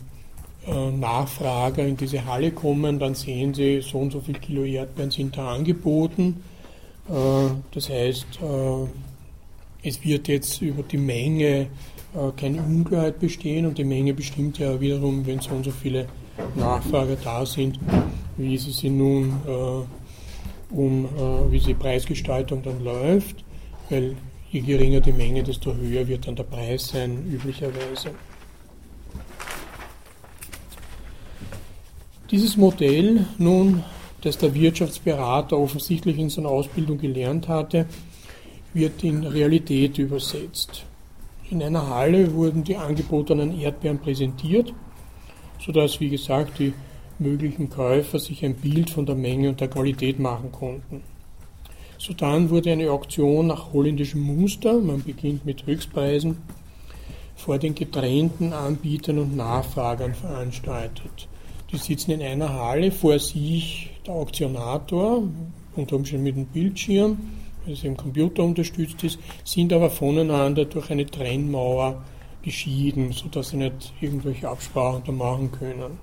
Nachfrager 0.71 1.85
in 1.85 1.97
diese 1.97 2.25
Halle 2.25 2.53
kommen, 2.53 2.99
dann 2.99 3.15
sehen 3.15 3.53
sie, 3.53 3.81
so 3.81 3.99
und 3.99 4.13
so 4.13 4.21
viel 4.21 4.39
Kilo 4.39 4.65
Erdbeeren 4.65 5.11
sind 5.11 5.37
da 5.37 5.55
angeboten. 5.55 6.43
Äh, 7.09 7.13
das 7.73 7.89
heißt, 7.89 8.27
äh, 8.43 9.89
es 9.89 10.05
wird 10.05 10.29
jetzt 10.29 10.63
über 10.63 10.83
die 10.83 10.99
Menge 10.99 11.67
keine 12.37 12.61
Unklarheit 12.63 13.19
bestehen 13.19 13.65
und 13.65 13.79
die 13.79 13.85
Menge 13.85 14.13
bestimmt 14.13 14.59
ja 14.59 14.79
wiederum, 14.79 15.27
wenn 15.27 15.41
so 15.41 15.53
und 15.53 15.65
so 15.65 15.71
viele 15.71 16.07
Nachfrager 16.55 17.17
da 17.17 17.45
sind, 17.47 17.79
wie 18.37 18.57
sie 18.59 18.71
sie 18.71 18.91
nun 18.91 19.41
äh, 19.47 20.75
um, 20.75 21.05
äh, 21.05 21.53
wie 21.53 21.59
die 21.59 21.75
Preisgestaltung 21.75 22.63
dann 22.63 22.83
läuft, 22.83 23.45
weil 23.91 24.17
je 24.51 24.61
geringer 24.61 25.01
die 25.01 25.13
Menge, 25.13 25.43
desto 25.43 25.75
höher 25.75 26.07
wird 26.07 26.27
dann 26.27 26.37
der 26.37 26.45
Preis 26.45 26.89
sein, 26.89 27.25
üblicherweise. 27.31 28.11
Dieses 32.33 32.57
Modell 32.57 33.27
nun, 33.37 33.85
das 34.23 34.39
der 34.39 34.55
Wirtschaftsberater 34.55 35.59
offensichtlich 35.59 36.17
in 36.19 36.31
seiner 36.31 36.49
Ausbildung 36.49 36.97
gelernt 36.97 37.47
hatte, 37.47 37.85
wird 38.73 39.05
in 39.05 39.23
Realität 39.25 39.99
übersetzt. 39.99 40.87
In 41.51 41.63
einer 41.63 41.91
Halle 41.91 42.33
wurden 42.33 42.65
die 42.65 42.79
angebotenen 42.79 43.61
Erdbeeren 43.61 43.99
präsentiert, 43.99 44.73
sodass, 45.61 46.01
wie 46.01 46.09
gesagt, 46.09 46.59
die 46.59 46.73
möglichen 47.19 47.69
Käufer 47.69 48.19
sich 48.19 48.43
ein 48.47 48.55
Bild 48.55 48.89
von 48.89 49.05
der 49.05 49.15
Menge 49.15 49.51
und 49.51 49.61
der 49.61 49.69
Qualität 49.69 50.19
machen 50.19 50.51
konnten. 50.53 51.03
Sodann 51.99 52.49
wurde 52.49 52.73
eine 52.73 52.91
Auktion 52.91 53.49
nach 53.49 53.75
holländischem 53.75 54.23
Muster, 54.23 54.81
man 54.81 55.03
beginnt 55.03 55.45
mit 55.45 55.67
Höchstpreisen, 55.67 56.39
vor 57.37 57.59
den 57.59 57.75
getrennten 57.75 58.55
Anbietern 58.55 59.19
und 59.19 59.37
Nachfragern 59.37 60.15
veranstaltet. 60.15 61.29
Die 61.73 61.79
sitzen 61.79 62.11
in 62.13 62.23
einer 62.23 62.53
Halle, 62.53 62.93
vor 62.93 63.19
sich 63.19 63.91
der 64.07 64.15
Auktionator, 64.15 65.23
unter 65.75 65.97
Umständen 65.97 66.25
mit 66.25 66.37
einem 66.37 66.47
Bildschirm, 66.47 67.17
weil 67.65 67.75
es 67.75 67.83
eben 67.83 67.97
Computer 67.97 68.45
unterstützt 68.45 69.03
ist, 69.03 69.19
sind 69.45 69.73
aber 69.73 69.89
voneinander 69.89 70.67
durch 70.67 70.91
eine 70.91 71.07
Trennmauer 71.07 72.03
geschieden, 72.43 73.13
sodass 73.13 73.51
sie 73.51 73.57
nicht 73.57 73.93
irgendwelche 74.01 74.49
Absprachen 74.49 75.03
da 75.07 75.13
machen 75.13 75.51
können 75.51 75.99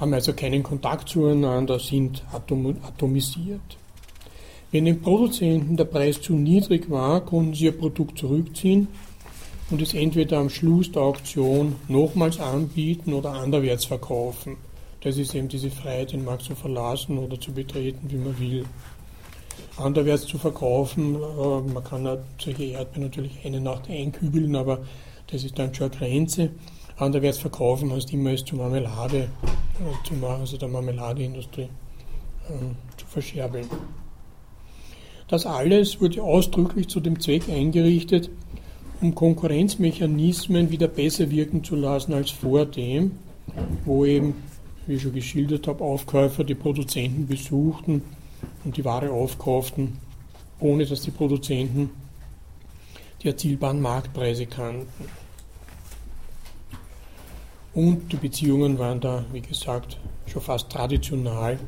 haben 0.00 0.14
also 0.14 0.32
keinen 0.32 0.62
Kontakt 0.62 1.10
zueinander, 1.10 1.78
sind 1.78 2.24
atom 2.32 2.74
atomisiert. 2.82 3.60
Wenn 4.72 4.86
den 4.86 5.02
Produzenten 5.02 5.76
der 5.76 5.84
Preis 5.84 6.22
zu 6.22 6.32
niedrig 6.32 6.88
war, 6.88 7.20
konnten 7.20 7.54
sie 7.54 7.66
ihr 7.66 7.76
Produkt 7.76 8.18
zurückziehen 8.18 8.88
und 9.70 9.80
es 9.80 9.94
entweder 9.94 10.38
am 10.38 10.50
Schluss 10.50 10.90
der 10.90 11.02
Auktion 11.02 11.76
nochmals 11.88 12.40
anbieten 12.40 13.12
oder 13.12 13.32
anderwärts 13.32 13.84
verkaufen. 13.84 14.56
Das 15.00 15.16
ist 15.16 15.34
eben 15.34 15.48
diese 15.48 15.70
Freiheit, 15.70 16.12
den 16.12 16.24
Markt 16.24 16.42
zu 16.42 16.54
verlassen 16.54 17.18
oder 17.18 17.40
zu 17.40 17.52
betreten, 17.52 18.10
wie 18.10 18.16
man 18.16 18.38
will. 18.38 18.64
Anderwärts 19.76 20.26
zu 20.26 20.36
verkaufen, 20.36 21.14
äh, 21.14 21.72
man 21.72 21.84
kann 21.84 22.18
solche 22.38 22.64
Erdbeeren 22.64 23.04
natürlich 23.04 23.38
eine 23.44 23.60
Nacht 23.60 23.88
einkübeln, 23.88 24.56
aber 24.56 24.80
das 25.28 25.44
ist 25.44 25.58
dann 25.58 25.74
schon 25.74 25.90
eine 25.90 25.98
Grenze. 25.98 26.50
Anderwärts 26.96 27.38
verkaufen 27.38 27.92
heißt 27.92 28.12
immer 28.12 28.32
es 28.32 28.44
zur 28.44 28.58
Marmelade 28.58 29.18
äh, 29.18 30.06
zu 30.06 30.14
machen, 30.14 30.40
also 30.40 30.58
der 30.58 30.68
Marmeladeindustrie 30.68 31.62
äh, 31.62 32.98
zu 32.98 33.06
verscherbeln. 33.06 33.66
Das 35.28 35.46
alles 35.46 36.00
wurde 36.00 36.22
ausdrücklich 36.22 36.88
zu 36.88 37.00
dem 37.00 37.20
Zweck 37.20 37.48
eingerichtet, 37.48 38.30
um 39.00 39.14
Konkurrenzmechanismen 39.14 40.70
wieder 40.70 40.88
besser 40.88 41.30
wirken 41.30 41.64
zu 41.64 41.76
lassen 41.76 42.12
als 42.12 42.30
vor 42.30 42.66
dem, 42.66 43.12
wo 43.84 44.04
eben, 44.04 44.34
wie 44.86 44.94
ich 44.94 45.02
schon 45.02 45.14
geschildert 45.14 45.66
habe, 45.66 45.82
Aufkäufer 45.82 46.44
die 46.44 46.54
Produzenten 46.54 47.26
besuchten 47.26 48.02
und 48.64 48.76
die 48.76 48.84
Ware 48.84 49.10
aufkauften, 49.10 49.98
ohne 50.58 50.84
dass 50.84 51.02
die 51.02 51.10
Produzenten 51.10 51.90
die 53.22 53.28
erzielbaren 53.28 53.80
Marktpreise 53.80 54.46
kannten. 54.46 54.86
Und 57.72 58.12
die 58.12 58.16
Beziehungen 58.16 58.78
waren 58.78 59.00
da, 59.00 59.24
wie 59.32 59.40
gesagt, 59.40 59.98
schon 60.26 60.42
fast 60.42 60.70
traditional 60.70 61.58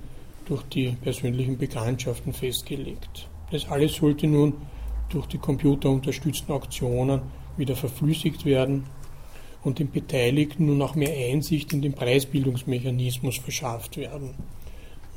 durch 0.46 0.62
die 0.64 0.96
persönlichen 1.00 1.56
Bekanntschaften 1.56 2.32
festgelegt. 2.32 3.28
Das 3.50 3.68
alles 3.68 3.94
sollte 3.94 4.26
nun 4.26 4.54
durch 5.12 5.26
die 5.26 5.38
computerunterstützten 5.38 6.54
Auktionen 6.54 7.22
wieder 7.56 7.76
verflüssigt 7.76 8.44
werden 8.44 8.84
und 9.62 9.78
den 9.78 9.90
Beteiligten 9.90 10.66
nun 10.66 10.82
auch 10.82 10.94
mehr 10.94 11.14
Einsicht 11.30 11.72
in 11.72 11.82
den 11.82 11.92
Preisbildungsmechanismus 11.92 13.38
verschafft 13.38 13.96
werden. 13.96 14.34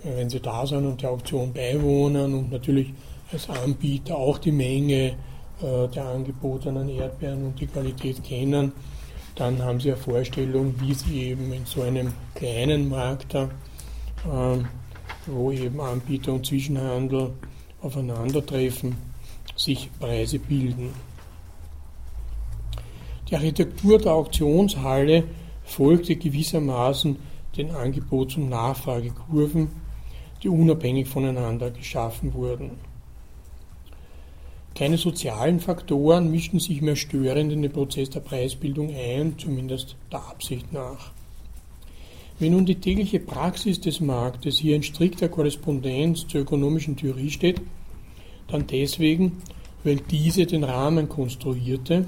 Wenn 0.03 0.29
sie 0.29 0.39
da 0.39 0.67
sind 0.67 0.85
und 0.85 1.01
der 1.01 1.11
Auktion 1.11 1.51
beiwohnen 1.51 2.33
und 2.33 2.51
natürlich 2.51 2.93
als 3.31 3.49
Anbieter 3.49 4.17
auch 4.17 4.37
die 4.37 4.51
Menge 4.51 5.15
äh, 5.61 5.87
der 5.87 6.05
angebotenen 6.05 6.89
Erdbeeren 6.89 7.47
und 7.47 7.59
die 7.59 7.65
Qualität 7.65 8.23
kennen, 8.23 8.71
dann 9.35 9.61
haben 9.63 9.79
sie 9.79 9.91
eine 9.91 9.97
Vorstellung, 9.97 10.75
wie 10.79 10.93
sie 10.93 11.23
eben 11.29 11.51
in 11.51 11.65
so 11.65 11.81
einem 11.81 12.13
kleinen 12.35 12.87
Markt 12.87 13.33
da, 13.33 13.45
äh, 13.45 14.63
wo 15.25 15.51
eben 15.51 15.81
Anbieter 15.81 16.33
und 16.33 16.45
Zwischenhandel 16.45 17.31
aufeinandertreffen, 17.81 18.95
sich 19.55 19.89
Preise 19.99 20.39
bilden. 20.39 20.93
Die 23.29 23.35
Architektur 23.35 23.97
der 23.97 24.13
Auktionshalle 24.13 25.23
folgte 25.63 26.15
gewissermaßen 26.15 27.17
den 27.57 27.71
Angebots- 27.71 28.37
und 28.37 28.49
Nachfragekurven, 28.49 29.69
die 30.43 30.49
unabhängig 30.49 31.07
voneinander 31.07 31.71
geschaffen 31.71 32.33
wurden. 32.33 32.71
Keine 34.75 34.97
sozialen 34.97 35.61
Faktoren 35.61 36.29
mischten 36.29 36.59
sich 36.59 36.81
mehr 36.81 36.97
störend 36.97 37.51
in 37.51 37.61
den 37.61 37.71
Prozess 37.71 38.09
der 38.09 38.19
Preisbildung 38.19 38.93
ein, 38.93 39.35
zumindest 39.37 39.95
der 40.11 40.19
Absicht 40.19 40.73
nach. 40.73 41.11
Wenn 42.37 42.51
nun 42.51 42.65
die 42.65 42.75
tägliche 42.75 43.21
Praxis 43.21 43.79
des 43.79 44.01
Marktes 44.01 44.57
hier 44.57 44.75
in 44.75 44.83
strikter 44.83 45.29
Korrespondenz 45.29 46.27
zur 46.27 46.41
ökonomischen 46.41 46.97
Theorie 46.97 47.31
steht, 47.31 47.61
dann 48.47 48.67
deswegen, 48.67 49.41
weil 49.83 49.97
diese 49.97 50.45
den 50.45 50.63
Rahmen 50.63 51.09
konstruierte, 51.09 52.05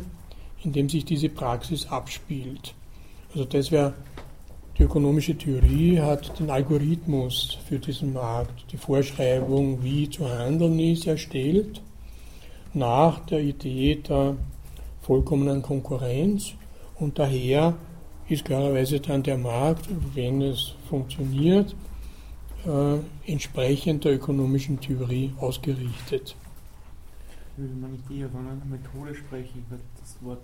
in 0.64 0.74
dem 0.74 0.90
sich 0.90 1.06
diese 1.06 1.30
Praxis 1.30 1.86
abspielt. 1.88 2.74
Also 3.34 3.46
das 3.46 3.72
wäre 3.72 3.94
die 4.78 4.84
ökonomische 4.84 5.36
Theorie 5.36 6.00
hat 6.00 6.40
den 6.40 6.52
Algorithmus 6.52 7.58
für 7.68 7.80
diesen 7.80 8.14
Markt, 8.14 8.72
die 8.72 8.78
Vorschreibung, 8.78 9.84
wie 9.84 10.08
zu 10.08 10.30
handeln 10.30 10.78
ist, 10.78 11.08
erstellt 11.08 11.82
nach 12.76 13.20
der 13.26 13.42
Idee 13.42 13.96
der 13.96 14.36
vollkommenen 15.02 15.64
Konkurrenz 15.64 16.54
und 17.00 17.18
daher 17.18 17.74
ist 18.30 18.46
klarerweise 18.46 19.00
dann 19.00 19.24
der 19.24 19.38
Markt, 19.40 19.88
wenn 20.14 20.44
es 20.44 20.74
funktioniert, 20.90 21.76
äh, 22.68 23.32
entsprechend 23.32 24.04
der 24.06 24.16
ökonomischen 24.16 24.80
Theorie 24.80 25.34
ausgerichtet. 25.40 26.36
Würde 27.56 27.74
man 27.76 27.92
nicht 27.94 28.12
eher 28.12 28.30
von 28.30 28.42
einer 28.42 28.66
Methode 28.66 29.16
sprechen, 29.16 29.66
weil 29.70 29.80
das 30.00 30.16
Wort 30.22 30.42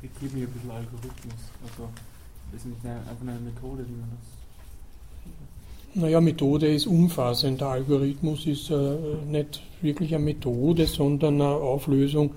irritiert 0.00 0.32
mich 0.32 0.44
ein 0.44 0.52
bisschen 0.52 0.70
Algorithmus. 0.70 1.40
Also 1.62 1.88
das 2.52 2.60
ist 2.60 2.66
nicht 2.66 2.86
einfach 2.86 3.20
eine 3.20 3.40
Methode, 3.40 3.84
wie 3.86 3.92
man 3.92 4.10
das 4.10 6.02
Naja, 6.02 6.20
Methode 6.20 6.72
ist 6.72 6.86
umfassend. 6.86 7.60
Der 7.60 7.68
Algorithmus 7.68 8.46
ist 8.46 8.70
äh, 8.70 8.96
nicht 9.26 9.62
wirklich 9.82 10.14
eine 10.14 10.24
Methode, 10.24 10.86
sondern 10.86 11.34
eine 11.34 11.50
Auflösung 11.50 12.32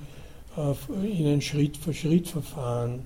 äh, 0.57 0.73
in 1.05 1.27
ein 1.27 1.41
Schritt-für-Schritt-Verfahren. 1.41 3.01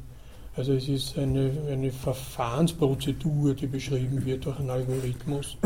Also 0.55 0.73
es 0.73 0.87
ist 0.87 1.17
eine, 1.17 1.51
eine 1.67 1.91
Verfahrensprozedur, 1.91 3.55
die 3.55 3.65
beschrieben 3.65 4.23
wird 4.23 4.45
durch 4.45 4.59
einen 4.59 4.69
Algorithmus. 4.69 5.57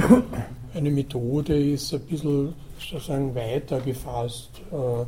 Eine 0.74 0.92
Methode 0.92 1.74
ist 1.74 1.94
ein 1.94 2.02
bisschen 2.02 2.54
sozusagen 2.80 3.36
weiter 3.36 3.82
gefasst 3.82 4.50
äh, 4.72 5.02
äh, 5.02 5.06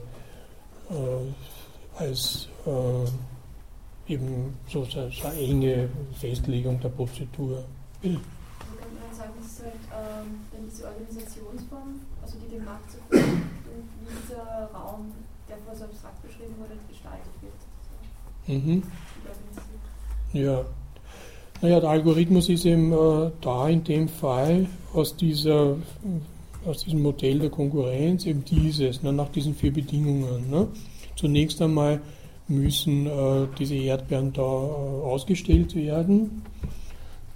als 1.98 2.50
äh, 2.66 4.14
eben 4.14 4.58
so, 4.68 4.84
so, 4.84 5.00
eine 5.00 5.40
enge 5.40 5.90
Festlegung 6.20 6.80
der 6.82 6.90
Prozedur. 6.90 7.64
Bitte 8.02 8.20
sagen, 9.20 9.34
das 9.38 9.52
ist 9.52 9.64
halt 9.64 9.84
ähm, 9.92 10.40
diese 10.66 10.86
Organisationsform, 10.88 12.00
also 12.22 12.38
die 12.40 12.56
dem 12.56 12.66
Markt 12.66 12.92
zugrunde 12.92 13.26
und 13.28 13.88
wie 14.00 14.16
dieser 14.22 14.70
Raum, 14.74 15.12
der 15.48 15.58
vorher 15.58 15.76
so 15.76 15.86
abstrakt 15.86 16.22
beschrieben 16.24 16.56
wurde, 16.58 16.76
gestaltet 16.88 17.36
wird. 17.42 17.69
Mhm. 18.48 18.84
Ja. 20.34 20.66
Naja, 21.62 21.80
der 21.82 21.90
Algorithmus 21.90 22.48
ist 22.50 22.66
eben 22.66 22.94
äh, 22.94 23.32
da 23.42 23.68
in 23.68 23.84
dem 23.84 24.08
Fall 24.08 24.68
aus, 24.94 25.16
dieser, 25.18 25.76
aus 26.66 26.86
diesem 26.86 27.02
Modell 27.02 27.40
der 27.40 27.50
Konkurrenz 27.50 28.26
eben 28.26 28.46
dieses, 28.46 29.04
ne, 29.04 29.12
nach 29.12 29.30
diesen 29.30 29.54
vier 29.56 29.74
Bedingungen. 29.74 30.50
Ne. 30.50 30.68
Zunächst 31.16 31.62
einmal 31.62 32.00
müssen 32.48 33.08
äh, 33.08 33.48
diese 33.58 33.76
Erdbeeren 33.76 34.32
da 34.32 34.42
äh, 34.42 34.46
ausgestellt 34.46 35.76
werden 35.76 36.44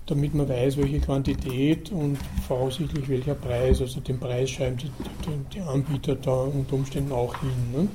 damit 0.06 0.34
man 0.34 0.50
weiß, 0.50 0.78
welche 0.78 1.00
Quantität 1.00 1.92
und 1.92 2.18
voraussichtlich 2.48 3.08
welcher 3.08 3.36
Preis. 3.36 3.82
Also 3.82 4.02
den 4.02 4.20
Preis 4.20 4.50
schreiben 4.50 4.78
die, 4.78 4.92
die, 5.26 5.56
die 5.56 5.62
Anbieter 5.62 6.16
da 6.16 6.44
unter 6.44 6.74
Umständen 6.74 7.12
auch 7.12 7.36
hin. 7.40 7.50
Ne? 7.74 7.88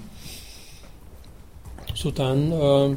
So 1.94 2.10
dann 2.10 2.52
äh, 2.52 2.96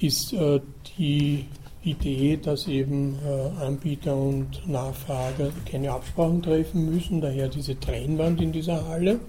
ist 0.00 0.32
äh, 0.32 0.60
die 0.98 1.46
Idee, 1.82 2.36
dass 2.36 2.66
eben 2.66 3.18
äh, 3.24 3.62
Anbieter 3.62 4.14
und 4.14 4.66
Nachfrager 4.66 5.50
keine 5.70 5.92
Absprachen 5.92 6.42
treffen 6.42 6.92
müssen, 6.92 7.20
daher 7.20 7.48
diese 7.48 7.78
Trennwand 7.78 8.40
in 8.40 8.52
dieser 8.52 8.86
Halle. 8.86 9.20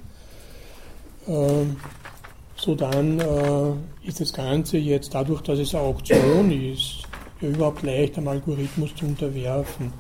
Ähm, 1.28 1.78
so 2.56 2.76
dann 2.76 3.20
äh, 3.20 4.08
ist 4.08 4.20
das 4.20 4.34
Ganze 4.34 4.78
jetzt 4.78 5.14
dadurch, 5.14 5.42
dass 5.42 5.60
es 5.60 5.74
eine 5.74 5.86
Auktion 5.86 6.52
ist, 6.52 7.04
überhaupt 7.40 7.84
leicht 7.84 8.18
am 8.18 8.28
Algorithmus 8.28 8.94
zu 8.96 9.06
unterwerfen. 9.06 9.94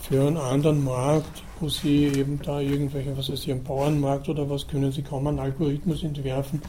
Für 0.00 0.26
einen 0.26 0.36
anderen 0.36 0.84
Markt, 0.84 1.42
wo 1.60 1.68
Sie 1.68 2.06
eben 2.06 2.38
da 2.42 2.60
irgendwelche, 2.60 3.16
was 3.16 3.30
weiß 3.30 3.40
ich, 3.40 3.50
einen 3.50 3.64
Bauernmarkt 3.64 4.28
oder 4.28 4.48
was, 4.48 4.68
können 4.68 4.92
Sie 4.92 5.02
kaum 5.02 5.26
einen 5.26 5.38
Algorithmus 5.38 6.02
entwerfen, 6.04 6.60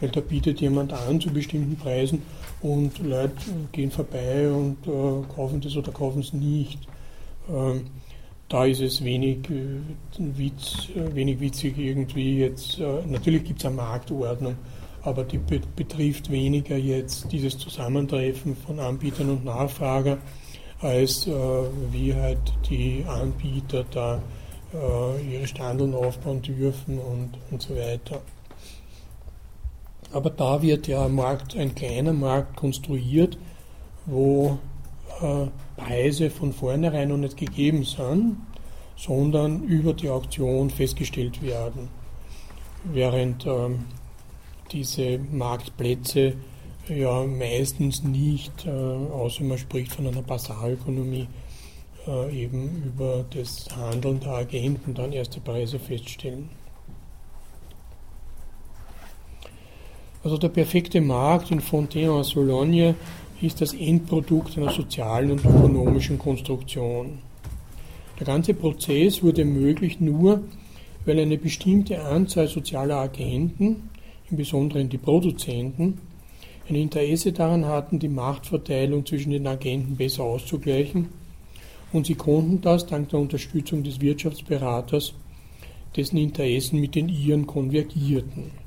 weil 0.00 0.10
da 0.10 0.20
bietet 0.20 0.60
jemand 0.60 0.92
an 0.92 1.20
zu 1.20 1.30
bestimmten 1.30 1.76
Preisen 1.76 2.22
und 2.60 2.98
Leute 2.98 3.34
gehen 3.72 3.90
vorbei 3.90 4.50
und 4.50 4.78
äh, 4.86 5.34
kaufen 5.34 5.60
das 5.60 5.76
oder 5.76 5.92
kaufen 5.92 6.20
es 6.20 6.32
nicht. 6.32 6.80
Ähm, 7.48 7.86
da 8.48 8.64
ist 8.64 8.80
es 8.80 9.02
wenig, 9.02 9.38
äh, 9.50 9.80
Witz, 10.18 10.88
äh, 10.94 11.14
wenig 11.14 11.40
witzig 11.40 11.78
irgendwie 11.78 12.38
jetzt. 12.38 12.78
Äh, 12.78 13.04
natürlich 13.06 13.44
gibt 13.44 13.58
es 13.60 13.66
eine 13.66 13.76
Marktordnung, 13.76 14.56
aber 15.02 15.24
die 15.24 15.38
betrifft 15.38 16.30
weniger 16.30 16.76
jetzt 16.76 17.30
dieses 17.32 17.58
Zusammentreffen 17.58 18.56
von 18.56 18.78
Anbietern 18.78 19.30
und 19.30 19.44
Nachfrager, 19.44 20.18
als 20.80 21.26
äh, 21.26 21.32
wie 21.90 22.14
halt 22.14 22.38
die 22.68 23.04
Anbieter 23.08 23.84
da 23.90 24.22
äh, 24.72 25.34
ihre 25.34 25.46
Standeln 25.46 25.94
aufbauen 25.94 26.42
dürfen 26.42 26.98
und, 26.98 27.30
und 27.50 27.62
so 27.62 27.74
weiter. 27.74 28.20
Aber 30.16 30.30
da 30.30 30.62
wird 30.62 30.86
ja 30.86 31.04
ein, 31.04 31.14
Markt, 31.14 31.54
ein 31.58 31.74
kleiner 31.74 32.14
Markt 32.14 32.56
konstruiert, 32.56 33.36
wo 34.06 34.58
äh, 35.20 35.48
Preise 35.76 36.30
von 36.30 36.54
vornherein 36.54 37.10
noch 37.10 37.18
nicht 37.18 37.36
gegeben 37.36 37.84
sind, 37.84 38.38
sondern 38.96 39.64
über 39.64 39.92
die 39.92 40.08
Auktion 40.08 40.70
festgestellt 40.70 41.42
werden. 41.42 41.90
Während 42.84 43.44
ähm, 43.44 43.84
diese 44.72 45.18
Marktplätze 45.18 46.32
ja 46.88 47.22
meistens 47.26 48.02
nicht, 48.02 48.64
äh, 48.64 48.70
außer 48.70 49.44
man 49.44 49.58
spricht 49.58 49.92
von 49.92 50.06
einer 50.06 50.22
Basalökonomie, 50.22 51.28
äh, 52.06 52.44
eben 52.44 52.84
über 52.84 53.26
das 53.34 53.66
Handeln 53.76 54.20
der 54.20 54.32
Agenten 54.32 54.94
dann 54.94 55.12
erste 55.12 55.40
Preise 55.40 55.78
feststellen. 55.78 56.48
Also 60.26 60.38
der 60.38 60.48
perfekte 60.48 61.00
Markt 61.00 61.52
in 61.52 61.60
Fontaine-en-Sologne 61.60 62.96
ist 63.40 63.60
das 63.60 63.74
Endprodukt 63.74 64.58
einer 64.58 64.72
sozialen 64.72 65.30
und 65.30 65.44
ökonomischen 65.44 66.18
Konstruktion. 66.18 67.20
Der 68.18 68.26
ganze 68.26 68.52
Prozess 68.52 69.22
wurde 69.22 69.44
möglich 69.44 70.00
nur, 70.00 70.42
weil 71.04 71.20
eine 71.20 71.38
bestimmte 71.38 72.02
Anzahl 72.02 72.48
sozialer 72.48 72.96
Agenten 72.96 73.88
im 74.28 74.36
Besonderen 74.36 74.88
die 74.88 74.98
Produzenten, 74.98 75.98
ein 76.68 76.74
Interesse 76.74 77.30
daran 77.30 77.64
hatten, 77.64 78.00
die 78.00 78.08
Machtverteilung 78.08 79.06
zwischen 79.06 79.30
den 79.30 79.46
Agenten 79.46 79.94
besser 79.94 80.24
auszugleichen 80.24 81.06
und 81.92 82.06
sie 82.06 82.16
konnten 82.16 82.60
das 82.60 82.84
dank 82.84 83.10
der 83.10 83.20
Unterstützung 83.20 83.84
des 83.84 84.00
Wirtschaftsberaters, 84.00 85.14
dessen 85.94 86.16
Interessen 86.16 86.80
mit 86.80 86.96
den 86.96 87.08
ihren 87.08 87.46
konvergierten. 87.46 88.65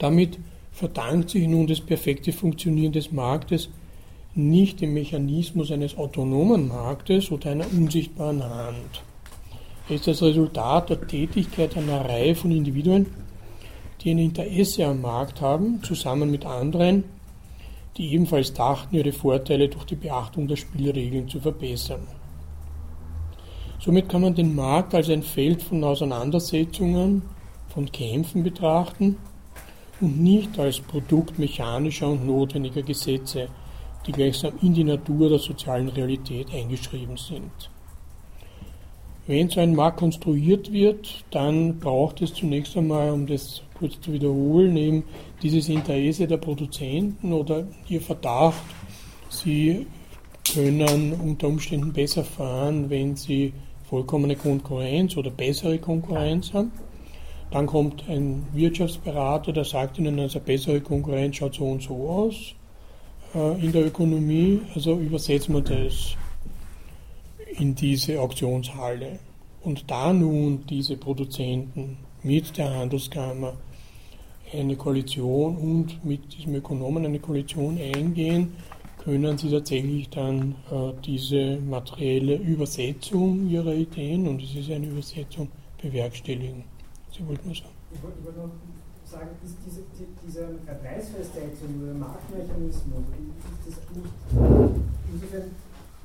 Damit 0.00 0.38
verdankt 0.72 1.30
sich 1.30 1.46
nun 1.46 1.68
das 1.68 1.80
perfekte 1.80 2.32
Funktionieren 2.32 2.92
des 2.92 3.12
Marktes 3.12 3.68
nicht 4.34 4.80
dem 4.80 4.94
Mechanismus 4.94 5.70
eines 5.70 5.96
autonomen 5.96 6.68
Marktes 6.68 7.30
oder 7.30 7.50
einer 7.50 7.66
unsichtbaren 7.72 8.42
Hand 8.42 9.02
ist 9.90 10.06
das 10.06 10.22
Resultat 10.22 10.90
der 10.90 11.06
Tätigkeit 11.06 11.76
einer 11.76 12.04
Reihe 12.04 12.34
von 12.34 12.52
Individuen, 12.52 13.06
die 14.00 14.12
ein 14.12 14.18
Interesse 14.18 14.86
am 14.86 15.00
Markt 15.00 15.40
haben, 15.40 15.82
zusammen 15.82 16.30
mit 16.30 16.46
anderen, 16.46 17.04
die 17.96 18.12
ebenfalls 18.12 18.54
dachten, 18.54 18.94
ihre 18.94 19.12
Vorteile 19.12 19.68
durch 19.68 19.84
die 19.84 19.96
Beachtung 19.96 20.46
der 20.46 20.56
Spielregeln 20.56 21.28
zu 21.28 21.40
verbessern. 21.40 22.06
Somit 23.80 24.08
kann 24.08 24.22
man 24.22 24.34
den 24.34 24.54
Markt 24.54 24.94
als 24.94 25.10
ein 25.10 25.24
Feld 25.24 25.60
von 25.62 25.82
Auseinandersetzungen, 25.82 27.22
von 27.68 27.90
Kämpfen 27.90 28.44
betrachten 28.44 29.16
und 30.00 30.20
nicht 30.20 30.58
als 30.58 30.80
Produkt 30.80 31.38
mechanischer 31.38 32.08
und 32.08 32.26
notwendiger 32.26 32.82
Gesetze, 32.82 33.48
die 34.06 34.12
gleichsam 34.12 34.54
in 34.62 34.74
die 34.74 34.84
Natur 34.84 35.28
der 35.28 35.38
sozialen 35.38 35.88
Realität 35.88 36.52
eingeschrieben 36.52 37.16
sind. 37.16 37.70
Wenn 39.26 39.48
so 39.48 39.60
ein 39.60 39.76
Markt 39.76 39.98
konstruiert 39.98 40.72
wird, 40.72 41.24
dann 41.30 41.78
braucht 41.78 42.20
es 42.22 42.34
zunächst 42.34 42.76
einmal, 42.76 43.10
um 43.10 43.26
das 43.26 43.62
kurz 43.78 44.00
zu 44.00 44.12
wiederholen, 44.12 44.76
eben 44.76 45.04
dieses 45.42 45.68
Interesse 45.68 46.26
der 46.26 46.38
Produzenten 46.38 47.32
oder 47.32 47.66
ihr 47.88 48.00
Verdacht, 48.00 48.62
sie 49.28 49.86
können 50.52 51.12
unter 51.12 51.48
Umständen 51.48 51.92
besser 51.92 52.24
fahren, 52.24 52.90
wenn 52.90 53.14
sie 53.14 53.52
vollkommene 53.88 54.36
Konkurrenz 54.36 55.16
oder 55.16 55.30
bessere 55.30 55.78
Konkurrenz 55.78 56.52
haben. 56.52 56.72
Dann 57.50 57.66
kommt 57.66 58.08
ein 58.08 58.46
Wirtschaftsberater, 58.52 59.52
der 59.52 59.64
sagt 59.64 59.98
ihnen, 59.98 60.20
also 60.20 60.38
bessere 60.38 60.80
Konkurrenz 60.80 61.36
schaut 61.36 61.54
so 61.54 61.64
und 61.64 61.82
so 61.82 62.08
aus 62.08 62.54
äh, 63.34 63.64
in 63.64 63.72
der 63.72 63.86
Ökonomie. 63.86 64.60
Also 64.74 64.98
übersetzen 64.98 65.54
wir 65.54 65.62
das 65.62 66.16
in 67.58 67.74
diese 67.74 68.20
Auktionshalle. 68.20 69.18
Und 69.62 69.90
da 69.90 70.12
nun 70.12 70.64
diese 70.66 70.96
Produzenten 70.96 71.98
mit 72.22 72.56
der 72.56 72.72
Handelskammer 72.72 73.54
eine 74.52 74.76
Koalition 74.76 75.56
und 75.56 76.04
mit 76.04 76.32
diesem 76.36 76.54
Ökonomen 76.54 77.04
eine 77.04 77.18
Koalition 77.18 77.78
eingehen, 77.78 78.52
können 78.98 79.38
sie 79.38 79.50
tatsächlich 79.50 80.08
dann 80.10 80.54
äh, 80.70 80.92
diese 81.04 81.58
materielle 81.58 82.36
Übersetzung 82.36 83.48
ihrer 83.48 83.74
Ideen, 83.74 84.28
und 84.28 84.42
es 84.42 84.54
ist 84.54 84.70
eine 84.70 84.86
Übersetzung, 84.86 85.48
bewerkstelligen. 85.80 86.64
Sie 87.10 87.26
wollten 87.26 87.50
was 87.50 87.58
sagen? 87.58 87.74
Ich 87.92 88.02
wollte, 88.02 88.24
wollt 88.24 88.36
noch 88.36 88.50
sagen, 89.04 89.30
ist 89.44 89.56
diese, 89.66 89.82
die, 89.98 90.06
diese 90.24 90.46
Preisfestsetzung 90.64 91.82
oder 91.82 91.94
Marktmechanismus, 91.94 93.04
ist 93.66 93.78
das 93.78 93.96
nicht 93.96 94.14
insofern 95.12 95.50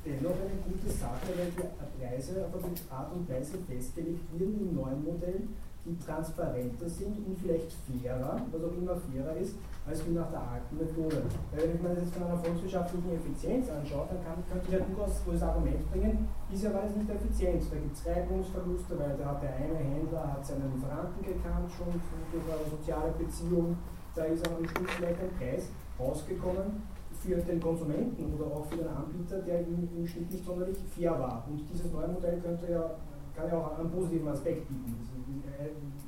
dennoch 0.04 0.38
eine 0.38 0.58
gute 0.66 0.90
Sache, 0.90 1.30
weil 1.38 1.50
die 1.54 2.02
Preise 2.02 2.46
auf 2.46 2.64
eine 2.64 2.74
Art 2.90 3.12
und 3.14 3.28
Weise 3.28 3.58
festgelegt 3.68 4.26
werden 4.34 4.60
im 4.60 4.74
neuen 4.74 5.04
Modell, 5.04 5.46
die 5.86 5.96
transparenter 5.98 6.88
sind 6.88 7.14
und 7.22 7.38
vielleicht 7.38 7.70
fairer, 7.86 8.42
was 8.50 8.62
auch 8.62 8.74
immer 8.74 8.98
fairer 8.98 9.36
ist, 9.38 9.54
als 9.86 10.02
wie 10.06 10.18
nach 10.18 10.30
der 10.30 10.42
alten 10.42 10.74
Methode. 10.76 11.22
Weil 11.54 11.62
wenn 11.62 11.74
ich 11.76 11.82
mir 11.82 11.94
das 11.94 12.04
jetzt 12.04 12.14
von 12.18 12.26
einer 12.26 12.42
volkswirtschaftlichen 12.42 13.14
Effizienz 13.14 13.70
anschaue, 13.70 14.10
dann 14.10 14.20
kann, 14.26 14.42
könnte 14.50 14.66
ich 14.66 14.74
ja 14.74 14.82
durchaus 14.82 15.22
das 15.22 15.42
Argument 15.46 15.80
bringen, 15.94 16.28
ist 16.50 16.64
ja 16.64 16.74
alles 16.74 16.96
nicht 16.98 17.06
effizient. 17.06 17.62
Da 17.70 17.76
gibt 17.78 17.94
es 17.94 18.02
Reibungsverluste, 18.02 18.98
weil 18.98 19.14
da 19.14 19.24
hat 19.30 19.42
der 19.42 19.54
eine 19.54 19.78
Händler 19.78 20.26
hat 20.26 20.42
seinen 20.42 20.74
Lieferanten 20.74 21.22
gekannt 21.22 21.70
schon 21.70 21.94
durch 21.94 22.46
eine 22.50 22.66
soziale 22.66 23.14
Beziehung, 23.14 23.78
da 24.16 24.24
ist 24.24 24.48
auch 24.48 24.58
am 24.58 24.66
Schluss 24.66 24.90
vielleicht 24.96 25.20
ein 25.20 25.30
Preis 25.38 25.68
rausgekommen 26.00 26.82
für 27.20 27.36
den 27.36 27.60
Konsumenten 27.60 28.32
oder 28.34 28.46
auch 28.46 28.66
für 28.66 28.76
den 28.76 28.88
Anbieter, 28.88 29.38
der 29.40 29.60
im, 29.60 29.88
im 29.96 30.06
Schnitt 30.06 30.30
nicht 30.30 30.44
sonderlich 30.44 30.76
fair 30.94 31.12
war. 31.12 31.44
Und 31.48 31.62
dieses 31.70 31.92
neue 31.92 32.08
Modell 32.08 32.40
könnte 32.40 32.70
ja, 32.70 32.90
kann 33.36 33.48
ja 33.48 33.58
auch 33.58 33.78
einen 33.78 33.90
positiven 33.90 34.28
Aspekt 34.28 34.68
bieten. 34.68 34.94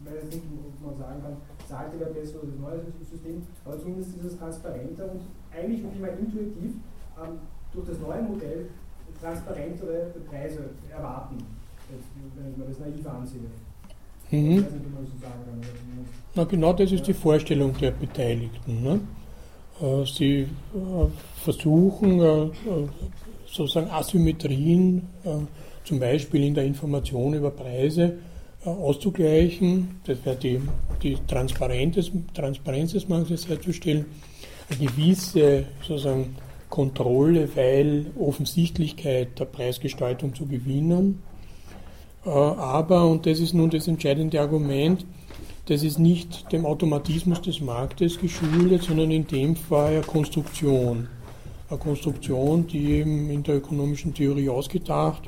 Weil 0.05 0.17
es 0.17 0.25
nicht, 0.25 0.43
ob 0.65 0.87
man 0.87 0.99
sagen 0.99 1.23
kann, 1.23 1.37
das 1.59 1.77
alte 1.77 2.01
wäre 2.01 2.11
besser 2.11 2.39
oder 2.43 2.53
das 2.53 2.61
neue 2.61 2.81
System, 3.11 3.43
aber 3.65 3.79
zumindest 3.79 4.17
ist 4.17 4.25
es 4.25 4.39
transparenter 4.39 5.11
und 5.13 5.21
eigentlich 5.55 5.83
würde 5.83 5.95
ich 5.97 6.01
mal 6.01 6.17
intuitiv 6.19 6.73
ähm, 7.23 7.39
durch 7.73 7.87
das 7.89 7.99
neue 7.99 8.23
Modell 8.23 8.69
transparentere 9.21 10.15
Preise 10.31 10.71
erwarten, 10.91 11.37
wenn 12.37 12.51
ich 12.51 12.57
mir 12.57 12.65
das 12.67 12.79
naiv 12.79 13.07
ansehe. 13.07 13.41
Mhm. 14.31 14.65
Na 16.35 16.45
genau 16.45 16.73
das 16.73 16.93
ist 16.93 17.07
die 17.07 17.15
Vorstellung 17.15 17.73
der 17.79 17.91
Beteiligten. 17.91 18.83
Ne? 18.83 19.01
Äh, 19.81 20.05
sie 20.05 20.41
äh, 20.41 20.49
versuchen 21.43 22.21
äh, 22.21 22.51
sozusagen 23.47 23.91
Asymmetrien, 23.91 25.09
zum 25.89 26.01
Beispiel 26.01 26.45
in 26.45 26.55
der 26.55 26.65
Information 26.65 27.33
über 27.33 27.51
Preise, 27.51 28.19
auszugleichen. 28.63 30.01
Das 30.05 30.19
wäre 30.25 30.37
die, 30.37 30.61
die 31.03 31.17
Transparenz, 31.27 31.95
des, 31.95 32.11
Transparenz 32.35 32.93
des 32.93 33.09
Marktes 33.09 33.49
herzustellen. 33.49 34.05
Eine 34.69 34.87
gewisse 34.87 35.65
sozusagen 35.81 36.37
Kontrolle, 36.69 37.49
weil 37.57 38.07
Offensichtlichkeit 38.19 39.39
der 39.39 39.47
Preisgestaltung 39.47 40.35
zu 40.35 40.45
gewinnen. 40.45 41.23
Aber, 42.25 43.07
und 43.07 43.25
das 43.25 43.41
ist 43.41 43.55
nun 43.55 43.71
das 43.71 43.89
entscheidende 43.89 44.39
Argument, 44.43 45.07
das 45.67 45.83
ist 45.83 45.99
nicht 45.99 46.53
dem 46.53 46.67
Automatismus 46.67 47.41
des 47.41 47.61
Marktes 47.63 48.19
geschuldet, 48.19 48.83
sondern 48.83 49.11
in 49.11 49.27
dem 49.27 49.57
Fall 49.57 49.95
eine 49.95 50.01
Konstruktion. 50.03 51.09
Eine 51.71 51.79
Konstruktion, 51.79 52.67
die 52.67 52.93
eben 52.93 53.31
in 53.31 53.43
der 53.43 53.57
ökonomischen 53.57 54.13
Theorie 54.13 54.51
ausgedacht 54.51 55.23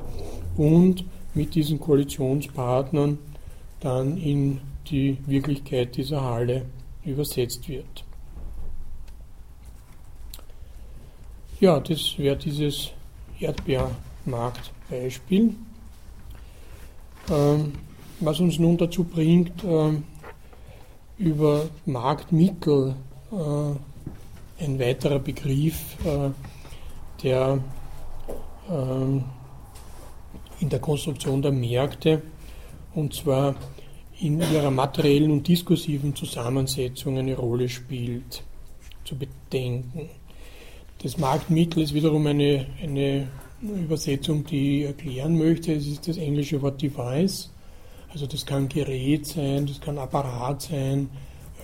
und 0.56 1.04
mit 1.34 1.54
diesen 1.54 1.78
Koalitionspartnern 1.80 3.18
dann 3.80 4.16
in 4.16 4.60
die 4.88 5.18
Wirklichkeit 5.26 5.94
dieser 5.96 6.22
Halle 6.22 6.64
übersetzt 7.04 7.68
wird. 7.68 8.04
Ja, 11.60 11.78
das 11.80 12.18
wäre 12.18 12.36
dieses 12.36 12.90
Erdbeermarktbeispiel, 13.38 15.54
ähm, 17.30 17.72
was 18.20 18.40
uns 18.40 18.58
nun 18.58 18.78
dazu 18.78 19.04
bringt, 19.04 19.62
ähm, 19.64 20.04
über 21.18 21.68
Marktmittel 21.84 22.94
äh, 23.30 24.64
ein 24.64 24.78
weiterer 24.78 25.18
Begriff, 25.18 25.96
äh, 26.04 26.30
der 27.22 27.58
ähm, 28.70 29.24
in 30.60 30.68
der 30.68 30.78
Konstruktion 30.78 31.42
der 31.42 31.52
Märkte 31.52 32.22
und 32.94 33.14
zwar 33.14 33.54
in 34.20 34.40
ihrer 34.40 34.70
materiellen 34.70 35.30
und 35.30 35.48
diskursiven 35.48 36.14
Zusammensetzung 36.14 37.18
eine 37.18 37.36
Rolle 37.36 37.68
spielt, 37.68 38.42
zu 39.04 39.16
bedenken. 39.16 40.10
Das 41.02 41.16
Marktmittel 41.16 41.82
ist 41.82 41.94
wiederum 41.94 42.26
eine, 42.26 42.66
eine 42.82 43.28
Übersetzung, 43.62 44.44
die 44.44 44.80
ich 44.80 44.86
erklären 44.86 45.38
möchte. 45.38 45.72
Es 45.72 45.86
ist 45.86 46.06
das 46.06 46.18
englische 46.18 46.60
Wort 46.60 46.82
Device. 46.82 47.50
Also 48.12 48.26
das 48.26 48.44
kann 48.44 48.68
Gerät 48.68 49.26
sein, 49.26 49.66
das 49.66 49.80
kann 49.80 49.98
Apparat 49.98 50.62
sein. 50.62 51.08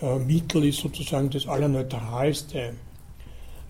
Äh, 0.00 0.18
Mittel 0.18 0.64
ist 0.64 0.78
sozusagen 0.78 1.28
das 1.28 1.46
Allerneutralste. 1.46 2.74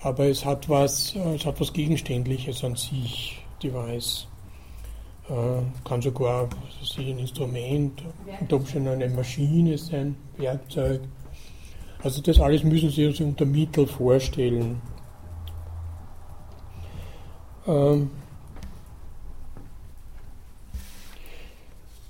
Aber 0.01 0.27
es 0.27 0.45
hat 0.45 0.69
was, 0.69 1.17
äh, 1.17 1.35
es 1.35 1.45
hat 1.45 1.61
was 1.61 1.73
Gegenständliches 1.73 2.63
an 2.63 2.77
sich, 2.77 3.43
Device. 3.63 4.29
Äh, 5.29 5.63
kann 5.85 6.01
sogar 6.01 6.49
sich 6.81 7.09
ein 7.09 7.19
Instrument, 7.19 8.01
unter 8.41 8.57
Umständen 8.57 8.89
eine 8.89 9.09
Maschine 9.09 9.77
sein, 9.77 10.15
Werkzeug. 10.37 11.01
Also 12.01 12.23
das 12.23 12.39
alles 12.39 12.63
müssen 12.63 12.91
Sie 12.91 13.07
sich 13.07 13.23
unter 13.23 13.45
Mittel 13.45 13.89
vorstellen. 13.89 14.81
Ähm, 17.67 18.11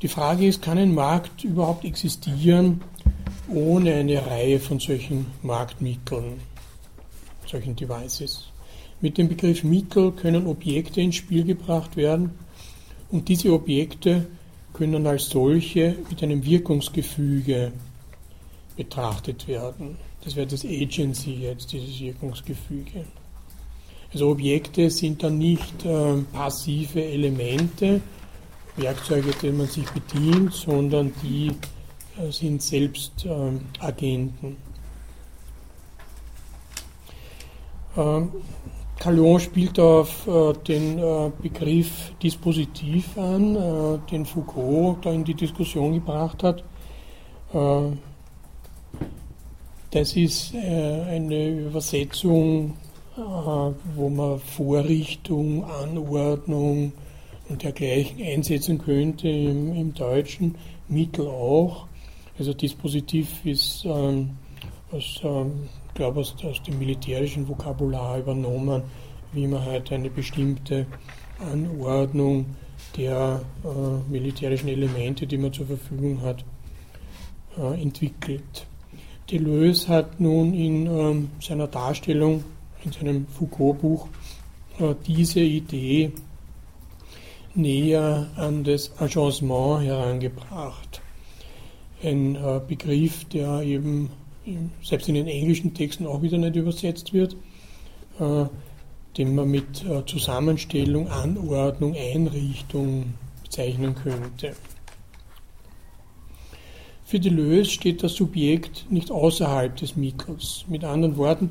die 0.03 0.09
Frage 0.09 0.47
ist, 0.47 0.61
kann 0.61 0.77
ein 0.77 0.95
Markt 0.95 1.43
überhaupt 1.43 1.87
existieren 1.87 2.83
ohne 3.49 3.95
eine 3.95 4.27
Reihe 4.27 4.61
von 4.61 4.79
solchen 4.79 5.27
Marktmitteln, 5.43 6.41
solchen 7.47 7.75
Devices? 7.75 8.49
Mit 9.01 9.17
dem 9.17 9.29
Begriff 9.29 9.65
Mittel 9.65 10.13
können 10.13 10.47
Objekte 10.47 11.01
ins 11.01 11.17
Spiel 11.17 11.45
gebracht 11.45 11.97
werden, 11.97 12.46
und 13.11 13.29
diese 13.29 13.53
Objekte 13.53 14.27
können 14.73 15.07
als 15.07 15.29
solche 15.29 15.97
mit 16.09 16.23
einem 16.23 16.45
Wirkungsgefüge 16.45 17.73
betrachtet 18.77 19.49
werden. 19.49 19.97
Das 20.23 20.37
wäre 20.37 20.47
das 20.47 20.65
Agency 20.65 21.35
jetzt, 21.35 21.73
dieses 21.73 22.01
Wirkungsgefüge. 22.01 23.05
Also 24.13 24.31
Objekte 24.31 24.91
sind 24.91 25.23
dann 25.23 25.39
nicht 25.39 25.85
äh, 25.85 26.17
passive 26.33 27.03
Elemente, 27.03 28.01
Werkzeuge, 28.77 29.31
denen 29.43 29.59
man 29.59 29.67
sich 29.67 29.87
bedient, 29.91 30.53
sondern 30.53 31.13
die 31.23 31.49
äh, 32.19 32.31
sind 32.31 32.63
selbst 32.63 33.25
äh, 33.25 33.53
Agenten. 33.79 34.57
Ähm, 37.97 38.31
Calon 38.99 39.39
spielt 39.39 39.79
auf 39.79 40.27
äh, 40.27 40.53
den 40.67 40.99
äh, 40.99 41.31
Begriff 41.41 42.13
Dispositiv 42.23 43.17
an, 43.19 43.55
äh, 43.55 43.99
den 44.11 44.25
Foucault 44.25 45.05
da 45.05 45.13
in 45.13 45.25
die 45.25 45.35
Diskussion 45.35 45.93
gebracht 45.93 46.43
hat. 46.43 46.65
Äh, 47.53 47.97
das 49.91 50.17
ist 50.17 50.55
äh, 50.55 51.03
eine 51.09 51.49
Übersetzung, 51.49 52.75
äh, 53.17 53.21
wo 53.21 54.09
man 54.09 54.41
Vorrichtung, 54.41 55.65
Anordnung 55.65 56.93
und 57.49 57.63
dergleichen 57.63 58.23
einsetzen 58.23 58.79
könnte 58.79 59.29
im, 59.29 59.75
im 59.75 59.95
Deutschen, 59.95 60.57
Mittel 60.89 61.27
auch. 61.27 61.87
Also 62.39 62.53
Dispositiv 62.53 63.45
ist 63.45 63.85
ähm, 63.85 64.31
aus 64.91 65.21
ähm, 65.23 65.69
glaube 65.97 66.21
aus, 66.21 66.37
aus 66.45 66.63
dem 66.63 66.79
militärischen 66.79 67.49
Vokabular 67.49 68.19
übernommen, 68.19 68.83
wie 69.33 69.47
man 69.47 69.65
halt 69.65 69.91
eine 69.91 70.11
bestimmte 70.11 70.87
Anordnung 71.41 72.47
der 72.97 73.41
äh, 73.65 74.11
militärischen 74.11 74.69
Elemente, 74.69 75.27
die 75.27 75.39
man 75.39 75.53
zur 75.53 75.67
Verfügung 75.67 76.23
hat, 76.23 76.45
äh, 77.59 77.83
entwickelt. 77.83 78.67
Deleuze 79.31 79.89
hat 79.89 80.21
nun 80.21 80.55
in 80.55 80.87
ähm, 80.87 81.31
seiner 81.41 81.67
Darstellung, 81.67 82.45
in 82.85 82.93
seinem 82.93 83.27
Foucault-Buch, 83.27 84.09
äh, 84.79 84.95
diese 85.07 85.41
Idee 85.41 86.13
näher 87.55 88.29
an 88.37 88.63
das 88.63 88.93
Agencement 89.01 89.85
herangebracht. 89.85 91.01
Ein 92.03 92.37
äh, 92.37 92.61
Begriff, 92.67 93.25
der 93.25 93.63
eben 93.63 94.11
selbst 94.83 95.09
in 95.09 95.15
den 95.15 95.27
englischen 95.27 95.75
Texten 95.75 96.07
auch 96.07 96.23
wieder 96.23 96.39
nicht 96.39 96.57
übersetzt 96.57 97.13
wird, 97.13 97.37
äh, 98.19 98.45
den 99.17 99.35
man 99.35 99.51
mit 99.51 99.85
äh, 99.85 100.05
Zusammenstellung, 100.07 101.09
Anordnung, 101.09 101.95
Einrichtung 101.95 103.15
bezeichnen 103.43 103.95
könnte. 103.95 104.55
Für 107.05 107.21
Deleuze 107.21 107.71
steht 107.71 108.03
das 108.03 108.15
Subjekt 108.15 108.87
nicht 108.91 109.11
außerhalb 109.11 109.77
des 109.77 109.97
Mittels. 109.97 110.65
Mit 110.69 110.83
anderen 110.83 111.17
Worten, 111.17 111.51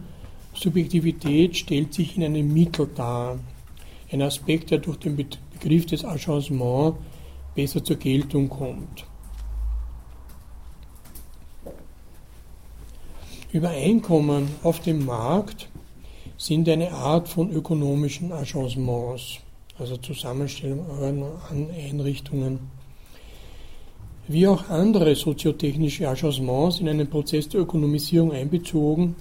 Subjektivität 0.53 1.55
stellt 1.55 1.93
sich 1.93 2.17
in 2.17 2.23
einem 2.23 2.53
Mittel 2.53 2.89
dar. 2.93 3.39
Ein 4.11 4.21
Aspekt, 4.21 4.71
der 4.71 4.79
durch 4.79 4.97
den 4.97 5.15
Begriff 5.15 5.85
des 5.85 6.03
Agencement 6.03 6.95
besser 7.55 7.83
zur 7.83 7.95
Geltung 7.95 8.49
kommt. 8.49 9.05
Übereinkommen 13.55 14.49
auf 14.63 14.81
dem 14.81 15.05
Markt 15.05 15.69
sind 16.35 16.67
eine 16.67 16.91
Art 16.91 17.29
von 17.29 17.49
ökonomischen 17.51 18.33
Agencements, 18.33 19.39
also 19.79 19.95
Zusammenstellung 19.95 20.85
an 21.49 21.69
Einrichtungen. 21.73 22.59
wie 24.27 24.45
auch 24.45 24.69
andere 24.69 25.15
soziotechnische 25.15 26.09
Agencements 26.09 26.81
in 26.81 26.89
einen 26.89 27.09
Prozess 27.09 27.47
der 27.47 27.61
Ökonomisierung 27.61 28.33
einbezogen, 28.33 29.15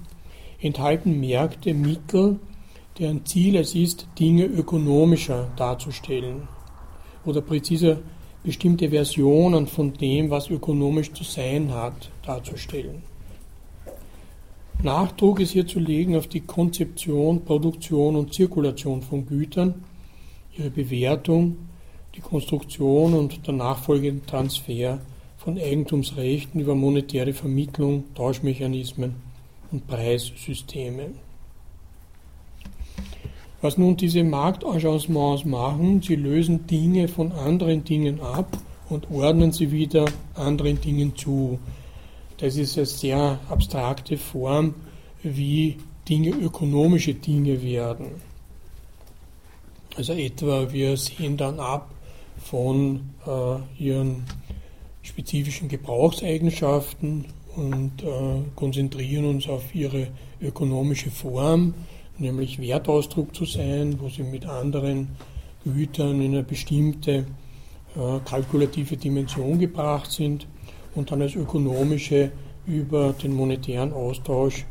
enthalten 0.61 1.21
Märkte 1.21 1.73
Mittel, 1.73 2.41
deren 2.99 3.25
Ziel 3.25 3.55
es 3.55 3.77
ist, 3.77 4.09
Dinge 4.19 4.47
ökonomischer 4.47 5.49
darzustellen 5.55 6.49
oder 7.25 7.41
präziser 7.41 7.99
bestimmte 8.43 8.91
Versionen 8.91 9.69
von 9.69 9.93
dem, 9.93 10.29
was 10.29 10.51
ökonomisch 10.51 11.13
zu 11.13 11.23
sein 11.23 11.73
hat, 11.73 12.11
darzustellen. 12.27 13.14
Nachdruck 14.85 15.41
ist 15.41 15.53
hier 15.53 15.67
zu 15.67 15.81
legen 15.81 16.15
auf 16.15 16.29
die 16.29 16.43
Konzeption, 16.43 17.45
Produktion 17.45 18.17
und 18.17 18.35
Zirkulation 18.35 19.01
von 19.01 19.27
Gütern, 19.27 19.83
ihre 20.57 20.71
Bewertung, 20.71 21.57
die 22.15 22.21
Konstruktion 22.21 23.15
und 23.15 23.47
der 23.47 23.55
nachfolgende 23.55 24.25
Transfer 24.27 25.01
von 25.39 25.59
Eigentumsrechten 25.59 26.61
über 26.61 26.75
monetäre 26.75 27.33
Vermittlung, 27.33 28.05
Tauschmechanismen 28.15 29.15
und 29.73 29.87
Preissysteme. 29.87 31.13
Was 33.63 33.79
nun 33.79 33.97
diese 33.97 34.23
Marktagencements 34.23 35.47
machen, 35.47 36.03
sie 36.03 36.17
lösen 36.17 36.67
Dinge 36.67 37.09
von 37.09 37.33
anderen 37.33 37.85
Dingen 37.85 38.21
ab 38.21 38.59
und 38.91 39.11
ordnen 39.11 39.53
sie 39.53 39.73
wieder 39.73 40.05
anderen 40.35 40.79
Dingen 40.81 41.17
zu. 41.17 41.59
Das 42.39 42.57
ist 42.57 42.77
eine 42.77 42.87
sehr 42.87 43.39
abstrakte 43.49 44.17
Form, 44.17 44.75
wie 45.23 45.77
Dinge 46.09 46.31
ökonomische 46.31 47.15
Dinge 47.15 47.63
werden. 47.63 48.07
Also 49.97 50.13
etwa 50.15 50.73
wir 50.73 50.97
sehen 50.97 51.37
dann 51.37 51.61
ab 51.61 51.91
von 52.39 53.11
äh, 53.27 53.83
ihren 53.83 54.25
spezifischen 55.03 55.69
Gebrauchseigenschaften 55.69 57.27
und 57.55 58.03
äh, 58.03 58.43
konzentrieren 58.57 59.27
uns 59.27 59.49
auf 59.49 59.73
ihre 59.73 60.09
ökonomische 60.41 61.11
Form, 61.11 61.75
nämlich 62.19 62.61
Wertausdruck 62.61 63.35
zu 63.35 63.45
sein, 63.45 64.01
wo 64.01 64.09
sie 64.09 64.25
mit 64.25 64.47
anderen 64.47 65.09
Gütern 65.65 66.21
in 66.21 66.33
eine 66.33 66.43
bestimmte 66.43 67.27
äh, 67.95 68.19
kalkulative 68.25 68.97
Dimension 68.97 69.61
gebracht 69.61 70.11
sind 70.11 70.49
und 70.95 71.11
dann 71.11 71.23
als 71.23 71.35
ökonomische 71.35 72.33
über 72.67 73.13
den 73.13 73.35
monetären 73.35 73.93
Austausch 73.93 74.65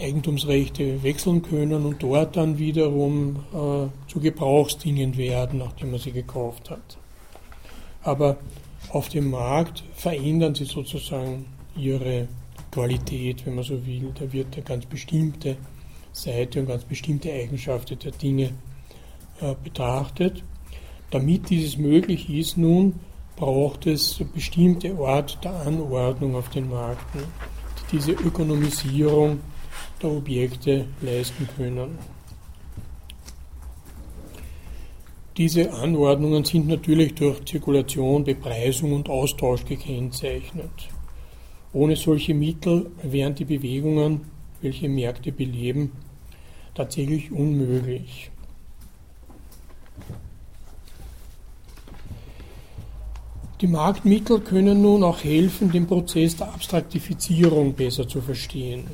Eigentumsrechte 0.00 1.02
wechseln 1.02 1.42
können 1.42 1.84
und 1.84 2.02
dort 2.02 2.36
dann 2.36 2.58
wiederum 2.58 3.36
äh, 3.52 4.10
zu 4.10 4.20
Gebrauchsdingen 4.20 5.16
werden, 5.16 5.58
nachdem 5.58 5.90
man 5.90 5.98
sie 5.98 6.12
gekauft 6.12 6.70
hat. 6.70 6.98
Aber 8.02 8.36
auf 8.90 9.08
dem 9.08 9.30
Markt 9.30 9.82
verändern 9.94 10.54
sie 10.54 10.64
sozusagen 10.64 11.46
ihre 11.76 12.28
Qualität, 12.70 13.44
wenn 13.44 13.56
man 13.56 13.64
so 13.64 13.84
will. 13.86 14.12
Da 14.14 14.32
wird 14.32 14.54
eine 14.54 14.62
ganz 14.62 14.86
bestimmte 14.86 15.56
Seite 16.12 16.60
und 16.60 16.66
ganz 16.66 16.84
bestimmte 16.84 17.32
Eigenschaften 17.32 17.98
der 17.98 18.12
Dinge 18.12 18.52
äh, 19.40 19.54
betrachtet. 19.62 20.42
Damit 21.10 21.50
dieses 21.50 21.76
möglich 21.76 22.30
ist 22.30 22.56
nun, 22.56 23.00
braucht 23.38 23.86
es 23.86 24.20
bestimmte 24.34 24.98
Art 24.98 25.38
der 25.44 25.54
Anordnung 25.60 26.34
auf 26.34 26.50
den 26.50 26.68
Märkten, 26.68 27.22
die 27.80 27.96
diese 27.96 28.12
Ökonomisierung 28.12 29.38
der 30.02 30.10
Objekte 30.10 30.86
leisten 31.00 31.48
können. 31.56 31.98
Diese 35.36 35.72
Anordnungen 35.72 36.44
sind 36.44 36.66
natürlich 36.66 37.14
durch 37.14 37.44
Zirkulation, 37.44 38.24
Bepreisung 38.24 38.92
und 38.92 39.08
Austausch 39.08 39.64
gekennzeichnet. 39.64 40.88
Ohne 41.72 41.94
solche 41.94 42.34
Mittel 42.34 42.90
wären 43.04 43.36
die 43.36 43.44
Bewegungen, 43.44 44.22
welche 44.62 44.88
Märkte 44.88 45.30
beleben, 45.30 45.92
tatsächlich 46.74 47.30
unmöglich. 47.30 48.32
Die 53.60 53.66
Marktmittel 53.66 54.38
können 54.38 54.82
nun 54.82 55.02
auch 55.02 55.24
helfen, 55.24 55.72
den 55.72 55.88
Prozess 55.88 56.36
der 56.36 56.54
Abstraktifizierung 56.54 57.72
besser 57.72 58.06
zu 58.06 58.20
verstehen. 58.20 58.84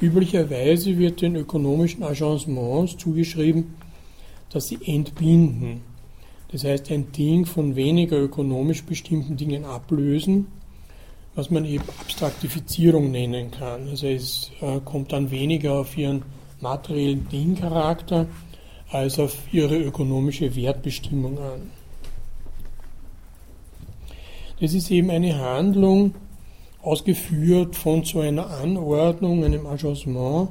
Üblicherweise 0.00 0.98
wird 0.98 1.20
den 1.20 1.36
ökonomischen 1.36 2.02
Agencements 2.02 2.96
zugeschrieben, 2.96 3.76
dass 4.50 4.66
sie 4.66 4.78
entbinden. 4.84 5.82
Das 6.50 6.64
heißt, 6.64 6.90
ein 6.90 7.12
Ding 7.12 7.46
von 7.46 7.76
weniger 7.76 8.18
ökonomisch 8.18 8.82
bestimmten 8.82 9.36
Dingen 9.36 9.64
ablösen, 9.64 10.48
was 11.36 11.50
man 11.50 11.64
eben 11.64 11.84
Abstraktifizierung 12.00 13.12
nennen 13.12 13.52
kann. 13.52 13.88
Also 13.88 14.08
es 14.08 14.50
äh, 14.62 14.80
kommt 14.84 15.12
dann 15.12 15.30
weniger 15.30 15.74
auf 15.74 15.96
ihren 15.96 16.22
materiellen 16.60 17.28
Dingcharakter 17.28 18.26
als 18.90 19.20
auf 19.20 19.36
ihre 19.52 19.76
ökonomische 19.76 20.56
Wertbestimmung 20.56 21.38
an. 21.38 21.70
Das 24.60 24.72
ist 24.72 24.90
eben 24.90 25.10
eine 25.10 25.36
Handlung, 25.36 26.14
ausgeführt 26.80 27.74
von 27.74 28.04
so 28.04 28.20
einer 28.20 28.48
Anordnung, 28.48 29.42
einem 29.42 29.66
Agencement, 29.66 30.50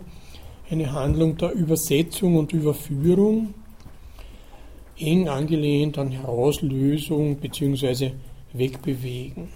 eine 0.69 0.91
Handlung 0.91 1.37
der 1.37 1.53
Übersetzung 1.53 2.35
und 2.35 2.51
Überführung, 2.51 3.53
eng 4.99 5.29
angelehnt 5.29 5.97
an 5.97 6.11
Herauslösung 6.11 7.37
bzw. 7.37 8.11
Wegbewegen. 8.51 9.47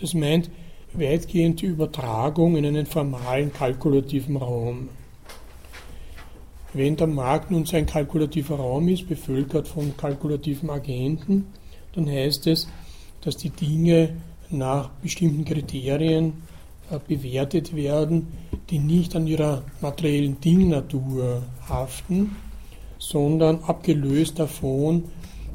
Das 0.00 0.14
meint 0.14 0.50
weitgehend 0.92 1.60
die 1.60 1.66
Übertragung 1.66 2.56
in 2.56 2.64
einen 2.64 2.86
formalen 2.86 3.52
kalkulativen 3.52 4.36
Raum. 4.36 4.88
Wenn 6.72 6.96
der 6.96 7.06
Markt 7.06 7.50
nun 7.50 7.66
so 7.66 7.76
ein 7.76 7.86
kalkulativer 7.86 8.56
Raum 8.56 8.88
ist, 8.88 9.08
bevölkert 9.08 9.68
von 9.68 9.96
kalkulativen 9.96 10.70
Agenten, 10.70 11.46
dann 11.94 12.08
heißt 12.08 12.46
es, 12.46 12.68
dass 13.22 13.36
die 13.36 13.50
Dinge 13.50 14.16
nach 14.50 14.88
bestimmten 15.02 15.44
Kriterien 15.44 16.42
äh, 16.90 16.98
bewertet 17.06 17.74
werden, 17.74 18.28
die 18.70 18.78
nicht 18.78 19.14
an 19.16 19.26
ihrer 19.26 19.62
materiellen 19.80 20.40
Dingnatur 20.40 21.42
haften, 21.68 22.36
sondern 22.98 23.62
abgelöst 23.64 24.38
davon 24.38 25.04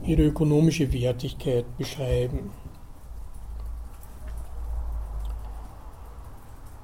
ihre 0.05 0.23
ökonomische 0.23 0.91
Wertigkeit 0.91 1.65
beschreiben. 1.77 2.51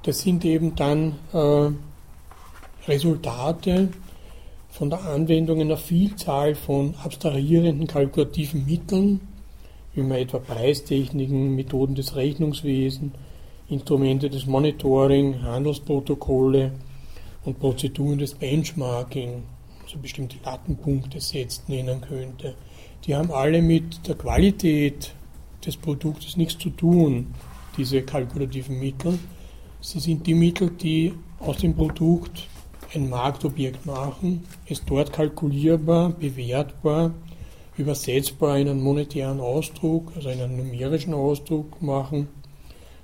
Das 0.02 0.20
sind 0.20 0.44
eben 0.44 0.74
dann 0.74 1.14
äh, 1.32 1.70
Resultate 2.88 3.90
von 4.68 4.90
der 4.90 5.04
Anwendung 5.04 5.60
einer 5.60 5.76
Vielzahl 5.76 6.54
von 6.54 6.94
abstrahierenden 7.04 7.86
kalkulativen 7.86 8.64
Mitteln, 8.66 9.20
wie 9.94 10.02
man 10.02 10.18
etwa 10.18 10.38
Preistechniken, 10.38 11.54
Methoden 11.54 11.94
des 11.94 12.16
Rechnungswesens, 12.16 13.12
Instrumente 13.68 14.28
des 14.28 14.46
Monitoring, 14.46 15.42
Handelsprotokolle 15.42 16.72
und 17.44 17.58
Prozeduren 17.58 18.18
des 18.18 18.34
Benchmarking, 18.34 19.42
also 19.84 19.98
bestimmte 19.98 20.36
Lattenpunkte 20.44 21.20
setzt, 21.20 21.68
nennen 21.68 22.00
könnte. 22.00 22.54
Die 23.04 23.14
haben 23.14 23.32
alle 23.32 23.62
mit 23.62 24.06
der 24.06 24.14
Qualität 24.14 25.14
des 25.64 25.76
Produktes 25.76 26.36
nichts 26.36 26.58
zu 26.58 26.70
tun, 26.70 27.34
diese 27.76 28.02
kalkulativen 28.02 28.78
Mittel. 28.78 29.18
Sie 29.80 30.00
sind 30.00 30.26
die 30.26 30.34
Mittel, 30.34 30.70
die 30.70 31.12
aus 31.40 31.58
dem 31.58 31.74
Produkt 31.74 32.48
ein 32.94 33.08
Marktobjekt 33.08 33.86
machen, 33.86 34.44
es 34.66 34.84
dort 34.84 35.12
kalkulierbar, 35.12 36.10
bewertbar 36.10 37.12
übersetzbar 37.76 38.58
in 38.58 38.68
einen 38.68 38.82
monetären 38.82 39.40
Ausdruck, 39.40 40.12
also 40.14 40.28
in 40.28 40.40
einen 40.40 40.56
numerischen 40.56 41.14
Ausdruck 41.14 41.80
machen. 41.80 42.28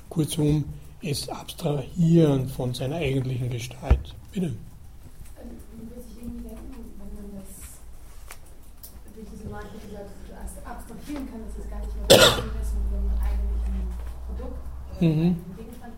Kurzum, 0.09 0.65
es 1.03 1.29
abstrahieren 1.29 2.49
von 2.49 2.75
seiner 2.75 2.97
eigentlichen 2.97 3.51
Gestalt. 3.51 4.15
Bitte. 4.33 4.55
Das 10.29 10.65
abstrahieren 10.65 11.29
kann, 11.31 11.41
dass 11.45 11.59
es 11.59 11.71
gar 11.71 11.81
nicht 11.81 11.95
mehr 11.97 12.05
ist 12.05 12.75
mit 12.77 12.93
dem 12.93 13.11
eigentlichen 13.21 13.89
Produkt 14.27 14.59
oder 14.97 15.09
mhm. 15.09 15.37
Gegenstand, 15.57 15.95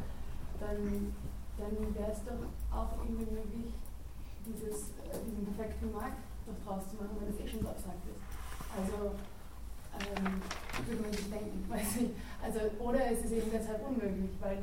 dann, 0.58 1.12
dann 1.58 1.94
wäre 1.94 2.10
es 2.10 2.20
doch 2.24 2.40
auch 2.76 2.90
irgendwie 3.04 3.30
möglich, 3.30 3.74
dieses, 4.46 4.90
äh, 5.06 5.18
diesen 5.26 5.44
perfekten 5.54 5.92
Markt 5.92 6.18
noch 6.46 6.58
draus 6.64 6.88
zu 6.90 6.96
machen, 6.96 7.16
wenn 7.20 7.28
es 7.34 7.40
eh 7.40 7.48
schon 7.48 7.60
so. 7.60 7.79
Also, 8.80 9.12
ähm, 10.00 10.40
würde 10.86 11.02
man 11.02 11.12
sich 11.12 11.30
denken, 11.30 11.64
weiß 11.68 11.96
ich. 12.00 12.10
Also, 12.42 12.60
oder 12.78 13.10
es 13.12 13.24
ist 13.24 13.32
eben 13.32 13.50
deshalb 13.52 13.86
unmöglich, 13.86 14.30
weil 14.40 14.58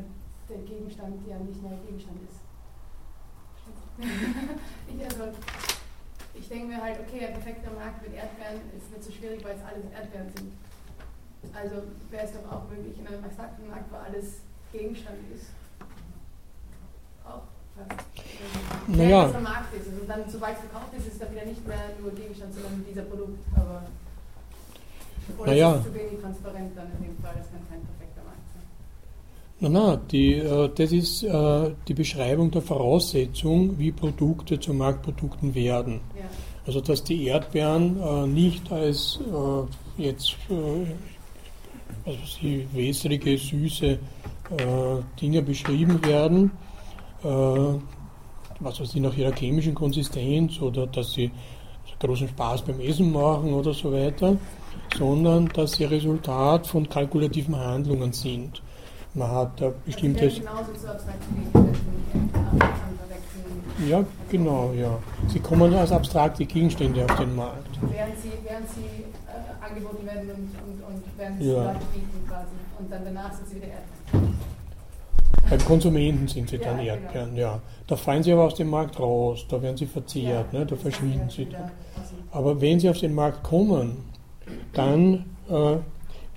der 0.50 0.58
Gegenstand 0.60 1.22
ja 1.28 1.38
nicht 1.38 1.62
neuer 1.62 1.80
Gegenstand 1.86 2.18
ist. 2.24 2.42
ich, 4.88 5.04
also, 5.04 5.34
ich 6.34 6.48
denke 6.48 6.68
mir 6.68 6.82
halt, 6.82 7.00
okay, 7.00 7.26
ein 7.26 7.34
perfekter 7.34 7.72
Markt 7.72 8.02
mit 8.02 8.14
Erdbeeren 8.14 8.62
ist 8.78 8.92
nicht 8.92 9.04
so 9.04 9.12
schwierig, 9.12 9.44
weil 9.44 9.56
es 9.56 9.64
alles 9.64 9.86
Erdbeeren 9.92 10.30
sind. 10.36 10.54
Also 11.54 11.84
wäre 12.10 12.26
es 12.26 12.34
doch 12.34 12.52
auch 12.52 12.70
möglich 12.70 12.98
in 13.00 13.08
einem 13.08 13.24
abstrakten 13.24 13.68
Markt, 13.70 13.92
wo 13.92 13.98
alles 13.98 14.42
Gegenstand 14.72 15.18
ist. 15.34 15.48
Auch 17.26 17.44
fast. 17.76 18.88
Naja. 18.88 19.28
Was 19.28 19.36
am 19.36 19.44
Markt 19.44 19.74
ist. 19.74 19.88
Also 19.88 20.06
dann, 20.06 20.30
sobald 20.30 20.58
es 20.58 20.64
verkauft 20.66 20.94
ist, 20.98 21.08
ist 21.08 21.14
es 21.14 21.20
dann 21.20 21.32
wieder 21.32 21.46
nicht 21.46 21.66
mehr 21.68 21.90
nur 22.00 22.12
Gegenstand, 22.12 22.54
sondern 22.54 22.86
dieser 22.88 23.04
Produkt. 23.04 23.40
Aber 23.56 23.84
oder 25.38 25.52
Naja. 25.52 25.72
ist 25.72 25.78
es 25.78 25.84
zu 25.86 25.94
wenig 25.94 26.22
transparent 26.22 26.72
dann 26.76 26.88
in 26.98 27.04
dem 27.06 27.18
Fall, 27.24 27.34
das 27.38 27.52
kann 27.52 27.62
kein 27.70 27.82
perfekter 27.82 28.22
Markt 28.24 28.48
sein. 28.54 28.64
Na, 29.60 29.70
na, 29.70 29.96
die, 29.96 30.34
äh, 30.34 30.70
das 30.74 30.92
ist 30.92 31.24
äh, 31.24 31.72
die 31.88 31.94
Beschreibung 31.94 32.52
der 32.52 32.62
Voraussetzung, 32.62 33.78
wie 33.80 33.92
Produkte 33.92 34.60
zu 34.60 34.74
Marktprodukten 34.74 35.56
werden. 35.56 36.02
Ja. 36.16 36.24
Also 36.66 36.82
dass 36.82 37.04
die 37.04 37.26
Erdbeeren 37.26 38.00
äh, 38.02 38.28
nicht 38.28 38.72
als 38.72 39.20
jetzt 39.98 40.36
also 42.06 42.20
sie 42.40 42.68
wässrige, 42.74 43.38
süße 43.38 44.00
Dinge 45.20 45.42
beschrieben 45.42 46.06
werden, 46.06 46.52
was 47.22 48.80
weiß 48.80 48.96
ich, 48.96 49.02
nach 49.02 49.18
ihrer 49.18 49.34
chemischen 49.34 49.76
Konsistenz 49.76 50.62
oder 50.62 50.88
dass 50.88 51.12
sie 51.14 51.32
großen 52.00 52.28
Spaß 52.30 52.62
beim 52.64 52.80
Essen 52.80 53.12
machen 53.12 53.54
oder 53.54 53.74
so 53.74 53.92
weiter, 53.92 54.38
sondern 54.96 55.48
dass 55.50 55.74
sie 55.74 55.86
Resultat 55.86 56.68
von 56.68 56.88
kalkulativen 56.88 57.56
Handlungen 57.56 58.14
sind. 58.14 58.62
Man 59.14 59.32
hat 59.32 59.62
ein 59.62 59.74
bestimmtes. 59.86 60.42
Also. 60.46 60.62
Ja, 63.88 64.04
genau, 64.30 64.72
ja. 64.74 64.98
Sie 65.28 65.40
kommen 65.40 65.74
als 65.74 65.92
abstrakte 65.92 66.46
Gegenstände 66.46 67.06
auf 67.06 67.16
den 67.16 67.36
Markt. 67.36 67.68
Während 67.82 68.20
sie, 68.20 68.32
während 68.44 68.68
sie 68.70 68.82
äh, 68.82 69.64
angeboten 69.64 70.06
werden 70.06 70.30
und, 70.30 70.50
und, 70.68 70.96
und 70.96 71.04
während 71.16 71.42
sie 71.42 71.50
Ja. 71.50 71.64
Leute 71.64 71.86
bieten 71.94 72.28
quasi. 72.28 72.48
Und 72.80 72.92
dann 72.92 73.06
danach 73.06 73.34
sind 73.34 73.48
sie 73.50 73.56
wieder 73.58 73.68
Erdbeeren. 73.68 74.38
Beim 75.50 75.66
Konsumenten 75.66 76.28
sind 76.28 76.50
sie 76.50 76.58
dann 76.58 76.80
Ja, 76.80 76.96
Erdbeeren, 76.96 77.36
ja. 77.36 77.60
Da 77.86 77.96
fallen 77.96 78.24
sie 78.24 78.34
aber 78.34 78.46
aus 78.46 78.56
dem 78.56 78.70
Markt 78.70 79.00
raus, 79.00 79.46
da 79.48 79.62
werden 79.62 79.78
sie 79.78 79.86
verzehrt, 79.86 80.52
ne? 80.54 80.66
da 80.66 80.76
verschwinden 80.76 81.30
sie 81.30 81.46
dann. 81.46 81.72
Aber 82.32 82.60
wenn 82.60 82.80
sie 82.80 82.90
auf 82.90 83.00
den 83.00 83.14
Markt 83.16 83.44
kommen, 83.44 83.98
dann, 84.74 85.26
äh, 85.50 85.78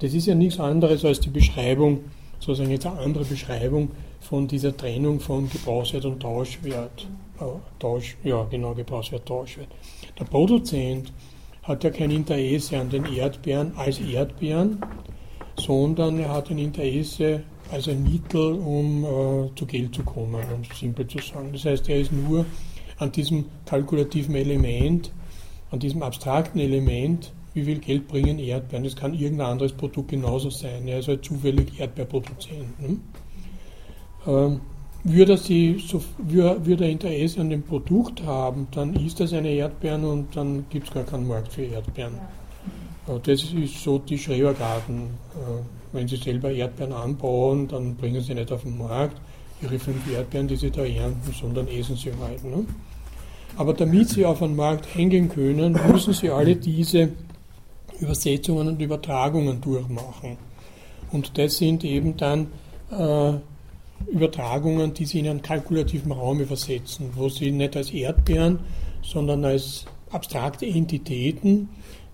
das 0.00 0.14
ist 0.14 0.26
ja 0.26 0.34
nichts 0.34 0.58
anderes 0.60 1.04
als 1.04 1.20
die 1.20 1.30
Beschreibung, 1.30 2.00
sozusagen 2.38 2.70
jetzt 2.70 2.86
eine 2.86 2.98
andere 2.98 3.24
Beschreibung 3.24 3.90
von 4.20 4.46
dieser 4.46 4.76
Trennung 4.76 5.20
von 5.20 5.48
Gebrauchswert 5.48 6.04
und 6.04 6.20
Tauschwert. 6.20 7.06
Äh, 7.38 7.44
Tausch, 7.78 8.16
ja, 8.22 8.44
genau, 8.50 8.74
Gebrauchswert, 8.74 9.26
Tauschwert. 9.26 9.68
Der 10.18 10.24
Produzent 10.24 11.12
hat 11.62 11.84
ja 11.84 11.90
kein 11.90 12.10
Interesse 12.10 12.78
an 12.78 12.90
den 12.90 13.04
Erdbeeren 13.04 13.72
als 13.76 14.00
Erdbeeren, 14.00 14.80
sondern 15.56 16.18
er 16.18 16.30
hat 16.30 16.50
ein 16.50 16.58
Interesse 16.58 17.42
als 17.70 17.88
ein 17.88 18.02
Mittel, 18.02 18.54
um 18.54 19.04
äh, 19.04 19.54
zu 19.54 19.66
Geld 19.66 19.94
zu 19.94 20.02
kommen, 20.02 20.42
um 20.54 20.62
es 20.68 20.78
simpel 20.78 21.06
zu 21.06 21.18
sagen. 21.18 21.50
Das 21.52 21.64
heißt, 21.64 21.88
er 21.88 22.00
ist 22.00 22.12
nur 22.12 22.44
an 22.98 23.12
diesem 23.12 23.46
kalkulativen 23.64 24.34
Element, 24.34 25.12
an 25.70 25.78
diesem 25.78 26.02
abstrakten 26.02 26.60
Element, 26.60 27.32
wie 27.54 27.64
viel 27.64 27.78
Geld 27.78 28.08
bringen 28.08 28.38
Erdbeeren. 28.38 28.84
Das 28.84 28.96
kann 28.96 29.14
irgendein 29.14 29.48
anderes 29.48 29.72
Produkt 29.72 30.10
genauso 30.10 30.50
sein. 30.50 30.86
Er 30.86 31.00
ist 31.00 31.08
halt 31.08 31.24
zufällig 31.24 31.78
Erdbeerproduzent. 31.78 32.80
Ne? 32.80 32.96
Ähm, 34.26 34.60
würde, 35.02 35.36
sie 35.36 35.82
so, 35.84 36.02
würde, 36.18 36.84
er 36.84 36.90
Interesse 36.90 37.40
an 37.40 37.50
dem 37.50 37.62
Produkt 37.62 38.22
haben, 38.24 38.68
dann 38.70 38.94
ist 38.94 39.18
das 39.18 39.32
eine 39.32 39.50
Erdbeeren 39.50 40.04
und 40.04 40.36
dann 40.36 40.66
gibt 40.68 40.88
es 40.88 40.94
gar 40.94 41.04
keinen 41.04 41.26
Markt 41.26 41.52
für 41.52 41.62
Erdbeeren. 41.62 42.14
Ja. 43.08 43.14
Äh, 43.14 43.20
Das 43.22 43.42
ist 43.42 43.82
so 43.82 43.98
die 43.98 44.18
Schrebergarten. 44.18 45.02
Äh, 45.34 45.62
Wenn 45.92 46.06
Sie 46.06 46.16
selber 46.16 46.52
Erdbeeren 46.52 46.92
anbauen, 46.92 47.66
dann 47.66 47.96
bringen 47.96 48.20
Sie 48.20 48.34
nicht 48.34 48.52
auf 48.52 48.62
den 48.62 48.78
Markt 48.78 49.20
Ihre 49.62 49.78
fünf 49.78 50.10
Erdbeeren, 50.10 50.48
die 50.48 50.56
Sie 50.56 50.70
da 50.70 50.84
ernten, 50.84 51.32
sondern 51.32 51.66
essen 51.68 51.96
Sie 51.96 52.12
halt. 52.20 52.44
Ne? 52.44 52.64
Aber 53.56 53.74
damit 53.74 54.10
Sie 54.10 54.24
auf 54.24 54.38
den 54.38 54.54
Markt 54.54 54.94
hängen 54.94 55.28
können, 55.28 55.78
müssen 55.90 56.12
Sie 56.12 56.30
alle 56.30 56.56
diese 56.56 57.10
Übersetzungen 58.00 58.68
und 58.68 58.80
Übertragungen 58.80 59.60
durchmachen. 59.60 60.36
Und 61.12 61.36
das 61.38 61.58
sind 61.58 61.84
eben 61.84 62.16
dann 62.16 62.48
äh, 62.90 63.32
Übertragungen, 64.10 64.94
die 64.94 65.04
Sie 65.04 65.20
in 65.20 65.28
einen 65.28 65.42
kalkulativen 65.42 66.12
Raum 66.12 66.40
übersetzen, 66.40 67.10
wo 67.14 67.28
Sie 67.28 67.50
nicht 67.50 67.76
als 67.76 67.90
Erdbeeren, 67.90 68.60
sondern 69.02 69.44
als 69.44 69.84
abstrakte 70.10 70.66
Entitäten, 70.66 71.68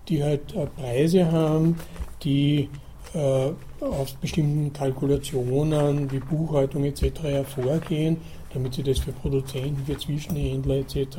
die 0.07 0.23
halt 0.23 0.53
äh, 0.55 0.65
Preise 0.65 1.31
haben, 1.31 1.77
die 2.23 2.69
äh, 3.13 3.51
aus 3.83 4.13
bestimmten 4.13 4.73
Kalkulationen 4.73 6.11
wie 6.11 6.19
Buchhaltung 6.19 6.83
etc. 6.83 7.23
hervorgehen, 7.23 8.17
damit 8.53 8.73
sie 8.73 8.83
das 8.83 8.99
für 8.99 9.11
Produzenten, 9.11 9.85
für 9.85 9.97
Zwischenhändler 9.97 10.77
etc. 10.77 11.17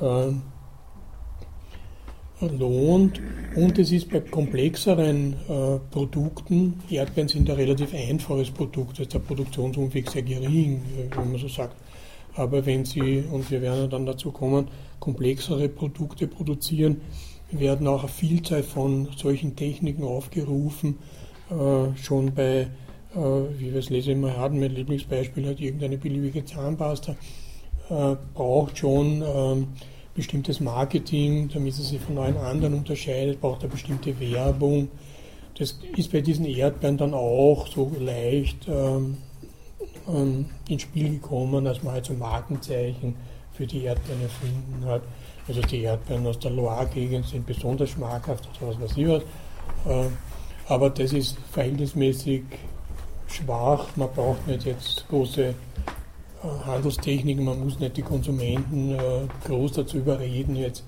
ähm, 0.00 0.42
lohnt. 2.40 3.20
Und 3.54 3.78
es 3.78 3.92
ist 3.92 4.10
bei 4.10 4.20
komplexeren 4.20 5.34
äh, 5.48 5.78
Produkten, 5.90 6.80
Erdbeeren 6.90 7.28
sind 7.28 7.50
ein 7.50 7.56
relativ 7.56 7.94
einfaches 7.94 8.50
Produkt, 8.50 9.00
ist 9.00 9.14
der 9.14 9.18
Produktionsumweg 9.18 10.10
sehr 10.10 10.22
gering, 10.22 10.82
äh, 10.96 11.16
wenn 11.16 11.32
man 11.32 11.40
so 11.40 11.48
sagt. 11.48 11.76
Aber 12.34 12.64
wenn 12.66 12.84
Sie, 12.84 13.24
und 13.32 13.50
wir 13.50 13.60
werden 13.62 13.90
dann 13.90 14.06
dazu 14.06 14.30
kommen, 14.30 14.68
komplexere 15.00 15.68
Produkte 15.68 16.28
produzieren, 16.28 17.00
werden 17.50 17.86
auch 17.88 18.00
eine 18.00 18.08
Vielzahl 18.08 18.62
von 18.62 19.08
solchen 19.16 19.56
Techniken 19.56 20.04
aufgerufen, 20.04 20.98
äh, 21.50 21.96
schon 21.96 22.34
bei, 22.34 22.68
äh, 23.14 23.16
wie 23.16 23.72
wir 23.72 23.80
es 23.80 23.90
lesen 23.90 24.12
immer 24.12 24.36
hatten, 24.36 24.60
mein 24.60 24.74
Lieblingsbeispiel 24.74 25.48
hat 25.48 25.60
irgendeine 25.60 25.98
beliebige 25.98 26.44
Zahnpasta, 26.44 27.16
äh, 27.88 28.16
braucht 28.34 28.78
schon 28.78 29.24
ähm, 29.26 29.68
bestimmtes 30.18 30.58
Marketing, 30.58 31.48
damit 31.48 31.74
sie 31.74 31.84
sich 31.84 32.00
von 32.00 32.18
allen 32.18 32.36
anderen 32.36 32.74
unterscheidet, 32.74 33.40
braucht 33.40 33.62
eine 33.62 33.70
bestimmte 33.70 34.18
Werbung. 34.18 34.88
Das 35.56 35.78
ist 35.96 36.10
bei 36.10 36.20
diesen 36.20 36.44
Erdbeeren 36.44 36.98
dann 36.98 37.14
auch 37.14 37.68
so 37.68 37.92
leicht 38.00 38.66
ähm, 38.68 39.18
ähm, 40.08 40.46
ins 40.68 40.82
Spiel 40.82 41.10
gekommen, 41.10 41.64
dass 41.64 41.84
man 41.84 41.94
halt 41.94 42.04
so 42.04 42.14
Markenzeichen 42.14 43.14
für 43.52 43.64
die 43.64 43.84
Erdbeeren 43.84 44.22
erfunden 44.22 44.84
hat. 44.86 45.02
Also 45.46 45.60
die 45.60 45.82
Erdbeeren 45.82 46.26
aus 46.26 46.40
der 46.40 46.50
Loire-Gegend 46.50 47.24
sind 47.26 47.46
besonders 47.46 47.90
schmackhaft 47.90 48.48
oder 48.60 48.72
was 48.72 48.80
weiß 48.80 48.96
ich 48.96 49.08
was. 49.08 49.22
Äh, 49.86 50.08
aber 50.66 50.90
das 50.90 51.12
ist 51.12 51.38
verhältnismäßig 51.52 52.42
schwach. 53.28 53.86
Man 53.94 54.08
braucht 54.12 54.48
nicht 54.48 54.64
jetzt 54.64 55.08
große 55.08 55.54
Handelstechniken, 56.42 57.44
man 57.44 57.64
muss 57.64 57.78
nicht 57.78 57.96
die 57.96 58.02
Konsumenten 58.02 58.92
äh, 58.92 58.98
groß 59.46 59.72
dazu 59.72 59.98
überreden, 59.98 60.56
jetzt 60.56 60.84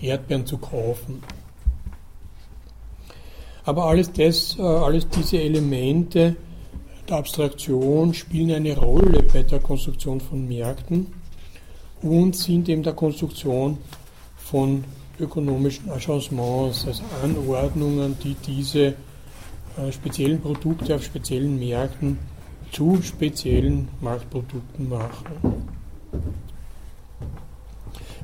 Erdbeeren 0.00 0.46
zu 0.46 0.58
kaufen. 0.58 1.22
Aber 3.64 3.86
alles 3.86 4.12
das, 4.12 4.58
äh, 4.58 4.62
alles 4.62 5.08
diese 5.08 5.40
Elemente 5.40 6.36
der 7.08 7.16
Abstraktion 7.16 8.14
spielen 8.14 8.52
eine 8.52 8.76
Rolle 8.76 9.22
bei 9.22 9.42
der 9.42 9.60
Konstruktion 9.60 10.20
von 10.20 10.46
Märkten 10.46 11.06
und 12.02 12.36
sind 12.36 12.68
eben 12.68 12.82
der 12.82 12.92
Konstruktion 12.92 13.78
von 14.36 14.84
ökonomischen 15.18 15.90
Agencements, 15.90 16.86
also 16.86 17.02
Anordnungen, 17.22 18.16
die 18.22 18.34
diese 18.34 18.94
äh, 19.76 19.92
speziellen 19.92 20.40
Produkte 20.40 20.94
auf 20.94 21.04
speziellen 21.04 21.58
Märkten 21.58 22.18
zu 22.74 23.00
speziellen 23.02 23.88
Marktprodukten 24.00 24.88
machen. 24.88 25.64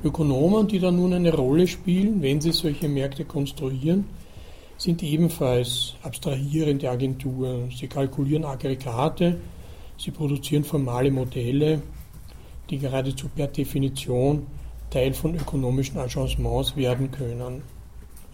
Ökonomen, 0.03 0.67
die 0.67 0.81
da 0.81 0.91
nun 0.91 1.13
eine 1.13 1.33
Rolle 1.33 1.69
spielen, 1.69 2.21
wenn 2.21 2.41
sie 2.41 2.51
solche 2.51 2.89
Märkte 2.89 3.25
konstruieren, 3.25 4.07
sind 4.77 5.03
ebenfalls 5.05 5.95
abstrahierende 6.03 6.91
Agenturen. 6.91 7.71
Sie 7.71 7.87
kalkulieren 7.87 8.45
Aggregate, 8.45 9.39
sie 9.97 10.11
produzieren 10.11 10.65
formale 10.65 11.13
Modelle, 11.13 11.83
die 12.71 12.79
geradezu 12.79 13.29
per 13.29 13.47
Definition 13.47 14.47
Teil 14.91 15.13
von 15.13 15.37
ökonomischen 15.37 15.99
Agencements 15.99 16.75
werden 16.75 17.11
können. 17.13 17.63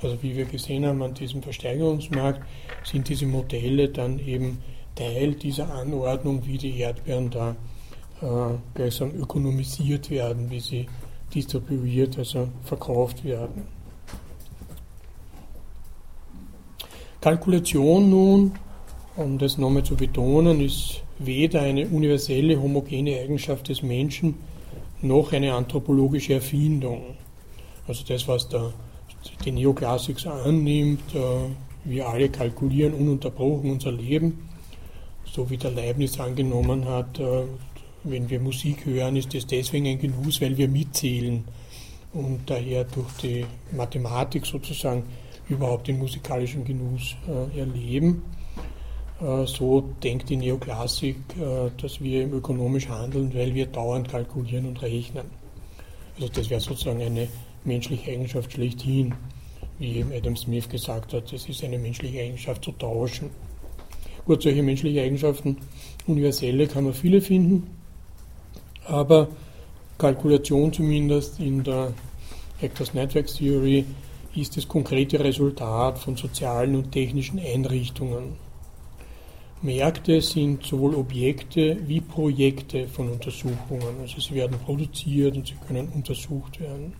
Also 0.01 0.23
wie 0.23 0.35
wir 0.35 0.47
gesehen 0.47 0.87
haben 0.87 1.03
an 1.03 1.12
diesem 1.12 1.43
Versteigerungsmarkt, 1.43 2.41
sind 2.85 3.09
diese 3.09 3.27
Modelle 3.27 3.89
dann 3.89 4.19
eben 4.19 4.59
Teil 4.97 5.34
dieser 5.34 5.72
Anordnung, 5.72 6.44
wie 6.44 6.59
die 6.59 6.78
Erdbeeren 6.78 7.30
da 7.30 7.55
äh, 8.22 8.57
gleichsam 8.74 9.14
ökonomisiert 9.14 10.11
werden, 10.11 10.51
wie 10.51 10.61
sie 10.61 10.86
distribuiert, 11.32 12.18
also 12.18 12.49
verkauft 12.64 13.22
werden. 13.24 13.62
Kalkulation 17.20 18.11
nun, 18.11 18.53
um 19.16 19.38
das 19.38 19.59
nochmal 19.59 19.82
zu 19.82 19.97
betonen, 19.97 20.61
ist 20.61 21.03
weder 21.18 21.62
eine 21.62 21.86
universelle 21.86 22.61
homogene 22.61 23.18
Eigenschaft 23.18 23.68
des 23.68 23.82
Menschen 23.82 24.34
noch 25.03 25.32
eine 25.32 25.53
anthropologische 25.53 26.34
Erfindung. 26.34 27.16
Also 27.86 28.05
das, 28.07 28.26
was 28.28 28.49
der, 28.49 28.72
die 29.44 29.53
Neoklassik 29.53 30.18
so 30.18 30.30
annimmt, 30.30 31.14
äh, 31.14 31.18
wir 31.84 32.09
alle 32.09 32.28
kalkulieren 32.28 32.94
ununterbrochen 32.94 33.72
unser 33.72 33.92
Leben, 33.92 34.49
so 35.33 35.49
wie 35.51 35.57
der 35.57 35.70
Leibniz 35.70 36.18
angenommen 36.18 36.85
hat, 36.87 37.18
äh, 37.18 37.45
wenn 38.05 38.29
wir 38.31 38.41
Musik 38.41 38.87
hören, 38.87 39.16
ist 39.16 39.35
das 39.35 39.47
deswegen 39.47 39.87
ein 39.87 39.99
Genuss, 39.99 40.41
weil 40.41 40.57
wir 40.57 40.68
mitzählen 40.68 41.45
und 42.12 42.41
daher 42.47 42.85
durch 42.85 43.12
die 43.22 43.45
Mathematik 43.72 44.47
sozusagen 44.47 45.05
überhaupt 45.49 45.89
den 45.89 45.99
musikalischen 45.99 46.64
Genuss 46.64 47.16
äh, 47.29 47.59
erleben. 47.59 48.22
Äh, 49.20 49.47
so 49.47 49.81
denkt 50.03 50.29
die 50.29 50.37
Neoklassik, 50.37 51.16
dass 51.81 52.01
wir 52.01 52.33
ökonomisch 52.33 52.89
handeln, 52.89 53.35
weil 53.35 53.55
wir 53.55 53.66
dauernd 53.66 54.09
kalkulieren 54.09 54.66
und 54.66 54.81
rechnen. 54.83 55.27
Also 56.16 56.29
das 56.29 56.49
wäre 56.49 56.61
sozusagen 56.61 57.03
eine 57.03 57.29
menschliche 57.64 58.11
Eigenschaft 58.11 58.53
schlechthin, 58.53 59.14
wie 59.79 59.97
eben 59.97 60.12
Adam 60.12 60.37
Smith 60.37 60.68
gesagt 60.68 61.12
hat, 61.12 61.33
es 61.33 61.49
ist 61.49 61.62
eine 61.62 61.79
menschliche 61.79 62.20
Eigenschaft 62.20 62.64
zu 62.64 62.72
tauschen. 62.72 63.31
Gut, 64.27 64.43
solche 64.43 64.62
menschliche 64.62 65.03
Eigenschaften, 65.03 65.57
universelle, 66.09 66.66
kann 66.66 66.83
man 66.83 66.95
viele 66.95 67.20
finden, 67.20 67.70
aber 68.85 69.29
Kalkulation 69.99 70.72
zumindest 70.72 71.39
in 71.39 71.62
der 71.62 71.93
Actors 72.61 72.93
Network 72.93 73.29
Theory 73.29 73.85
ist 74.35 74.57
das 74.57 74.66
konkrete 74.66 75.20
Resultat 75.20 75.99
von 75.99 76.16
sozialen 76.16 76.74
und 76.74 76.91
technischen 76.91 77.39
Einrichtungen. 77.39 78.33
Märkte 79.62 80.20
sind 80.20 80.64
sowohl 80.64 80.97
Objekte 80.97 81.79
wie 81.87 82.01
Projekte 82.01 82.89
von 82.89 83.09
Untersuchungen. 83.09 84.01
Also 84.03 84.20
sie 84.20 84.35
werden 84.35 84.59
produziert 84.59 85.37
und 85.37 85.47
sie 85.47 85.55
können 85.66 85.89
untersucht 85.95 86.61
werden. 86.61 86.95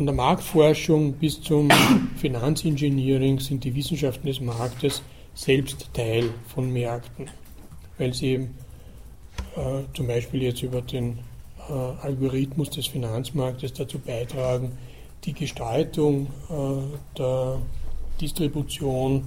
Von 0.00 0.06
der 0.06 0.14
Marktforschung 0.14 1.12
bis 1.12 1.42
zum 1.42 1.68
Finanzengineering 2.16 3.38
sind 3.38 3.64
die 3.64 3.74
Wissenschaften 3.74 4.28
des 4.28 4.40
Marktes 4.40 5.02
selbst 5.34 5.90
Teil 5.92 6.30
von 6.48 6.72
Märkten, 6.72 7.26
weil 7.98 8.14
sie 8.14 8.28
eben 8.28 8.54
äh, 9.56 9.82
zum 9.92 10.06
Beispiel 10.06 10.44
jetzt 10.44 10.62
über 10.62 10.80
den 10.80 11.18
äh, 11.68 11.72
Algorithmus 12.00 12.70
des 12.70 12.86
Finanzmarktes 12.86 13.74
dazu 13.74 13.98
beitragen, 13.98 14.72
die 15.24 15.34
Gestaltung 15.34 16.28
äh, 16.48 17.18
der 17.18 17.58
Distribution 18.18 19.24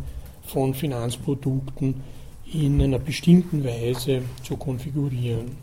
von 0.48 0.74
Finanzprodukten 0.74 2.02
in 2.52 2.82
einer 2.82 2.98
bestimmten 2.98 3.64
Weise 3.64 4.24
zu 4.42 4.58
konfigurieren. 4.58 5.56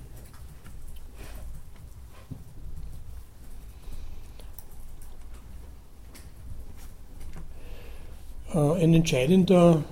Ein 8.58 8.94
entscheidender 8.94 9.82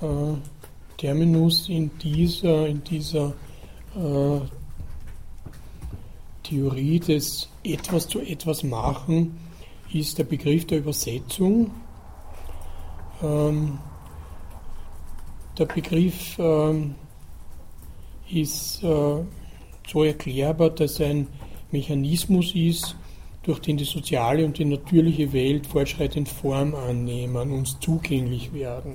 äh, 0.00 0.06
Terminus 0.98 1.68
in 1.68 1.90
dieser, 1.98 2.66
in 2.66 2.82
dieser 2.84 3.32
äh, 3.96 4.40
Theorie 6.42 7.00
des 7.00 7.48
etwas 7.62 8.06
zu 8.06 8.20
etwas 8.20 8.62
machen 8.62 9.38
ist 9.92 10.18
der 10.18 10.24
Begriff 10.24 10.66
der 10.66 10.78
Übersetzung. 10.78 11.70
Ähm, 13.22 13.78
der 15.56 15.66
Begriff 15.66 16.36
ähm, 16.38 16.96
ist 18.30 18.82
äh, 18.82 19.24
so 19.86 20.04
erklärbar, 20.04 20.70
dass 20.70 21.00
ein 21.00 21.28
Mechanismus 21.70 22.54
ist, 22.54 22.96
durch 23.44 23.60
den 23.60 23.76
die 23.76 23.84
soziale 23.84 24.44
und 24.44 24.58
die 24.58 24.64
natürliche 24.64 25.32
Welt 25.32 25.66
fortschreitend 25.66 26.28
Form 26.28 26.74
annehmen, 26.74 27.52
uns 27.52 27.78
zugänglich 27.78 28.52
werden. 28.52 28.94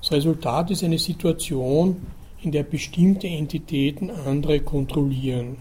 Das 0.00 0.12
Resultat 0.12 0.70
ist 0.70 0.84
eine 0.84 0.98
Situation, 0.98 2.06
in 2.42 2.52
der 2.52 2.62
bestimmte 2.62 3.26
Entitäten 3.26 4.10
andere 4.10 4.60
kontrollieren. 4.60 5.56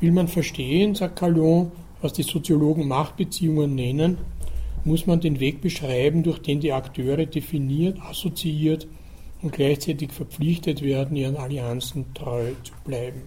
Will 0.00 0.12
man 0.12 0.28
verstehen, 0.28 0.94
sagt 0.94 1.16
Calon, 1.16 1.72
was 2.00 2.12
die 2.12 2.22
Soziologen 2.22 2.88
Machtbeziehungen 2.88 3.74
nennen, 3.74 4.18
muss 4.84 5.06
man 5.06 5.20
den 5.20 5.38
Weg 5.38 5.60
beschreiben, 5.60 6.22
durch 6.22 6.40
den 6.40 6.60
die 6.60 6.72
Akteure 6.72 7.26
definiert, 7.26 8.00
assoziiert 8.00 8.86
und 9.42 9.52
gleichzeitig 9.52 10.12
verpflichtet 10.12 10.82
werden, 10.82 11.16
ihren 11.16 11.36
Allianzen 11.36 12.06
treu 12.14 12.52
zu 12.64 12.72
bleiben. 12.84 13.22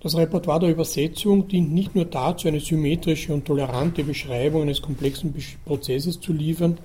Das 0.00 0.16
Repertoire 0.16 0.60
der 0.60 0.70
Übersetzung 0.70 1.46
dient 1.48 1.72
nicht 1.72 1.94
nur 1.94 2.06
dazu, 2.06 2.48
eine 2.48 2.60
symmetrische 2.60 3.34
und 3.34 3.44
tolerante 3.44 4.02
Beschreibung 4.02 4.62
eines 4.62 4.80
komplexen 4.80 5.34
Prozesses 5.64 6.20
zu 6.20 6.32
liefern, 6.32 6.78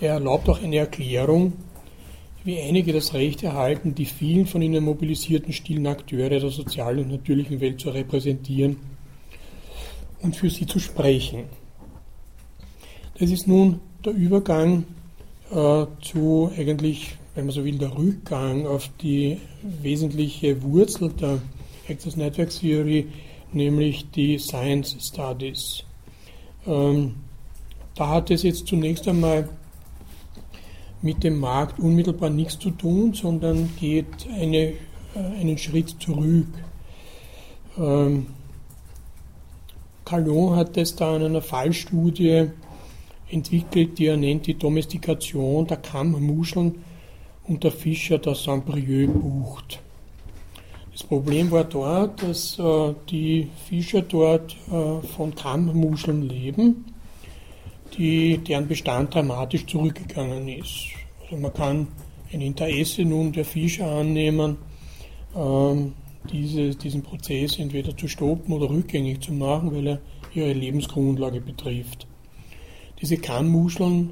er 0.00 0.14
erlaubt 0.14 0.48
auch 0.48 0.60
eine 0.60 0.76
Erklärung, 0.76 1.52
wie 2.42 2.60
einige 2.60 2.92
das 2.92 3.14
Recht 3.14 3.42
erhalten, 3.42 3.94
die 3.94 4.04
vielen 4.04 4.46
von 4.46 4.60
ihnen 4.60 4.84
mobilisierten 4.84 5.52
stillen 5.52 5.86
Akteure 5.86 6.28
der 6.28 6.50
sozialen 6.50 7.04
und 7.04 7.10
natürlichen 7.10 7.60
Welt 7.60 7.80
zu 7.80 7.90
repräsentieren 7.90 8.76
und 10.20 10.36
für 10.36 10.50
sie 10.50 10.66
zu 10.66 10.78
sprechen. 10.78 11.44
Das 13.18 13.30
ist 13.30 13.46
nun 13.46 13.80
der 14.04 14.12
Übergang 14.12 14.84
äh, 15.50 15.86
zu 16.02 16.50
eigentlich, 16.56 17.16
wenn 17.34 17.46
man 17.46 17.54
so 17.54 17.64
will, 17.64 17.78
der 17.78 17.96
Rückgang 17.96 18.66
auf 18.66 18.88
die 19.00 19.38
wesentliche 19.62 20.62
Wurzel 20.62 21.10
der 21.10 21.40
Access 21.88 22.16
Network 22.16 22.50
Theory, 22.50 23.08
nämlich 23.52 24.10
die 24.10 24.38
Science 24.38 24.96
Studies. 25.00 25.82
Ähm, 26.66 27.16
da 27.94 28.08
hat 28.08 28.30
es 28.30 28.42
jetzt 28.42 28.66
zunächst 28.66 29.06
einmal 29.08 29.48
mit 31.02 31.22
dem 31.22 31.38
Markt 31.38 31.78
unmittelbar 31.78 32.30
nichts 32.30 32.58
zu 32.58 32.70
tun, 32.70 33.12
sondern 33.12 33.70
geht 33.78 34.26
eine, 34.32 34.72
äh, 35.14 35.18
einen 35.38 35.58
Schritt 35.58 35.90
zurück. 36.00 36.46
Ähm, 37.76 38.26
Calon 40.04 40.56
hat 40.56 40.76
es 40.76 40.96
da 40.96 41.16
in 41.16 41.24
einer 41.24 41.42
Fallstudie 41.42 42.50
entwickelt, 43.30 43.98
die 43.98 44.06
er 44.06 44.16
nennt 44.16 44.46
die 44.46 44.54
Domestikation 44.54 45.66
der 45.66 45.78
Kammmuscheln 45.78 46.76
und 47.46 47.64
der 47.64 47.72
Fischer 47.72 48.18
der 48.18 48.34
Saint-Brieuc-Bucht. 48.34 49.80
Das 50.92 51.02
Problem 51.02 51.50
war 51.50 51.64
dort, 51.64 52.22
dass 52.22 52.58
äh, 52.58 52.94
die 53.10 53.48
Fischer 53.68 54.02
dort 54.02 54.56
äh, 54.70 55.04
von 55.06 55.34
Kammmuscheln 55.34 56.22
leben, 56.22 56.84
die, 57.98 58.38
deren 58.38 58.68
Bestand 58.68 59.14
dramatisch 59.14 59.66
zurückgegangen 59.66 60.46
ist. 60.48 60.90
Also 61.24 61.36
man 61.36 61.52
kann 61.52 61.88
ein 62.32 62.40
Interesse 62.40 63.04
nun 63.04 63.32
der 63.32 63.44
Fischer 63.44 63.90
annehmen, 63.90 64.56
ähm, 65.36 65.94
diese, 66.32 66.70
diesen 66.74 67.02
Prozess 67.02 67.58
entweder 67.58 67.96
zu 67.96 68.08
stoppen 68.08 68.52
oder 68.52 68.70
rückgängig 68.70 69.20
zu 69.20 69.32
machen, 69.32 69.74
weil 69.74 69.86
er 69.86 70.00
ihre 70.32 70.52
Lebensgrundlage 70.52 71.40
betrifft. 71.40 72.06
Diese 73.00 73.16
Kammmuscheln 73.16 74.10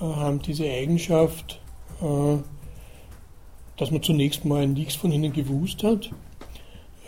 äh, 0.00 0.04
haben 0.04 0.42
diese 0.42 0.64
Eigenschaft, 0.64 1.60
äh, 2.02 2.36
dass 3.76 3.90
man 3.90 4.02
zunächst 4.02 4.44
mal 4.44 4.66
nichts 4.66 4.94
von 4.94 5.12
ihnen 5.12 5.32
gewusst 5.32 5.82
hat, 5.82 6.10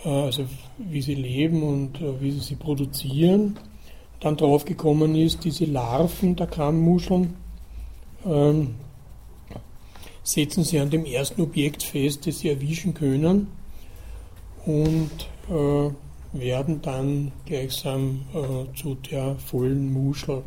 äh, 0.04 0.08
also 0.08 0.46
wie 0.78 1.02
sie 1.02 1.14
leben 1.14 1.62
und 1.62 2.00
äh, 2.00 2.20
wie 2.20 2.30
sie 2.30 2.40
sie 2.40 2.56
produzieren. 2.56 3.58
Dann 4.20 4.36
drauf 4.36 4.64
gekommen 4.64 5.14
ist, 5.14 5.44
diese 5.44 5.66
Larven 5.66 6.36
der 6.36 6.46
Kammmuscheln 6.46 7.34
ähm, 8.24 8.74
setzen 10.22 10.64
sie 10.64 10.80
an 10.80 10.90
dem 10.90 11.04
ersten 11.04 11.42
Objekt 11.42 11.82
fest, 11.82 12.26
das 12.26 12.40
sie 12.40 12.48
erwischen 12.48 12.94
können 12.94 13.48
und 14.64 15.10
äh, 15.48 15.90
werden 16.32 16.82
dann 16.82 17.32
gleichsam 17.44 18.22
äh, 18.34 18.76
zu 18.76 18.96
der 18.96 19.36
vollen 19.36 19.92
Muschel, 19.92 20.42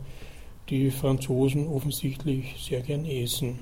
die 0.70 0.92
Franzosen 0.92 1.68
offensichtlich 1.68 2.56
sehr 2.60 2.82
gern 2.82 3.06
essen. 3.06 3.60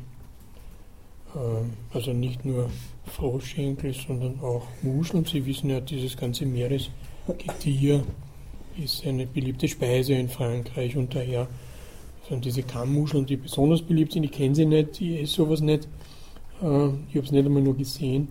Äh, 1.37 1.95
also 1.95 2.13
nicht 2.13 2.45
nur 2.45 2.69
Froschschenkel, 3.05 3.93
sondern 3.93 4.39
auch 4.41 4.63
Muscheln. 4.81 5.25
Sie 5.25 5.45
wissen 5.45 5.69
ja, 5.69 5.79
dieses 5.79 6.17
ganze 6.17 6.45
Meeresgetier 6.45 8.03
ist 8.83 9.05
eine 9.05 9.25
beliebte 9.25 9.67
Speise 9.67 10.13
in 10.13 10.29
Frankreich 10.29 10.95
und 10.95 11.15
daher 11.15 11.47
sind 12.27 12.45
diese 12.45 12.63
Kammmuscheln, 12.63 13.25
die 13.25 13.37
besonders 13.37 13.81
beliebt 13.81 14.13
sind. 14.13 14.23
Ich 14.23 14.31
kenne 14.31 14.53
sie 14.53 14.65
nicht, 14.65 15.01
ich 15.01 15.21
esse 15.21 15.35
sowas 15.35 15.61
nicht. 15.61 15.87
Äh, 16.61 16.87
ich 17.09 17.15
habe 17.15 17.25
es 17.25 17.31
nicht 17.31 17.45
einmal 17.45 17.61
nur 17.61 17.77
gesehen. 17.77 18.29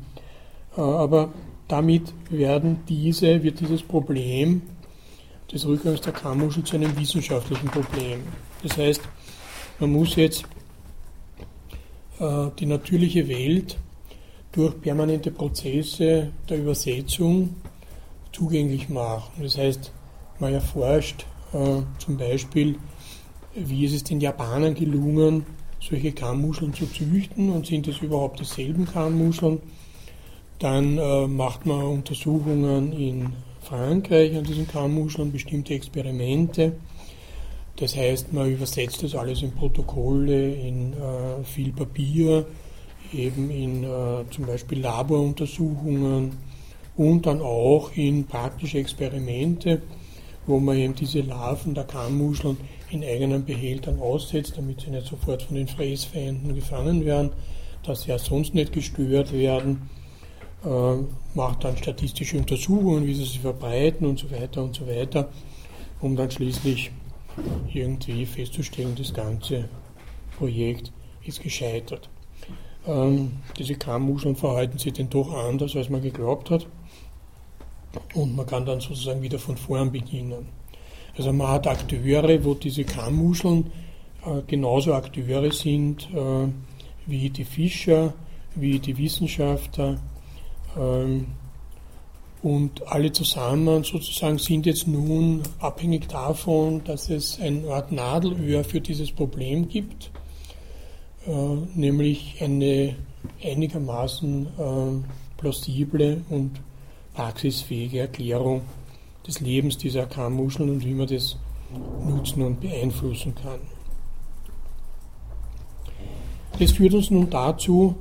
Äh, 0.76 0.80
aber 0.80 1.32
damit 1.68 2.12
werden 2.30 2.80
diese, 2.88 3.42
wird 3.42 3.61
dieses 3.61 3.82
Problem 3.82 4.62
des 5.52 5.66
Rückgangs 5.66 6.00
der 6.00 6.12
Kammuschel 6.12 6.64
zu 6.64 6.76
einem 6.76 6.96
wissenschaftlichen 6.98 7.68
Problem. 7.68 8.20
Das 8.62 8.76
heißt, 8.76 9.00
man 9.78 9.92
muss 9.92 10.16
jetzt 10.16 10.44
die 12.18 12.66
natürliche 12.66 13.28
Welt 13.28 13.76
durch 14.52 14.80
permanente 14.80 15.30
Prozesse 15.30 16.32
der 16.48 16.58
Übersetzung 16.58 17.56
zugänglich 18.32 18.88
machen. 18.88 19.42
Das 19.42 19.58
heißt, 19.58 19.92
man 20.38 20.52
erforscht 20.54 21.26
äh, 21.52 21.82
zum 21.98 22.16
Beispiel, 22.16 22.76
wie 23.54 23.84
ist 23.84 23.94
es 23.94 24.04
den 24.04 24.20
Japanern 24.20 24.74
gelungen, 24.74 25.46
solche 25.80 26.12
Kammmuscheln 26.12 26.74
zu 26.74 26.86
züchten 26.86 27.50
und 27.50 27.66
sind 27.66 27.86
es 27.88 27.98
überhaupt 27.98 28.40
dieselben 28.40 28.86
Kammmuscheln. 28.86 29.60
Dann 30.58 30.98
äh, 30.98 31.26
macht 31.26 31.66
man 31.66 31.82
Untersuchungen 31.82 32.92
in 32.92 33.32
Frankreich 33.60 34.36
an 34.36 34.44
diesen 34.44 34.66
Kammmuscheln, 34.66 35.32
bestimmte 35.32 35.74
Experimente. 35.74 36.76
Das 37.77 37.95
heißt, 37.95 38.33
man 38.33 38.51
übersetzt 38.51 39.03
das 39.03 39.14
alles 39.14 39.43
in 39.43 39.53
Protokolle, 39.53 40.55
in 40.55 40.95
äh, 40.95 41.45
viel 41.45 41.72
Papier, 41.72 42.47
eben 43.12 43.51
in 43.51 43.85
äh, 43.85 44.24
zum 44.31 44.47
Beispiel 44.47 44.81
Laboruntersuchungen 44.81 46.39
und 46.97 47.27
dann 47.27 47.43
auch 47.43 47.93
in 47.95 48.24
praktische 48.24 48.79
Experimente, 48.79 49.83
wo 50.47 50.59
man 50.59 50.77
eben 50.77 50.95
diese 50.95 51.20
Larven 51.20 51.74
der 51.74 51.85
Kammmuscheln 51.85 52.57
in 52.91 53.05
eigenen 53.05 53.45
Behältern 53.45 53.99
aussetzt, 53.99 54.55
damit 54.57 54.81
sie 54.81 54.91
nicht 54.91 55.07
sofort 55.07 55.43
von 55.43 55.57
den 55.57 55.68
Fräßfeinden 55.68 56.55
gefangen 56.55 57.05
werden, 57.05 57.33
dass 57.83 58.03
sie 58.03 58.11
ja 58.11 58.18
sonst 58.18 58.55
nicht 58.55 58.72
gestört 58.72 59.33
werden, 59.33 59.91
äh, 60.64 60.95
macht 61.35 61.64
dann 61.64 61.77
statistische 61.77 62.39
Untersuchungen, 62.39 63.07
wie 63.07 63.14
sie 63.14 63.24
sich 63.24 63.41
verbreiten 63.41 64.07
und 64.07 64.18
so 64.18 64.31
weiter 64.31 64.62
und 64.62 64.74
so 64.74 64.87
weiter, 64.87 65.29
um 66.01 66.16
dann 66.16 66.31
schließlich 66.31 66.91
irgendwie 67.72 68.26
festzustellen, 68.26 68.95
das 68.97 69.12
ganze 69.12 69.68
Projekt 70.39 70.93
ist 71.24 71.43
gescheitert. 71.43 72.09
Ähm, 72.87 73.32
diese 73.59 73.74
Kammmuscheln 73.74 74.37
verhalten 74.37 74.78
sich 74.78 74.93
denn 74.93 75.11
doch 75.11 75.32
anders, 75.32 75.74
als 75.74 75.89
man 75.89 76.03
geglaubt 76.03 76.51
hat. 76.51 76.66
Und 78.14 78.37
man 78.37 78.47
kann 78.47 78.64
dann 78.64 78.80
sozusagen 78.80 79.22
wieder 79.22 79.39
von 79.39 79.57
vorn 79.57 79.91
beginnen. 79.91 80.47
Also 81.16 81.32
man 81.32 81.49
hat 81.49 81.66
Akteure, 81.66 82.45
wo 82.45 82.55
diese 82.55 82.84
Kammmuscheln 82.84 83.72
äh, 84.24 84.43
genauso 84.47 84.95
Akteure 84.95 85.51
sind 85.51 86.09
äh, 86.14 86.49
wie 87.07 87.30
die 87.30 87.45
Fischer, 87.45 88.12
wie 88.55 88.78
die 88.78 88.97
Wissenschaftler. 88.99 89.99
Ähm, 90.78 91.26
und 92.47 92.86
alle 92.86 93.11
zusammen 93.11 93.82
sozusagen 93.82 94.38
sind 94.38 94.66
jetzt 94.66 94.86
nun 94.86 95.42
abhängig 95.59 96.07
davon, 96.07 96.84
dass 96.84 97.11
es 97.11 97.40
eine 97.40 97.68
Art 97.70 97.90
Nadelöhr 97.90 98.62
für 98.62 98.80
dieses 98.80 99.11
Problem 99.11 99.68
gibt, 99.68 100.12
äh, 101.26 101.32
nämlich 101.74 102.36
eine 102.40 102.94
einigermaßen 103.42 104.47
äh, 104.47 105.38
plausible 105.38 106.22
und 106.30 106.61
praxisfähige 107.14 107.99
Erklärung 107.99 108.61
des 109.26 109.40
Lebens 109.40 109.76
dieser 109.76 110.07
Kammuscheln 110.07 110.70
und 110.70 110.84
wie 110.84 110.94
man 110.94 111.09
das 111.09 111.36
nutzen 112.07 112.42
und 112.42 112.61
beeinflussen 112.61 113.34
kann. 113.34 113.59
Das 116.61 116.70
führt 116.70 116.94
uns 116.94 117.11
nun 117.11 117.28
dazu, 117.28 117.97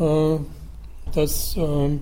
äh, 0.00 0.38
dass, 1.12 1.58
äh, 1.58 1.98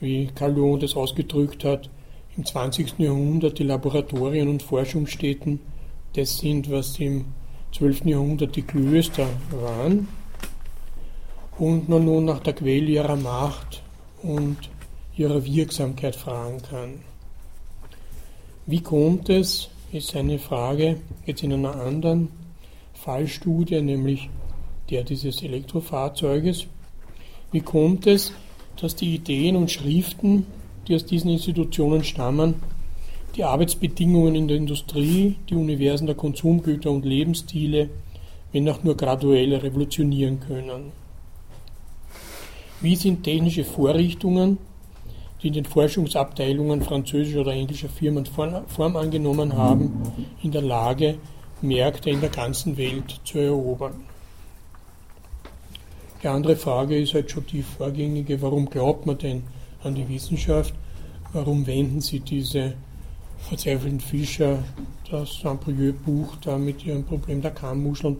wie 0.00 0.26
Carl 0.34 0.56
Jung 0.56 0.78
das 0.78 0.96
ausgedrückt 0.96 1.64
hat, 1.64 1.88
im 2.36 2.44
20. 2.44 2.98
Jahrhundert 2.98 3.58
die 3.58 3.64
Laboratorien 3.64 4.48
und 4.48 4.62
Forschungsstätten 4.62 5.60
das 6.14 6.38
sind, 6.38 6.70
was 6.70 6.98
im 6.98 7.26
12. 7.72 8.06
Jahrhundert 8.06 8.56
die 8.56 8.62
Klöster 8.62 9.28
waren 9.50 10.08
und 11.58 11.88
man 11.88 12.04
nun 12.04 12.24
nach 12.24 12.40
der 12.40 12.54
Quelle 12.54 12.86
ihrer 12.86 13.16
Macht 13.16 13.82
und 14.22 14.56
ihrer 15.16 15.44
Wirksamkeit 15.44 16.16
fragen 16.16 16.62
kann. 16.62 17.00
Wie 18.66 18.80
kommt 18.80 19.28
es, 19.28 19.68
ist 19.92 20.16
eine 20.16 20.38
Frage 20.38 21.00
jetzt 21.24 21.42
in 21.42 21.52
einer 21.52 21.76
anderen 21.76 22.28
Fallstudie, 22.94 23.80
nämlich 23.80 24.28
der 24.90 25.04
dieses 25.04 25.42
Elektrofahrzeuges. 25.42 26.66
Wie 27.52 27.60
kommt 27.60 28.06
es, 28.06 28.32
dass 28.80 28.94
die 28.94 29.14
Ideen 29.14 29.56
und 29.56 29.70
Schriften, 29.70 30.46
die 30.86 30.94
aus 30.94 31.04
diesen 31.04 31.30
Institutionen 31.30 32.04
stammen, 32.04 32.54
die 33.34 33.44
Arbeitsbedingungen 33.44 34.34
in 34.34 34.48
der 34.48 34.56
Industrie, 34.56 35.36
die 35.48 35.54
Universen 35.54 36.06
der 36.06 36.16
Konsumgüter 36.16 36.90
und 36.90 37.04
Lebensstile, 37.04 37.90
wenn 38.52 38.68
auch 38.68 38.82
nur 38.82 38.96
graduell 38.96 39.54
revolutionieren 39.54 40.40
können? 40.40 40.92
Wie 42.80 42.96
sind 42.96 43.24
technische 43.24 43.64
Vorrichtungen, 43.64 44.58
die 45.42 45.48
in 45.48 45.54
den 45.54 45.64
Forschungsabteilungen 45.64 46.82
französischer 46.82 47.40
oder 47.40 47.52
englischer 47.52 47.88
Firmen 47.88 48.26
Form 48.26 48.96
angenommen 48.96 49.54
haben, 49.54 49.92
in 50.42 50.52
der 50.52 50.62
Lage, 50.62 51.18
Märkte 51.62 52.10
in 52.10 52.20
der 52.20 52.30
ganzen 52.30 52.76
Welt 52.76 53.20
zu 53.24 53.38
erobern. 53.38 54.05
Die 56.26 56.30
andere 56.30 56.56
Frage 56.56 56.98
ist 56.98 57.14
halt 57.14 57.30
schon 57.30 57.46
die 57.46 57.62
vorgängige, 57.62 58.42
warum 58.42 58.68
glaubt 58.68 59.06
man 59.06 59.16
denn 59.16 59.44
an 59.84 59.94
die 59.94 60.08
Wissenschaft? 60.08 60.74
Warum 61.32 61.68
wenden 61.68 62.00
Sie 62.00 62.18
diese 62.18 62.74
verzweifelten 63.38 64.00
Fischer, 64.00 64.58
das 65.08 65.38
Saint-Brieuc-Buch 65.40 66.34
da 66.42 66.58
mit 66.58 66.84
ihrem 66.84 67.04
Problem 67.04 67.42
der 67.42 67.52
Kammmuscheln 67.52 68.16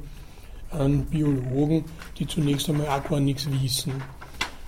an 0.70 1.04
Biologen, 1.06 1.84
die 2.16 2.28
zunächst 2.28 2.68
einmal 2.68 2.86
auch 2.86 3.02
gar 3.08 3.18
nichts 3.18 3.48
wissen? 3.60 3.94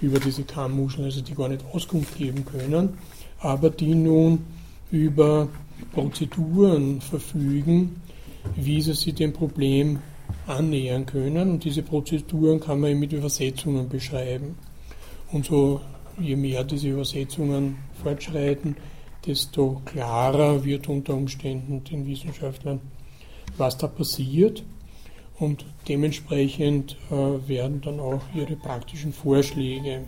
über 0.01 0.18
diese 0.18 0.43
Kammmuscheln, 0.43 1.05
also 1.05 1.20
die 1.20 1.36
gar 1.36 1.49
nicht 1.49 1.64
Auskunft 1.72 2.18
geben 2.18 2.45
können, 2.45 2.99
aber 3.39 3.70
die 3.70 3.95
nun 3.95 4.45
über 4.91 5.47
Prozeduren 5.93 7.01
verfügen, 7.01 8.01
wie 8.57 8.82
sie 8.82 8.95
sich 8.95 9.14
dem 9.14 9.32
Problem 9.32 10.01
annähern 10.49 11.07
können. 11.07 11.51
Und 11.53 11.65
diese 11.65 11.83
Prozeduren 11.83 12.61
kann 12.61 12.81
man 12.81 12.99
mit 12.99 13.13
Übersetzungen 13.13 13.89
beschreiben. 13.89 14.57
Und 15.33 15.47
so, 15.47 15.81
je 16.19 16.37
mehr 16.37 16.65
diese 16.65 16.89
Übersetzungen 16.89 17.79
fortschreiten, 18.03 18.77
desto 19.27 19.83
klarer 19.85 20.65
wird 20.65 20.89
unter 20.89 21.15
Umständen 21.15 21.85
den 21.85 22.07
Wissenschaftlern, 22.07 22.81
was 23.57 23.77
da 23.77 23.87
passiert 23.87 24.65
und 25.39 25.65
dementsprechend 25.87 26.97
äh, 27.11 27.49
werden 27.49 27.81
dann 27.81 28.01
auch 28.01 28.23
ihre 28.35 28.57
praktischen 28.57 29.13
Vorschläge 29.13 30.05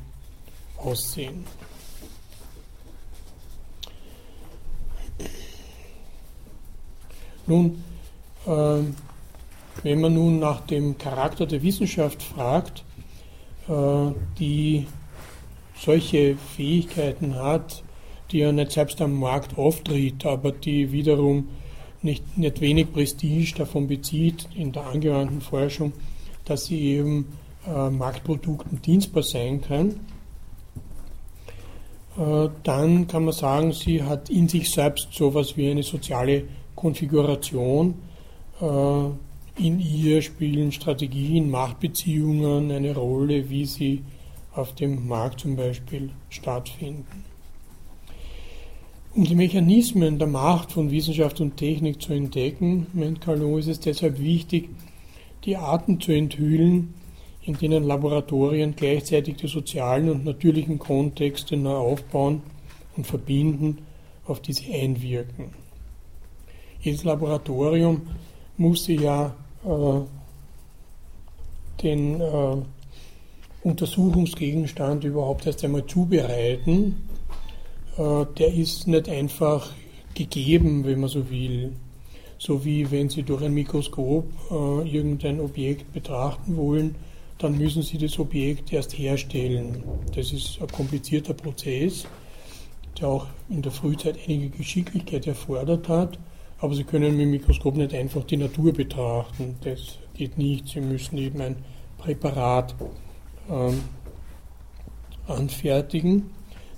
aussehen. 0.76 1.44
Nun, 7.46 7.82
äh, 8.46 8.80
wenn 9.82 10.00
man 10.00 10.14
nun 10.14 10.38
nach 10.38 10.60
dem 10.60 10.98
Charakter 10.98 11.46
der 11.46 11.62
Wissenschaft 11.62 12.22
fragt, 12.22 12.84
äh, 13.68 14.12
die 14.38 14.86
solche 15.76 16.36
Fähigkeiten 16.36 17.36
hat, 17.36 17.82
die 18.30 18.38
ja 18.38 18.52
nicht 18.52 18.72
selbst 18.72 19.00
am 19.00 19.18
Markt 19.18 19.58
auftritt, 19.58 20.26
aber 20.26 20.52
die 20.52 20.92
wiederum 20.92 21.48
nicht, 22.02 22.38
nicht 22.38 22.60
wenig 22.60 22.92
Prestige 22.92 23.54
davon 23.56 23.86
bezieht 23.86 24.48
in 24.54 24.72
der 24.72 24.86
angewandten 24.86 25.40
Forschung, 25.40 25.92
dass 26.44 26.66
sie 26.66 26.80
eben 26.80 27.36
äh, 27.66 27.90
Marktprodukten 27.90 28.80
dienstbar 28.82 29.22
sein 29.22 29.60
kann, 29.60 30.00
äh, 32.18 32.48
dann 32.62 33.06
kann 33.06 33.24
man 33.24 33.34
sagen, 33.34 33.72
sie 33.72 34.02
hat 34.02 34.30
in 34.30 34.48
sich 34.48 34.70
selbst 34.70 35.08
so 35.12 35.28
etwas 35.28 35.56
wie 35.56 35.70
eine 35.70 35.82
soziale 35.82 36.44
Konfiguration. 36.74 37.94
Äh, 38.60 38.64
in 39.60 39.78
ihr 39.78 40.22
spielen 40.22 40.72
Strategien, 40.72 41.50
Machtbeziehungen 41.50 42.70
eine 42.70 42.94
Rolle, 42.94 43.50
wie 43.50 43.66
sie 43.66 44.02
auf 44.54 44.74
dem 44.74 45.06
Markt 45.06 45.40
zum 45.40 45.56
Beispiel 45.56 46.10
stattfinden. 46.30 47.24
Um 49.14 49.24
die 49.24 49.34
Mechanismen 49.34 50.18
der 50.18 50.28
Macht 50.28 50.72
von 50.72 50.90
Wissenschaft 50.90 51.40
und 51.40 51.56
Technik 51.56 52.00
zu 52.00 52.14
entdecken, 52.14 52.86
meint 52.94 53.20
Calot, 53.20 53.60
ist 53.60 53.68
es 53.68 53.80
deshalb 53.80 54.18
wichtig, 54.18 54.70
die 55.44 55.56
Arten 55.56 56.00
zu 56.00 56.12
enthüllen, 56.12 56.94
in 57.42 57.54
denen 57.54 57.84
Laboratorien 57.84 58.74
gleichzeitig 58.76 59.36
die 59.36 59.48
sozialen 59.48 60.10
und 60.10 60.24
natürlichen 60.24 60.78
Kontexte 60.78 61.56
neu 61.56 61.74
aufbauen 61.74 62.42
und 62.96 63.06
verbinden, 63.06 63.78
auf 64.26 64.40
die 64.40 64.52
sie 64.52 64.72
einwirken. 64.72 65.50
Jedes 66.80 67.04
Laboratorium 67.04 68.02
musste 68.56 68.92
ja 68.92 69.34
äh, 69.64 70.00
den 71.82 72.20
äh, 72.20 72.56
Untersuchungsgegenstand 73.62 75.04
überhaupt 75.04 75.46
erst 75.46 75.64
einmal 75.64 75.86
zubereiten 75.86 77.08
äh, 78.00 78.26
der 78.38 78.54
ist 78.54 78.86
nicht 78.86 79.08
einfach 79.08 79.70
gegeben, 80.14 80.84
wenn 80.84 81.00
man 81.00 81.08
so 81.08 81.30
will. 81.30 81.72
So 82.38 82.64
wie 82.64 82.90
wenn 82.90 83.10
Sie 83.10 83.22
durch 83.22 83.42
ein 83.42 83.52
Mikroskop 83.52 84.24
äh, 84.50 84.88
irgendein 84.88 85.40
Objekt 85.40 85.92
betrachten 85.92 86.56
wollen, 86.56 86.94
dann 87.38 87.58
müssen 87.58 87.82
Sie 87.82 87.98
das 87.98 88.18
Objekt 88.18 88.72
erst 88.72 88.96
herstellen. 88.96 89.82
Das 90.14 90.32
ist 90.32 90.58
ein 90.60 90.68
komplizierter 90.68 91.34
Prozess. 91.34 92.06
der 92.98 93.08
auch 93.08 93.26
in 93.48 93.62
der 93.62 93.72
Frühzeit 93.72 94.18
einige 94.26 94.50
Geschicklichkeit 94.50 95.26
erfordert 95.26 95.88
hat. 95.88 96.18
Aber 96.60 96.74
Sie 96.74 96.84
können 96.84 97.16
mit 97.16 97.22
dem 97.22 97.30
Mikroskop 97.30 97.76
nicht 97.76 97.94
einfach 97.94 98.24
die 98.24 98.36
Natur 98.36 98.72
betrachten. 98.72 99.56
Das 99.64 99.98
geht 100.14 100.36
nicht. 100.36 100.68
Sie 100.68 100.80
müssen 100.80 101.16
eben 101.16 101.40
ein 101.40 101.56
Präparat 101.98 102.74
ähm, 103.50 103.80
anfertigen, 105.26 106.30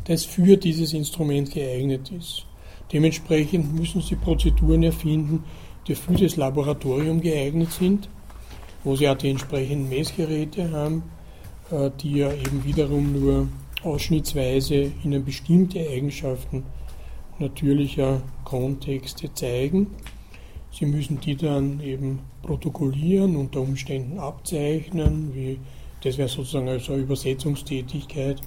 das 0.04 0.24
für 0.24 0.56
dieses 0.56 0.92
Instrument 0.92 1.50
geeignet 1.50 2.10
ist. 2.12 2.46
Dementsprechend 2.92 3.74
müssen 3.74 4.02
Sie 4.02 4.16
Prozeduren 4.16 4.82
erfinden, 4.82 5.44
die 5.86 5.94
für 5.94 6.14
das 6.14 6.36
Laboratorium 6.36 7.20
geeignet 7.20 7.72
sind, 7.72 8.08
wo 8.84 8.94
Sie 8.94 9.08
auch 9.08 9.16
die 9.16 9.30
entsprechenden 9.30 9.88
Messgeräte 9.88 10.70
haben, 10.70 11.02
äh, 11.70 11.90
die 12.00 12.16
ja 12.16 12.32
eben 12.32 12.64
wiederum 12.64 13.12
nur 13.12 13.48
ausschnittsweise 13.82 14.92
Ihnen 15.04 15.24
bestimmte 15.24 15.80
Eigenschaften 15.80 16.64
natürlicher 17.38 18.22
Kontexte 18.44 19.32
zeigen. 19.32 19.88
Sie 20.70 20.86
müssen 20.86 21.20
die 21.20 21.36
dann 21.36 21.80
eben 21.80 22.20
protokollieren, 22.42 23.36
unter 23.36 23.60
Umständen 23.60 24.18
abzeichnen, 24.18 25.34
wie 25.34 25.58
das 26.02 26.18
wäre 26.18 26.28
sozusagen 26.28 26.68
also 26.68 26.94
eine 26.94 27.02
Übersetzungstätigkeit, 27.02 28.40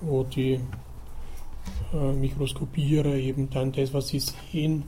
wo 0.00 0.22
die 0.22 0.60
äh, 1.92 2.12
Mikroskopierer 2.12 3.14
eben 3.14 3.50
dann 3.50 3.72
das, 3.72 3.92
was 3.92 4.08
sie 4.08 4.20
sehen, 4.20 4.84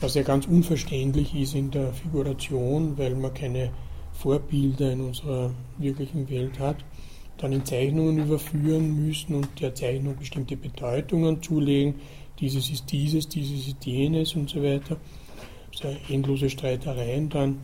was 0.00 0.14
ja 0.14 0.22
ganz 0.22 0.46
unverständlich 0.46 1.34
ist 1.34 1.54
in 1.54 1.70
der 1.70 1.92
Figuration, 1.92 2.98
weil 2.98 3.14
man 3.14 3.32
keine 3.34 3.70
Vorbilder 4.12 4.92
in 4.92 5.00
unserer 5.00 5.52
wirklichen 5.78 6.28
Welt 6.28 6.58
hat, 6.58 6.84
dann 7.38 7.52
in 7.52 7.64
Zeichnungen 7.64 8.18
überführen 8.18 9.06
müssen 9.06 9.34
und 9.34 9.48
der 9.60 9.74
Zeichnung 9.74 10.16
bestimmte 10.16 10.56
Bedeutungen 10.56 11.42
zulegen. 11.42 11.94
Dieses 12.40 12.70
ist 12.70 12.90
dieses, 12.90 13.28
dieses 13.28 13.68
ist 13.68 13.84
jenes 13.84 14.34
und 14.34 14.48
so 14.48 14.62
weiter. 14.62 14.96
Also 15.72 15.96
endlose 16.08 16.50
Streitereien 16.50 17.28
dann 17.28 17.58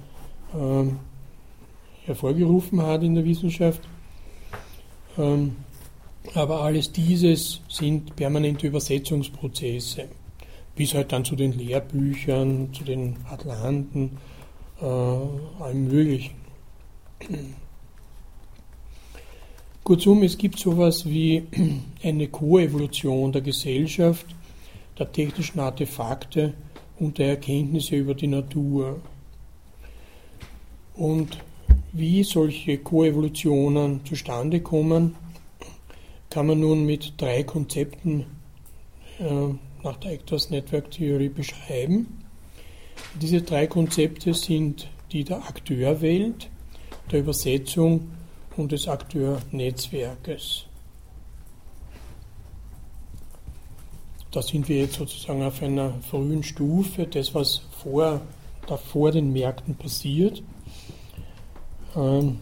ähm, 0.55 0.99
hervorgerufen 2.05 2.83
hat 2.83 3.03
in 3.03 3.15
der 3.15 3.25
Wissenschaft. 3.25 3.81
Ähm, 5.19 5.57
aber 6.35 6.61
alles 6.63 6.93
dieses 6.93 7.61
sind 7.69 8.17
permanente 8.17 8.67
Übersetzungsprozesse, 8.67 10.09
bis 10.75 10.95
halt 10.95 11.13
dann 11.13 11.25
zu 11.25 11.37
den 11.37 11.53
Lehrbüchern, 11.53 12.73
zu 12.73 12.85
den 12.85 13.17
Atlanten, 13.31 14.19
äh, 14.81 14.85
allem 14.85 15.89
Möglichen. 15.89 16.35
Kurzum, 19.85 20.23
es 20.25 20.37
gibt 20.37 20.59
sowas 20.59 21.07
wie 21.07 21.45
eine 22.03 22.29
Koevolution 22.29 23.33
der 23.33 23.43
Gesellschaft, 23.43 24.27
der 24.99 25.13
technischen 25.13 25.61
Artefakte 25.61 26.55
und 26.99 27.19
der 27.19 27.29
Erkenntnisse 27.31 27.97
über 27.97 28.15
die 28.15 28.27
Natur. 28.27 29.01
Und 30.95 31.39
wie 31.93 32.25
solche 32.25 32.79
Koevolutionen 32.79 34.05
zustande 34.05 34.61
kommen, 34.61 35.15
kann 36.31 36.47
man 36.47 36.61
nun 36.61 36.85
mit 36.85 37.15
drei 37.17 37.43
Konzepten 37.43 38.27
äh, 39.19 39.55
nach 39.83 39.97
der 39.99 40.13
Actors 40.13 40.51
Network 40.51 40.91
Theory 40.91 41.29
beschreiben. 41.29 42.23
Diese 43.21 43.43
drei 43.43 43.67
Konzepte 43.67 44.35
sind 44.35 44.89
die 45.13 45.25
der 45.25 45.39
Akteurwelt, 45.39 46.51
der 47.11 47.21
Übersetzung 47.21 48.11
und 48.57 48.73
des 48.73 48.89
Akteurnetzwerkes. 48.89 50.66
Da 54.37 54.43
sind 54.43 54.69
wir 54.69 54.77
jetzt 54.81 54.97
sozusagen 54.97 55.43
auf 55.43 55.63
einer 55.63 55.95
frühen 56.11 56.43
Stufe, 56.43 57.07
das 57.07 57.35
was 57.35 57.63
vor, 57.83 58.21
da 58.67 58.77
vor 58.77 59.11
den 59.11 59.33
Märkten 59.33 59.75
passiert. 59.77 60.43
Ähm, 61.97 62.37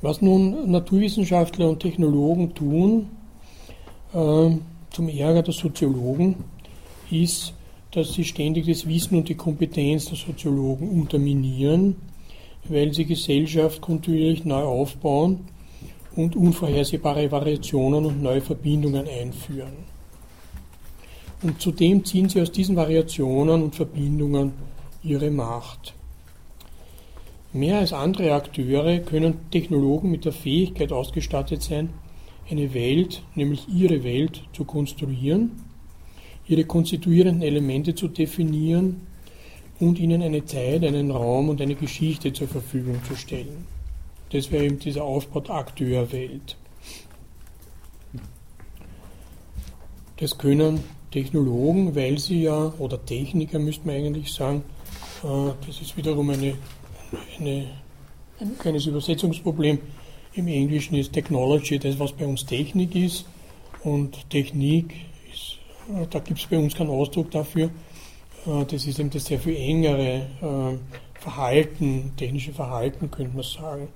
Was 0.00 0.22
nun 0.22 0.70
Naturwissenschaftler 0.70 1.68
und 1.68 1.80
Technologen 1.80 2.54
tun, 2.54 3.10
äh, 4.14 4.56
zum 4.90 5.08
Ärger 5.10 5.42
der 5.42 5.52
Soziologen, 5.52 6.36
ist, 7.10 7.52
dass 7.90 8.14
sie 8.14 8.24
ständig 8.24 8.66
das 8.66 8.88
Wissen 8.88 9.18
und 9.18 9.28
die 9.28 9.34
Kompetenz 9.34 10.06
der 10.06 10.16
Soziologen 10.16 10.88
unterminieren, 10.88 11.96
weil 12.64 12.94
sie 12.94 13.04
Gesellschaft 13.04 13.82
kontinuierlich 13.82 14.46
neu 14.46 14.62
aufbauen 14.62 15.40
und 16.16 16.36
unvorhersehbare 16.36 17.30
Variationen 17.30 18.04
und 18.04 18.22
neue 18.22 18.40
Verbindungen 18.40 19.06
einführen. 19.06 19.92
Und 21.42 21.60
zudem 21.60 22.04
ziehen 22.04 22.28
sie 22.28 22.40
aus 22.40 22.52
diesen 22.52 22.76
Variationen 22.76 23.62
und 23.62 23.74
Verbindungen 23.74 24.52
ihre 25.02 25.30
Macht. 25.30 25.94
Mehr 27.52 27.78
als 27.78 27.92
andere 27.92 28.32
Akteure 28.32 29.00
können 29.00 29.50
Technologen 29.50 30.10
mit 30.10 30.24
der 30.24 30.32
Fähigkeit 30.32 30.92
ausgestattet 30.92 31.62
sein, 31.62 31.90
eine 32.50 32.72
Welt, 32.74 33.22
nämlich 33.34 33.68
ihre 33.68 34.04
Welt, 34.04 34.42
zu 34.52 34.64
konstruieren, 34.64 35.50
ihre 36.46 36.64
konstituierenden 36.64 37.42
Elemente 37.42 37.94
zu 37.94 38.08
definieren 38.08 39.06
und 39.80 39.98
ihnen 39.98 40.22
eine 40.22 40.44
Zeit, 40.44 40.84
einen 40.84 41.10
Raum 41.10 41.48
und 41.48 41.60
eine 41.60 41.74
Geschichte 41.74 42.32
zur 42.32 42.48
Verfügung 42.48 43.02
zu 43.06 43.16
stellen. 43.16 43.66
Das 44.32 44.50
wäre 44.50 44.64
eben 44.64 44.78
dieser 44.78 45.04
Aufbau 45.04 45.40
der 45.40 45.56
Akteurwelt. 45.56 46.56
Das 50.16 50.38
können 50.38 50.82
Technologen, 51.10 51.94
weil 51.94 52.18
sie 52.18 52.42
ja, 52.42 52.72
oder 52.78 53.04
Techniker 53.04 53.58
müsste 53.58 53.86
man 53.86 53.96
eigentlich 53.96 54.32
sagen, 54.32 54.62
äh, 55.22 55.52
das 55.66 55.80
ist 55.82 55.96
wiederum 55.96 56.30
eine 56.30 56.54
eine, 57.38 57.66
ein 58.40 58.58
kleines 58.58 58.86
Übersetzungsproblem. 58.86 59.78
Im 60.34 60.46
Englischen 60.46 60.94
ist 60.94 61.12
Technology 61.12 61.78
das, 61.78 61.98
was 61.98 62.12
bei 62.12 62.26
uns 62.26 62.46
Technik 62.46 62.94
ist. 62.94 63.26
Und 63.84 64.30
Technik 64.30 64.94
ist, 65.30 65.58
äh, 65.94 66.06
da 66.08 66.20
gibt 66.20 66.40
es 66.40 66.46
bei 66.46 66.56
uns 66.56 66.74
keinen 66.74 66.90
Ausdruck 66.90 67.30
dafür. 67.30 67.70
Äh, 68.46 68.64
das 68.64 68.86
ist 68.86 68.98
eben 68.98 69.10
das 69.10 69.26
sehr 69.26 69.38
viel 69.38 69.56
engere 69.56 70.78
Verhalten, 71.14 72.12
technische 72.16 72.52
Verhalten, 72.52 73.10
könnte 73.10 73.36
man 73.36 73.44
sagen. 73.44 73.88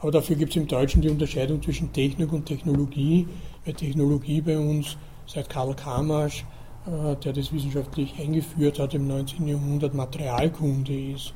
Aber 0.00 0.10
dafür 0.10 0.36
gibt 0.36 0.50
es 0.50 0.56
im 0.56 0.66
Deutschen 0.66 1.02
die 1.02 1.08
Unterscheidung 1.08 1.62
zwischen 1.62 1.92
Technik 1.92 2.32
und 2.32 2.46
Technologie, 2.46 3.26
weil 3.64 3.74
Technologie 3.74 4.40
bei 4.40 4.58
uns 4.58 4.96
seit 5.26 5.48
Karl 5.48 5.74
Kamasch, 5.74 6.44
der 6.86 7.32
das 7.32 7.52
wissenschaftlich 7.52 8.14
eingeführt 8.18 8.78
hat 8.78 8.94
im 8.94 9.08
19. 9.08 9.48
Jahrhundert, 9.48 9.94
Materialkunde 9.94 11.12
ist 11.12 11.32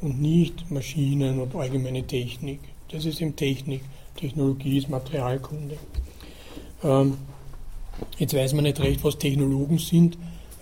und 0.00 0.20
nicht 0.20 0.70
Maschinen 0.70 1.40
und 1.40 1.54
allgemeine 1.56 2.06
Technik. 2.06 2.60
Das 2.90 3.04
ist 3.04 3.20
eben 3.20 3.34
Technik. 3.34 3.82
Technologie 4.16 4.78
ist 4.78 4.90
Materialkunde. 4.90 5.76
Ähm, 6.84 7.16
jetzt 8.18 8.34
weiß 8.34 8.52
man 8.54 8.64
nicht 8.64 8.80
recht, 8.80 9.02
was 9.02 9.18
Technologen 9.18 9.78
sind. 9.78 10.18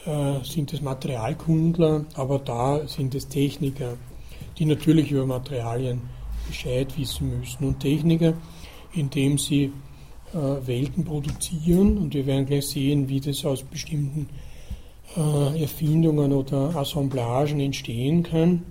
Äh, 0.07 0.45
sind 0.45 0.73
es 0.73 0.81
Materialkundler, 0.81 2.05
aber 2.15 2.39
da 2.39 2.87
sind 2.87 3.15
es 3.15 3.29
Techniker, 3.29 3.97
die 4.59 4.65
natürlich 4.65 5.11
über 5.11 5.27
Materialien 5.27 6.03
Bescheid 6.51 6.99
wissen 6.99 7.39
müssen. 7.39 7.65
Und 7.65 7.81
Techniker, 7.81 8.35
indem 8.93 9.39
sie 9.39 9.73
äh, 10.35 10.67
Welten 10.67 11.05
produzieren, 11.05 11.97
und 11.99 12.13
wir 12.15 12.27
werden 12.27 12.47
gleich 12.47 12.67
sehen, 12.67 13.09
wie 13.09 13.21
das 13.21 13.45
aus 13.45 13.63
bestimmten 13.63 14.29
äh, 15.17 15.63
Erfindungen 15.63 16.33
oder 16.33 16.75
Assemblagen 16.77 17.61
entstehen 17.61 18.23
kann, 18.23 18.63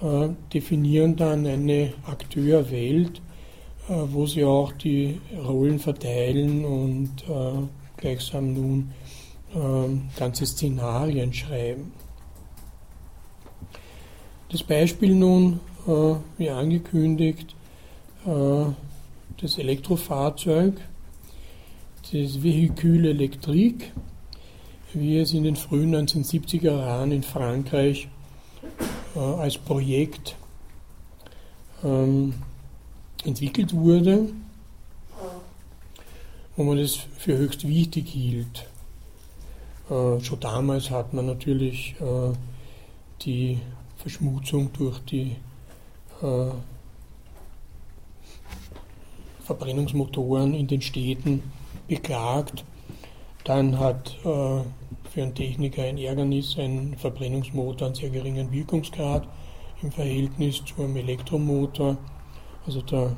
äh, 0.00 0.28
definieren 0.54 1.14
dann 1.16 1.46
eine 1.46 1.92
Akteurwelt, 2.06 3.20
äh, 3.88 3.92
wo 4.10 4.26
sie 4.26 4.44
auch 4.44 4.72
die 4.72 5.20
Rollen 5.46 5.78
verteilen 5.78 6.64
und 6.64 7.10
äh, 7.28 7.66
gleichsam 7.96 8.54
nun 8.54 8.92
ganze 10.16 10.46
Szenarien 10.46 11.32
schreiben. 11.32 11.90
Das 14.48 14.62
Beispiel 14.62 15.16
nun, 15.16 15.58
wie 15.86 16.50
angekündigt, 16.50 17.54
das 18.24 19.58
Elektrofahrzeug, 19.58 20.74
das 22.12 22.42
Vehicule 22.42 23.10
Electrique, 23.10 23.86
wie 24.92 25.18
es 25.18 25.32
in 25.32 25.44
den 25.44 25.56
frühen 25.56 25.94
1970er 25.94 26.76
Jahren 26.76 27.12
in 27.12 27.22
Frankreich 27.22 28.08
äh, 29.14 29.18
als 29.18 29.58
Projekt 29.58 30.36
ähm, 31.84 32.34
entwickelt 33.24 33.72
wurde, 33.74 34.30
wo 36.56 36.64
man 36.64 36.78
das 36.78 36.96
für 36.96 37.36
höchst 37.36 37.66
wichtig 37.66 38.08
hielt. 38.08 38.66
Äh, 39.88 40.20
schon 40.20 40.40
damals 40.40 40.90
hat 40.90 41.14
man 41.14 41.26
natürlich 41.26 41.94
äh, 42.00 42.32
die 43.22 43.58
Verschmutzung 43.98 44.72
durch 44.72 44.98
die 45.00 45.36
äh, 46.22 46.50
Verbrennungsmotoren 49.44 50.54
in 50.54 50.66
den 50.66 50.80
Städten 50.80 51.42
beklagt. 51.88 52.64
Dann 53.44 53.78
hat 53.78 54.16
äh, 54.24 54.62
für 55.10 55.22
einen 55.22 55.34
Techniker 55.34 55.82
ein 55.82 55.98
Ärgernis 55.98 56.56
ein 56.58 56.94
Verbrennungsmotor 56.96 57.88
einen 57.88 57.96
sehr 57.96 58.10
geringen 58.10 58.52
Wirkungsgrad 58.52 59.26
im 59.82 59.90
Verhältnis 59.90 60.62
zu 60.64 60.82
einem 60.82 60.96
Elektromotor. 60.96 61.96
Also 62.66 62.82
der, 62.82 63.16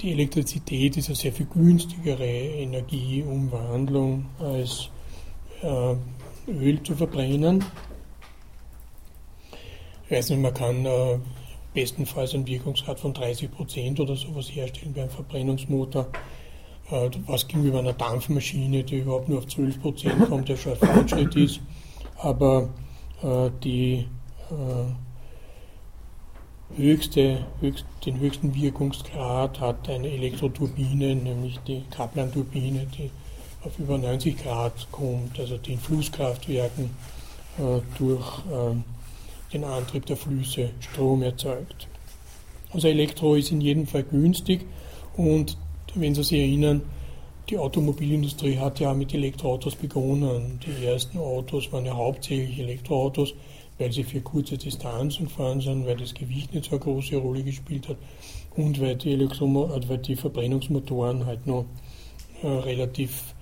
die 0.00 0.12
Elektrizität 0.12 0.96
ist 0.96 1.08
eine 1.08 1.16
sehr 1.16 1.32
viel 1.32 1.46
günstigere 1.46 2.24
Energieumwandlung 2.24 4.26
als 4.38 4.88
äh, 5.62 6.50
Öl 6.50 6.82
zu 6.82 6.94
verbrennen. 6.94 7.64
Ich 10.06 10.10
weiß 10.10 10.30
nicht, 10.30 10.42
man 10.42 10.54
kann 10.54 10.86
äh, 10.86 11.18
bestenfalls 11.74 12.34
einen 12.34 12.46
Wirkungsgrad 12.46 13.00
von 13.00 13.12
30 13.12 13.50
Prozent 13.50 14.00
oder 14.00 14.16
sowas 14.16 14.48
herstellen 14.48 14.94
bei 14.94 15.02
einem 15.02 15.10
Verbrennungsmotor. 15.10 16.06
Äh, 16.90 17.10
was 17.26 17.48
gegenüber 17.48 17.78
einer 17.78 17.92
Dampfmaschine, 17.94 18.84
die 18.84 18.98
überhaupt 18.98 19.28
nur 19.28 19.38
auf 19.38 19.46
12 19.46 19.80
Prozent 19.80 20.26
kommt, 20.28 20.48
der 20.48 20.56
schon 20.56 20.72
ein 20.72 20.78
Fortschritt 20.78 21.34
ist. 21.34 21.60
Aber 22.18 22.68
äh, 23.22 23.50
die 23.62 24.06
äh, 24.50 24.94
höchste, 26.76 27.44
höchst, 27.60 27.86
den 28.04 28.18
höchsten 28.20 28.54
Wirkungsgrad 28.54 29.60
hat 29.60 29.88
eine 29.88 30.10
Elektroturbine, 30.10 31.14
nämlich 31.14 31.58
die 31.66 31.84
Kaplan-Turbine, 31.90 32.86
die 32.98 33.10
auf 33.64 33.78
über 33.78 33.96
90 33.96 34.42
Grad 34.42 34.88
kommt, 34.92 35.38
also 35.38 35.56
die 35.56 35.72
in 35.72 35.78
Flusskraftwerken 35.78 36.90
äh, 37.58 37.80
durch 37.98 38.38
äh, 38.50 38.74
den 39.54 39.64
Antrieb 39.64 40.04
der 40.06 40.16
Flüsse 40.16 40.70
Strom 40.80 41.22
erzeugt. 41.22 41.88
Also 42.72 42.88
Elektro 42.88 43.36
ist 43.36 43.52
in 43.52 43.60
jedem 43.60 43.86
Fall 43.86 44.02
günstig 44.02 44.66
und 45.16 45.56
wenn 45.94 46.14
Sie 46.14 46.24
sich 46.24 46.40
erinnern, 46.40 46.82
die 47.48 47.58
Automobilindustrie 47.58 48.58
hat 48.58 48.80
ja 48.80 48.94
mit 48.94 49.12
Elektroautos 49.12 49.76
begonnen. 49.76 50.58
Die 50.66 50.86
ersten 50.86 51.18
Autos 51.18 51.70
waren 51.72 51.84
ja 51.84 51.94
hauptsächlich 51.94 52.58
Elektroautos, 52.58 53.34
weil 53.78 53.92
sie 53.92 54.02
für 54.02 54.22
kurze 54.22 54.56
Distanzen 54.56 55.28
fahren 55.28 55.60
sind, 55.60 55.86
weil 55.86 55.96
das 55.96 56.14
Gewicht 56.14 56.54
nicht 56.54 56.64
so 56.64 56.72
eine 56.72 56.80
große 56.80 57.16
Rolle 57.16 57.42
gespielt 57.42 57.88
hat 57.88 57.98
und 58.56 58.80
weil 58.80 58.96
die, 58.96 59.12
Elektro 59.12 59.46
äh, 59.46 59.88
weil 59.88 59.98
die 59.98 60.16
Verbrennungsmotoren 60.16 61.26
halt 61.26 61.46
noch 61.46 61.66
äh, 62.42 62.46
relativ 62.46 63.34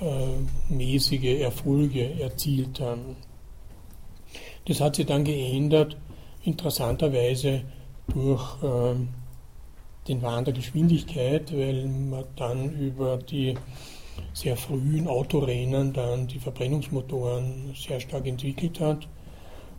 äh, 0.00 0.72
mäßige 0.72 1.40
Erfolge 1.40 2.18
erzielt 2.18 2.80
haben. 2.80 3.16
Das 4.66 4.80
hat 4.80 4.96
sich 4.96 5.06
dann 5.06 5.24
geändert, 5.24 5.96
interessanterweise 6.42 7.62
durch 8.08 8.62
äh, 8.62 8.94
den 10.08 10.22
Wahn 10.22 10.44
der 10.44 10.54
Geschwindigkeit, 10.54 11.52
weil 11.52 11.86
man 11.86 12.24
dann 12.36 12.72
über 12.72 13.18
die 13.18 13.54
sehr 14.32 14.56
frühen 14.56 15.08
Autorennen 15.08 15.92
dann 15.92 16.26
die 16.26 16.38
Verbrennungsmotoren 16.38 17.74
sehr 17.74 18.00
stark 18.00 18.26
entwickelt 18.26 18.80
hat, 18.80 19.08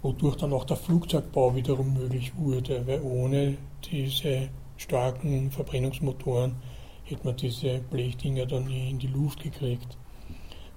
wodurch 0.02 0.36
dann 0.36 0.54
auch 0.54 0.66
der 0.66 0.78
Flugzeugbau 0.78 1.56
wiederum 1.56 1.94
möglich 1.94 2.34
wurde, 2.38 2.86
weil 2.88 3.02
ohne 3.02 3.58
diese 3.90 4.50
starken 4.78 5.52
Verbrennungsmotoren 5.52 6.56
hätte 7.04 7.26
man 7.26 7.36
diese 7.36 7.80
Blechdinger 7.80 8.46
dann 8.46 8.66
nie 8.66 8.90
in 8.90 9.00
die 9.00 9.08
Luft 9.08 9.44
gekriegt. 9.44 9.98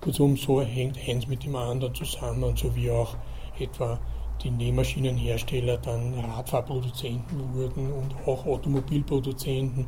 Kurzum, 0.01 0.37
so 0.37 0.61
hängt 0.61 0.99
eins 1.09 1.27
mit 1.27 1.45
dem 1.45 1.57
anderen 1.57 1.95
zusammen, 1.95 2.57
so 2.57 2.75
wie 2.77 2.91
auch 2.91 3.17
etwa 3.59 3.99
die 4.43 4.51
Nähmaschinenhersteller 4.51 5.79
dann 5.79 6.15
Radfahrproduzenten 6.15 7.55
wurden 7.55 7.93
und 7.93 8.15
auch 8.27 8.47
Automobilproduzenten, 8.47 9.87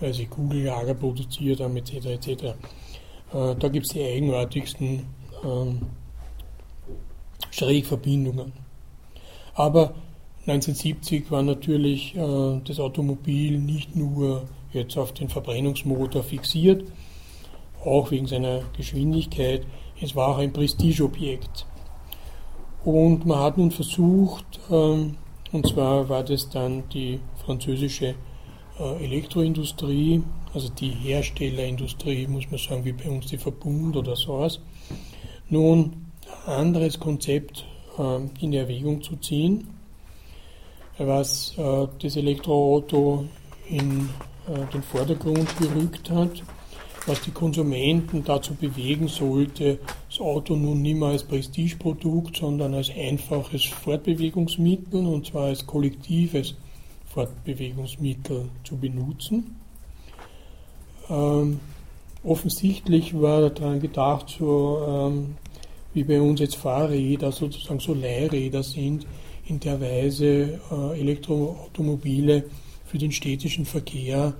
weil 0.00 0.12
sie 0.12 0.26
Kugellager 0.26 0.94
produziert 0.94 1.60
haben 1.60 1.76
etc. 1.76 2.06
etc. 2.06 2.28
Äh, 2.28 2.54
da 3.32 3.68
gibt 3.68 3.86
es 3.86 3.92
die 3.92 4.04
eigenartigsten 4.04 5.06
ähm, 5.44 5.82
Schrägverbindungen. 7.50 8.52
Aber 9.54 9.94
1970 10.46 11.30
war 11.30 11.42
natürlich 11.42 12.14
äh, 12.14 12.60
das 12.64 12.78
Automobil 12.78 13.58
nicht 13.58 13.96
nur 13.96 14.44
jetzt 14.72 14.96
auf 14.98 15.12
den 15.12 15.28
Verbrennungsmotor 15.28 16.22
fixiert, 16.22 16.84
auch 17.84 18.10
wegen 18.10 18.26
seiner 18.26 18.60
Geschwindigkeit, 18.76 19.66
es 20.00 20.14
war 20.14 20.28
auch 20.28 20.38
ein 20.38 20.52
Prestigeobjekt. 20.52 21.66
Und 22.86 23.26
man 23.26 23.40
hat 23.40 23.58
nun 23.58 23.72
versucht, 23.72 24.60
ähm, 24.70 25.16
und 25.50 25.66
zwar 25.66 26.08
war 26.08 26.22
das 26.22 26.48
dann 26.48 26.88
die 26.90 27.18
französische 27.44 28.14
äh, 28.78 29.04
Elektroindustrie, 29.04 30.22
also 30.54 30.68
die 30.68 30.90
Herstellerindustrie, 30.90 32.28
muss 32.28 32.48
man 32.48 32.60
sagen, 32.60 32.84
wie 32.84 32.92
bei 32.92 33.10
uns 33.10 33.26
die 33.26 33.38
Verbund 33.38 33.96
oder 33.96 34.14
sowas, 34.14 34.60
nun 35.50 36.06
ein 36.46 36.52
anderes 36.52 37.00
Konzept 37.00 37.66
äh, 37.98 38.44
in 38.44 38.52
Erwägung 38.52 39.02
zu 39.02 39.16
ziehen, 39.16 39.66
was 40.96 41.58
äh, 41.58 41.88
das 42.00 42.14
Elektroauto 42.14 43.24
in 43.68 44.08
den 44.72 44.82
Vordergrund 44.84 45.48
gerückt 45.58 46.08
hat 46.08 46.44
was 47.06 47.20
die 47.22 47.30
Konsumenten 47.30 48.24
dazu 48.24 48.54
bewegen 48.54 49.08
sollte, 49.08 49.78
das 50.10 50.20
Auto 50.20 50.56
nun 50.56 50.82
nicht 50.82 50.98
mehr 50.98 51.08
als 51.08 51.22
Prestigeprodukt, 51.22 52.36
sondern 52.36 52.74
als 52.74 52.90
einfaches 52.90 53.64
Fortbewegungsmittel 53.64 55.06
und 55.06 55.26
zwar 55.26 55.44
als 55.44 55.66
kollektives 55.66 56.54
Fortbewegungsmittel 57.06 58.48
zu 58.64 58.76
benutzen. 58.76 59.56
Ähm, 61.08 61.60
offensichtlich 62.24 63.18
war 63.18 63.50
daran 63.50 63.80
gedacht, 63.80 64.34
so 64.38 64.84
ähm, 64.86 65.36
wie 65.94 66.04
bei 66.04 66.20
uns 66.20 66.40
jetzt 66.40 66.56
Fahrräder 66.56 67.30
sozusagen 67.30 67.80
so 67.80 67.94
Leihräder 67.94 68.62
sind, 68.62 69.06
in 69.46 69.60
der 69.60 69.80
Weise 69.80 70.60
äh, 70.72 71.00
Elektroautomobile 71.00 72.44
für 72.84 72.98
den 72.98 73.12
städtischen 73.12 73.64
Verkehr 73.64 74.34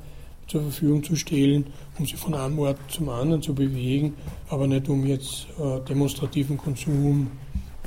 zur 0.47 0.62
Verfügung 0.62 1.03
zu 1.03 1.16
stellen, 1.16 1.66
um 1.99 2.07
sie 2.07 2.16
von 2.16 2.34
einem 2.34 2.59
Ort 2.59 2.78
zum 2.88 3.09
anderen 3.09 3.42
zu 3.42 3.55
bewegen, 3.55 4.14
aber 4.49 4.66
nicht 4.66 4.88
um 4.88 5.05
jetzt 5.07 5.47
äh, 5.59 5.80
demonstrativen 5.88 6.57
Konsum 6.57 7.30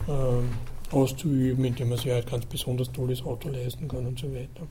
äh, 0.07 0.93
auszuüben, 0.93 1.63
indem 1.65 1.89
man 1.89 1.97
sich 1.97 2.11
halt 2.11 2.29
ganz 2.29 2.45
besonders 2.45 2.91
tolles 2.91 3.23
Auto 3.23 3.49
leisten 3.49 3.87
kann 3.87 4.05
und 4.05 4.19
so 4.19 4.33
weiter. 4.33 4.67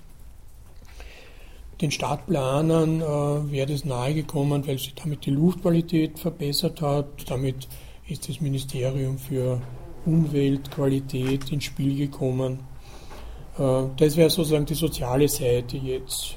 Den 1.81 1.93
Stadtplanern 1.93 3.01
äh, 3.01 3.53
wäre 3.53 3.71
das 3.71 3.85
nahegekommen, 3.85 4.67
weil 4.67 4.79
sich 4.79 4.95
damit 4.95 5.25
die 5.25 5.31
Luftqualität 5.31 6.19
verbessert 6.19 6.83
hat. 6.83 7.31
Damit 7.31 7.69
ist 8.09 8.29
das 8.29 8.41
Ministerium 8.41 9.17
für 9.17 9.61
Umweltqualität 10.05 11.53
ins 11.53 11.65
Spiel 11.65 11.97
gekommen. 11.97 12.59
Äh, 13.59 13.85
das 13.97 14.17
wäre 14.17 14.29
sozusagen 14.29 14.67
die 14.67 14.75
soziale 14.75 15.29
Seite 15.29 15.77
jetzt 15.77 16.37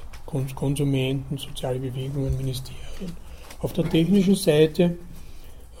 Konsumenten, 0.54 1.38
soziale 1.38 1.78
Bewegungen, 1.78 2.36
Ministerien. 2.36 3.12
Auf 3.60 3.72
der 3.72 3.88
technischen 3.88 4.34
Seite 4.34 4.96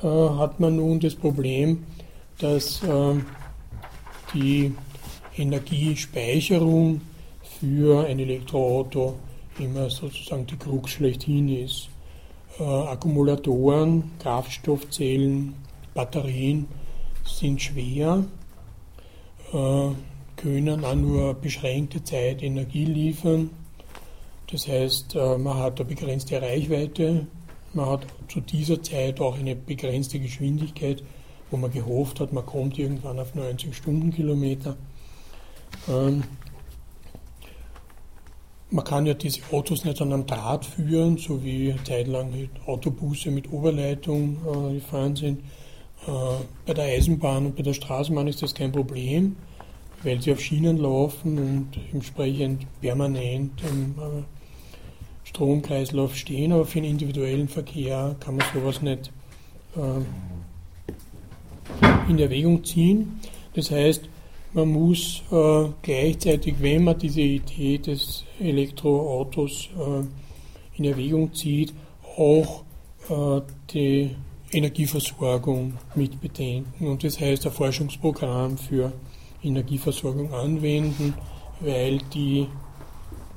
äh, 0.02 0.06
hat 0.06 0.60
man 0.60 0.76
nun 0.76 1.00
das 1.00 1.14
Problem, 1.14 1.84
dass 2.38 2.82
äh, 2.82 3.14
die 4.34 4.72
Energiespeicherung 5.36 7.00
für 7.60 8.06
ein 8.06 8.18
Elektroauto 8.18 9.14
immer 9.58 9.88
sozusagen 9.90 10.46
die 10.46 10.56
Krux 10.56 10.92
schlechthin 10.92 11.48
ist. 11.48 11.88
Äh, 12.58 12.62
Akkumulatoren, 12.62 14.12
Kraftstoffzellen, 14.18 15.54
Batterien 15.94 16.66
sind 17.24 17.60
schwer, 17.62 18.24
äh, 19.52 19.88
können 20.36 20.84
auch 20.84 20.94
nur 20.94 21.34
beschränkte 21.34 22.02
Zeit 22.04 22.42
Energie 22.42 22.84
liefern 22.84 23.50
das 24.52 24.68
heißt, 24.68 25.16
äh, 25.16 25.38
man 25.38 25.56
hat 25.56 25.80
eine 25.80 25.88
begrenzte 25.88 26.40
Reichweite, 26.40 27.26
man 27.72 27.86
hat 27.86 28.06
zu 28.28 28.40
dieser 28.40 28.82
Zeit 28.82 29.18
auch 29.18 29.38
eine 29.38 29.56
begrenzte 29.56 30.20
Geschwindigkeit, 30.20 31.02
wo 31.50 31.56
man 31.56 31.72
gehofft 31.72 32.20
hat, 32.20 32.34
man 32.34 32.44
kommt 32.44 32.78
irgendwann 32.78 33.18
auf 33.18 33.34
90 33.34 33.74
Stundenkilometer. 33.74 34.76
Ähm, 35.88 36.22
man 38.68 38.84
kann 38.84 39.06
ja 39.06 39.14
diese 39.14 39.40
Autos 39.52 39.86
nicht 39.86 40.00
an 40.02 40.12
einem 40.12 40.26
Draht 40.26 40.66
führen, 40.66 41.16
so 41.16 41.42
wie 41.42 41.74
zeitlang 41.84 42.32
Autobusse 42.66 43.30
mit 43.30 43.50
Oberleitung 43.50 44.36
äh, 44.46 44.74
gefahren 44.74 45.16
sind. 45.16 45.40
Äh, 46.06 46.44
bei 46.66 46.74
der 46.74 46.84
Eisenbahn 46.84 47.46
und 47.46 47.56
bei 47.56 47.62
der 47.62 47.74
Straßenbahn 47.74 48.28
ist 48.28 48.42
das 48.42 48.54
kein 48.54 48.72
Problem, 48.72 49.36
weil 50.02 50.20
sie 50.20 50.32
auf 50.32 50.40
Schienen 50.40 50.76
laufen 50.76 51.38
und 51.38 51.68
entsprechend 51.92 52.66
permanent 52.82 53.62
im 53.62 53.94
Stromkreislauf 55.32 56.14
stehen, 56.14 56.52
aber 56.52 56.66
für 56.66 56.80
den 56.80 56.90
individuellen 56.90 57.48
Verkehr 57.48 58.16
kann 58.20 58.36
man 58.36 58.46
sowas 58.52 58.82
nicht 58.82 59.10
äh, 59.76 60.02
in 62.10 62.18
Erwägung 62.18 62.62
ziehen. 62.64 63.18
Das 63.54 63.70
heißt, 63.70 64.08
man 64.52 64.68
muss 64.68 65.22
äh, 65.30 65.64
gleichzeitig, 65.80 66.56
wenn 66.60 66.84
man 66.84 66.98
diese 66.98 67.22
Idee 67.22 67.78
des 67.78 68.24
Elektroautos 68.38 69.70
äh, 69.78 70.04
in 70.76 70.84
Erwägung 70.84 71.32
zieht, 71.32 71.72
auch 72.18 72.64
äh, 73.08 73.40
die 73.72 74.10
Energieversorgung 74.52 75.78
mit 75.94 76.20
bedenken. 76.20 76.86
Und 76.86 77.02
das 77.04 77.18
heißt, 77.18 77.46
ein 77.46 77.52
Forschungsprogramm 77.52 78.58
für 78.58 78.92
Energieversorgung 79.42 80.34
anwenden, 80.34 81.14
weil 81.60 81.98
die 82.12 82.46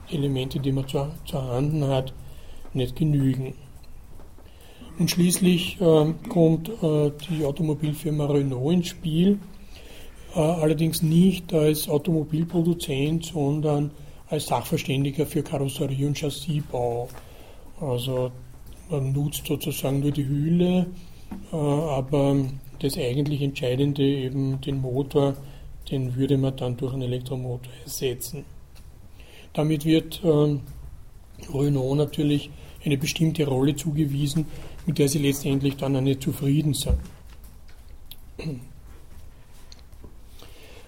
Elemente, 0.10 0.60
die 0.60 0.72
man 0.72 0.88
zur, 0.88 1.12
zur 1.26 1.44
Hand 1.44 1.84
hat, 1.84 2.14
nicht 2.74 2.96
genügen. 2.96 3.54
Und 4.98 5.12
schließlich 5.12 5.80
äh, 5.82 6.14
kommt 6.30 6.70
äh, 6.70 7.12
die 7.30 7.44
Automobilfirma 7.44 8.26
Renault 8.28 8.74
ins 8.74 8.88
Spiel, 8.88 9.40
äh, 10.34 10.40
allerdings 10.40 11.02
nicht 11.02 11.54
als 11.54 11.90
Automobilproduzent, 11.90 13.26
sondern 13.26 13.92
als 14.28 14.48
Sachverständiger 14.48 15.26
für 15.26 15.44
Karosserie 15.44 16.08
und 16.08 16.18
Chassisbau. 16.18 17.10
Also 17.80 18.32
man 18.90 19.12
nutzt 19.12 19.46
sozusagen 19.46 20.00
nur 20.00 20.12
die 20.12 20.28
Hülle, 20.28 20.88
äh, 21.52 21.56
aber 21.56 22.38
das 22.80 22.98
eigentlich 22.98 23.42
Entscheidende, 23.42 24.04
eben 24.04 24.62
den 24.62 24.80
Motor, 24.80 25.36
den 25.92 26.16
würde 26.16 26.38
man 26.38 26.56
dann 26.56 26.78
durch 26.78 26.94
einen 26.94 27.04
Elektromotor 27.04 27.72
ersetzen. 27.84 28.46
Damit 29.56 29.86
wird 29.86 30.22
äh, 30.24 30.58
Renault 31.52 31.98
natürlich 31.98 32.50
eine 32.84 32.98
bestimmte 32.98 33.48
Rolle 33.48 33.76
zugewiesen, 33.76 34.46
mit 34.86 35.00
der 35.00 35.10
sie 35.10 35.20
letztendlich 35.20 35.78
dann 35.78 36.04
nicht 36.04 36.22
zufrieden 36.22 36.74
sind. 36.74 36.98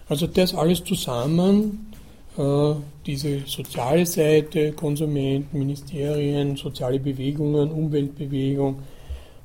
Also 0.10 0.28
das 0.28 0.54
alles 0.54 0.84
zusammen, 0.84 1.94
äh, 2.38 2.74
diese 3.06 3.40
soziale 3.46 4.06
Seite, 4.06 4.74
Konsumenten, 4.74 5.58
Ministerien, 5.58 6.56
soziale 6.56 7.00
Bewegungen, 7.00 7.72
Umweltbewegung, 7.72 8.80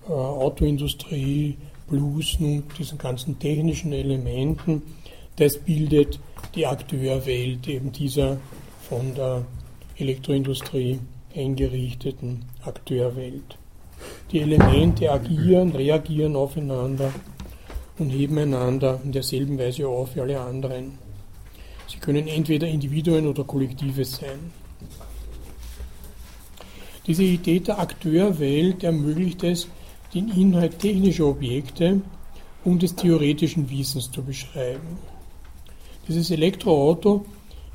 äh, 0.09 0.13
Autoindustrie, 0.13 1.57
nun 1.91 2.63
diesen 2.79 2.99
ganzen 2.99 3.39
technischen 3.39 3.93
Elementen, 3.93 4.83
das 5.37 5.59
bildet 5.59 6.19
die 6.55 6.67
Akteurwelt 6.67 7.67
eben 7.69 7.93
dieser 7.93 8.39
von 8.93 9.15
der 9.15 9.47
Elektroindustrie 9.97 11.01
eingerichteten 11.35 12.45
Akteurwelt. 12.63 13.57
Die 14.31 14.41
Elemente 14.41 15.11
agieren, 15.11 15.73
reagieren 15.73 16.37
aufeinander 16.37 17.11
und 17.99 18.11
heben 18.11 18.37
einander 18.37 19.01
in 19.03 19.13
derselben 19.13 19.59
Weise 19.59 19.89
auf 19.89 20.15
wie 20.15 20.21
alle 20.21 20.39
anderen. 20.39 20.99
Sie 21.89 21.97
können 22.01 22.29
entweder 22.29 22.67
Individuen 22.67 23.27
oder 23.27 23.45
Kollektive 23.45 24.05
sein. 24.05 24.53
Diese 27.07 27.23
Idee 27.23 27.61
der 27.61 27.79
Akteurwelt 27.79 28.85
ermöglicht 28.85 29.43
es, 29.43 29.69
den 30.13 30.29
Inhalt 30.29 30.81
technischer 30.81 31.29
Objekte 31.29 32.03
und 32.63 32.83
des 32.83 32.95
theoretischen 32.95 33.71
Wissens 33.71 34.11
zu 34.11 34.23
beschreiben. 34.23 34.99
Dieses 36.07 36.31
Elektroauto 36.31 37.25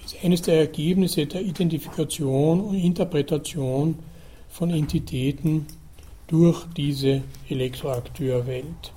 ist 0.07 0.23
eines 0.23 0.41
der 0.41 0.59
Ergebnisse 0.59 1.25
der 1.25 1.41
Identifikation 1.41 2.61
und 2.61 2.75
Interpretation 2.75 3.99
von 4.47 4.69
Entitäten 4.69 5.65
durch 6.27 6.65
diese 6.75 7.23
Elektroakteurwelt. 7.49 8.93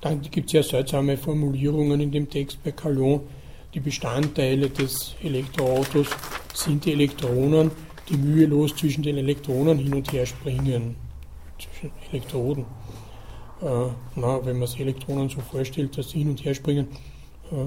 Dann 0.00 0.20
gibt 0.20 0.48
es 0.48 0.52
ja 0.52 0.62
seltsame 0.62 1.16
Formulierungen 1.16 2.00
in 2.00 2.10
dem 2.12 2.28
Text 2.28 2.62
bei 2.62 2.72
Calon. 2.72 3.20
Die 3.74 3.80
Bestandteile 3.80 4.70
des 4.70 5.14
Elektroautos 5.22 6.08
sind 6.54 6.84
die 6.84 6.92
Elektronen, 6.92 7.70
die 8.08 8.16
mühelos 8.16 8.76
zwischen 8.76 9.02
den 9.02 9.16
Elektronen 9.16 9.78
hin 9.78 9.94
und 9.94 10.12
her 10.12 10.24
springen, 10.24 10.94
zwischen 11.58 11.90
Elektroden. 12.10 12.64
Äh, 13.60 13.90
na, 14.14 14.44
wenn 14.44 14.58
man 14.58 14.68
sich 14.68 14.80
Elektronen 14.80 15.28
so 15.28 15.40
vorstellt, 15.40 15.98
dass 15.98 16.10
sie 16.10 16.18
hin 16.18 16.30
und 16.30 16.44
her 16.44 16.54
springen, 16.54 16.86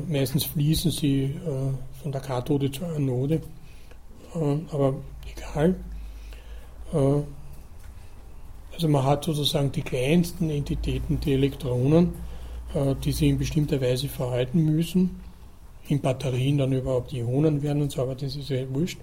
meistens 0.07 0.45
fließen 0.45 0.91
sie 0.91 1.23
äh, 1.23 2.01
von 2.01 2.11
der 2.11 2.21
Kathode 2.21 2.71
zur 2.71 2.87
Anode, 2.89 3.41
äh, 4.35 4.57
aber 4.71 4.95
egal. 5.35 5.75
Äh, 6.93 7.23
also 8.73 8.87
man 8.87 9.03
hat 9.03 9.25
sozusagen 9.25 9.71
die 9.71 9.81
kleinsten 9.81 10.49
Entitäten, 10.49 11.19
die 11.19 11.33
Elektronen, 11.33 12.13
äh, 12.73 12.95
die 13.03 13.11
sich 13.11 13.29
in 13.29 13.37
bestimmter 13.37 13.81
Weise 13.81 14.07
verhalten 14.07 14.63
müssen. 14.63 15.21
In 15.87 15.99
Batterien 15.99 16.57
dann 16.57 16.71
überhaupt 16.71 17.11
Ionen 17.11 17.61
werden 17.61 17.81
und 17.81 17.91
so, 17.91 18.01
aber 18.01 18.15
das 18.15 18.35
ist 18.35 18.49
ja 18.49 18.63
wurscht. 18.73 18.99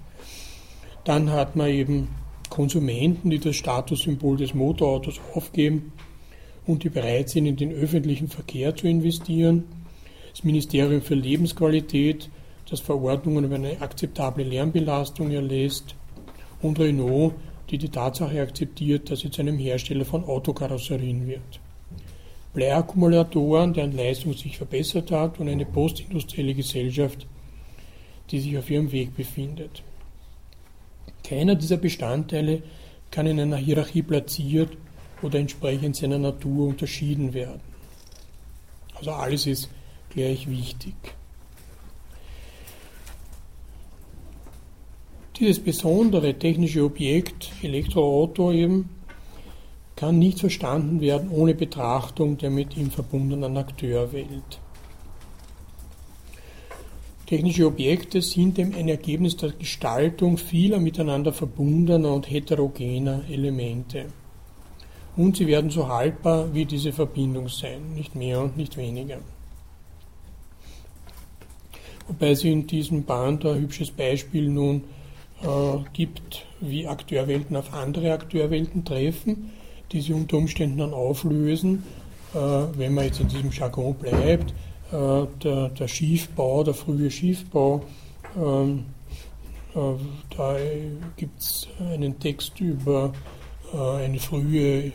Dann 1.04 1.30
hat 1.30 1.56
man 1.56 1.68
eben 1.68 2.08
Konsumenten, 2.48 3.30
die 3.30 3.38
das 3.38 3.56
Statussymbol 3.56 4.36
des 4.36 4.54
Motorautos 4.54 5.20
aufgeben 5.34 5.92
und 6.66 6.84
die 6.84 6.88
bereit 6.88 7.28
sind, 7.28 7.46
in 7.46 7.56
den 7.56 7.72
öffentlichen 7.72 8.28
Verkehr 8.28 8.74
zu 8.74 8.86
investieren. 8.86 9.64
Das 10.30 10.44
Ministerium 10.44 11.02
für 11.02 11.14
Lebensqualität, 11.14 12.28
das 12.70 12.80
Verordnungen 12.80 13.44
über 13.44 13.56
eine 13.56 13.80
akzeptable 13.80 14.44
Lärmbelastung 14.44 15.30
erlässt. 15.30 15.94
Und 16.60 16.78
Renault, 16.78 17.34
die 17.70 17.78
die 17.78 17.88
Tatsache 17.88 18.40
akzeptiert, 18.40 19.10
dass 19.10 19.20
sie 19.20 19.30
zu 19.30 19.42
einem 19.42 19.58
Hersteller 19.58 20.04
von 20.04 20.24
Autokarosserien 20.24 21.26
wird. 21.26 21.60
Bleiakkumulatoren, 22.54 23.74
deren 23.74 23.96
Leistung 23.96 24.34
sich 24.34 24.56
verbessert 24.56 25.10
hat 25.10 25.38
und 25.38 25.48
eine 25.48 25.66
postindustrielle 25.66 26.54
Gesellschaft, 26.54 27.26
die 28.30 28.40
sich 28.40 28.56
auf 28.58 28.70
ihrem 28.70 28.90
Weg 28.90 29.16
befindet. 29.16 29.82
Keiner 31.22 31.54
dieser 31.54 31.76
Bestandteile 31.76 32.62
kann 33.10 33.26
in 33.26 33.38
einer 33.38 33.56
Hierarchie 33.56 34.02
platziert 34.02 34.70
oder 35.22 35.38
entsprechend 35.38 35.96
seiner 35.96 36.18
Natur 36.18 36.68
unterschieden 36.68 37.34
werden. 37.34 37.60
Also 38.94 39.12
alles 39.12 39.46
ist 39.46 39.68
gleich 40.10 40.48
wichtig. 40.48 40.94
Dieses 45.38 45.60
besondere 45.60 46.34
technische 46.34 46.84
Objekt, 46.84 47.52
Elektroauto 47.62 48.50
eben, 48.50 48.90
kann 49.94 50.18
nicht 50.18 50.40
verstanden 50.40 51.00
werden 51.00 51.30
ohne 51.30 51.54
Betrachtung 51.54 52.38
der 52.38 52.50
mit 52.50 52.76
ihm 52.76 52.90
verbundenen 52.90 53.56
Akteurwelt. 53.56 54.60
Technische 57.26 57.66
Objekte 57.66 58.22
sind 58.22 58.58
eben 58.58 58.74
ein 58.74 58.88
Ergebnis 58.88 59.36
der 59.36 59.50
Gestaltung 59.50 60.38
vieler 60.38 60.80
miteinander 60.80 61.32
verbundener 61.32 62.14
und 62.14 62.30
heterogener 62.30 63.22
Elemente. 63.28 64.06
Und 65.16 65.36
sie 65.36 65.46
werden 65.46 65.70
so 65.70 65.88
haltbar 65.88 66.54
wie 66.54 66.64
diese 66.64 66.92
Verbindung 66.92 67.48
sein, 67.48 67.94
nicht 67.94 68.14
mehr 68.14 68.40
und 68.40 68.56
nicht 68.56 68.76
weniger. 68.76 69.18
Wobei 72.08 72.34
sie 72.34 72.50
in 72.50 72.66
diesem 72.66 73.04
Band 73.04 73.44
ein 73.44 73.60
hübsches 73.60 73.90
Beispiel 73.90 74.48
nun 74.48 74.84
äh, 75.42 75.46
gibt, 75.92 76.46
wie 76.60 76.86
Akteurwelten 76.86 77.54
auf 77.54 77.72
andere 77.72 78.12
Akteurwelten 78.12 78.84
treffen, 78.84 79.50
die 79.92 80.00
sie 80.00 80.14
unter 80.14 80.38
Umständen 80.38 80.78
dann 80.78 80.94
auflösen, 80.94 81.84
äh, 82.34 82.38
wenn 82.38 82.94
man 82.94 83.04
jetzt 83.04 83.20
in 83.20 83.28
diesem 83.28 83.52
Jargon 83.52 83.94
bleibt. 83.94 84.54
Äh, 84.90 85.26
der, 85.44 85.68
der, 85.68 85.88
Schiefbau, 85.88 86.64
der 86.64 86.72
frühe 86.72 87.10
Schiefbau, 87.10 87.82
ähm, 88.36 88.86
äh, 89.74 89.80
da 90.34 90.56
gibt 91.16 91.40
es 91.40 91.68
einen 91.78 92.18
Text 92.18 92.58
über 92.58 93.12
äh, 93.72 94.04
eine 94.04 94.18
frühe 94.18 94.86
äh, 94.86 94.92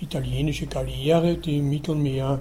italienische 0.00 0.66
Galeere, 0.66 1.36
die 1.36 1.58
im 1.58 1.68
Mittelmeer 1.68 2.40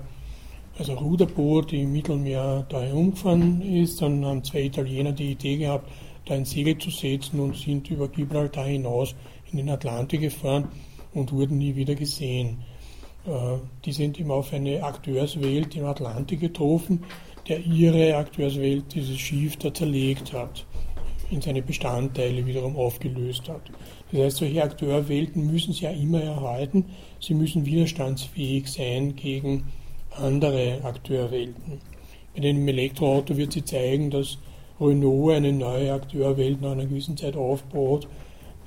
also 0.78 0.94
Ruderboot, 0.94 1.72
die 1.72 1.84
im 1.84 1.94
Mittelmeer 1.94 2.66
da 2.68 2.82
herumgefahren 2.82 3.62
ist. 3.62 4.02
Dann 4.02 4.26
haben 4.26 4.44
zwei 4.44 4.64
Italiener 4.64 5.12
die 5.12 5.32
Idee 5.32 5.58
gehabt, 5.58 5.90
da 6.26 6.34
ein 6.34 6.46
Segel 6.46 6.78
zu 6.78 6.90
setzen 6.90 7.40
und 7.40 7.56
sind 7.56 7.90
über 7.90 8.08
Gibraltar 8.08 8.66
hinaus 8.66 9.16
in 9.52 9.58
den 9.58 9.70
Atlantik 9.70 10.22
gefahren 10.22 10.68
und 11.14 11.32
wurden 11.32 11.58
nie 11.58 11.76
wieder 11.76 11.96
gesehen. 11.96 12.64
Äh, 13.26 13.58
die 13.86 13.92
sind 13.92 14.20
immer 14.20 14.36
auf 14.36 14.54
eine 14.54 14.84
Akteurswelt 14.84 15.76
im 15.76 15.86
Atlantik 15.86 16.42
getroffen, 16.42 17.04
der 17.48 17.60
ihre 17.60 18.16
Akteurswelt, 18.18 18.94
dieses 18.94 19.18
Schiff, 19.18 19.56
da 19.58 19.74
zerlegt 19.74 20.34
hat, 20.34 20.66
in 21.32 21.42
seine 21.42 21.62
Bestandteile 21.62 22.46
wiederum 22.46 22.76
aufgelöst 22.76 23.48
hat. 23.48 23.72
Das 24.12 24.22
heißt, 24.22 24.38
solche 24.38 24.64
Akteurwelten 24.64 25.46
müssen 25.52 25.74
sie 25.74 25.86
ja 25.86 25.92
immer 25.92 26.22
erhalten, 26.22 26.86
sie 27.20 27.34
müssen 27.34 27.66
widerstandsfähig 27.66 28.68
sein 28.68 29.16
gegen 29.16 29.66
andere 30.18 30.84
Akteurwelten. 30.84 31.80
Bei 32.34 32.42
dem 32.42 32.68
Elektroauto 32.68 33.38
wird 33.38 33.54
sie 33.54 33.64
zeigen, 33.64 34.10
dass 34.10 34.38
Renault 34.80 35.36
eine 35.36 35.54
neue 35.54 35.94
Akteurwelt 35.94 36.62
nach 36.62 36.72
einer 36.72 36.86
gewissen 36.86 37.16
Zeit 37.16 37.36
aufbaut, 37.36 38.08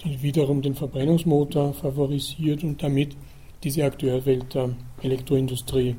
die 0.04 0.22
wiederum 0.22 0.62
den 0.62 0.74
Verbrennungsmotor 0.74 1.74
favorisiert 1.74 2.62
und 2.64 2.82
damit 2.82 3.16
diese 3.62 3.84
Akteurwelt 3.84 4.54
der 4.54 4.70
Elektroindustrie 5.02 5.96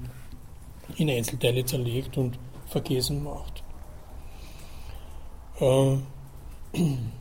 in 0.97 1.09
Einzelteile 1.09 1.65
zerlegt 1.65 2.17
und 2.17 2.39
vergessen 2.67 3.23
macht. 3.23 3.63
Äh, 5.59 5.97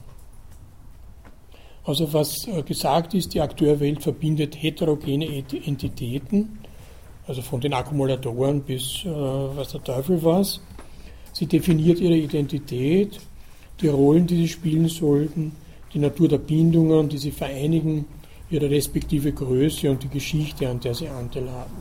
Also 1.89 2.13
was 2.13 2.47
äh, 2.47 2.63
gesagt 2.63 3.15
ist, 3.15 3.33
die 3.33 3.41
Akteurwelt 3.41 4.03
verbindet 4.03 4.63
heterogene 4.63 5.43
Entitäten, 5.65 6.59
also 7.29 7.43
von 7.43 7.61
den 7.61 7.75
Akkumulatoren 7.75 8.63
bis 8.63 9.05
äh, 9.05 9.09
was 9.09 9.73
der 9.73 9.85
Teufel 9.85 10.23
was. 10.25 10.61
Sie 11.33 11.47
definiert 11.47 12.01
ihre 12.01 12.17
Identität, 12.17 13.21
die 13.81 13.89
Rollen, 13.89 14.27
die 14.27 14.37
sie 14.37 14.49
spielen 14.49 14.89
sollten, 14.89 15.53
die 15.93 15.99
Natur 15.99 16.29
der 16.29 16.39
Bindungen, 16.39 17.09
die 17.09 17.19
sie 17.19 17.31
vereinigen, 17.31 18.07
ihre 18.51 18.71
respektive 18.71 19.33
Größe 19.33 19.91
und 19.91 20.03
die 20.03 20.09
Geschichte, 20.09 20.69
an 20.69 20.81
der 20.81 20.95
sie 20.95 21.09
Anteil 21.09 21.51
haben. 21.51 21.77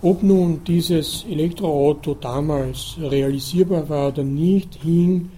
Ob 0.00 0.22
nun 0.22 0.64
dieses 0.64 1.24
Elektroauto 1.30 2.14
damals 2.14 2.96
realisierbar 2.98 3.88
war 3.88 4.08
oder 4.08 4.24
nicht, 4.24 4.82
hing 4.82 5.30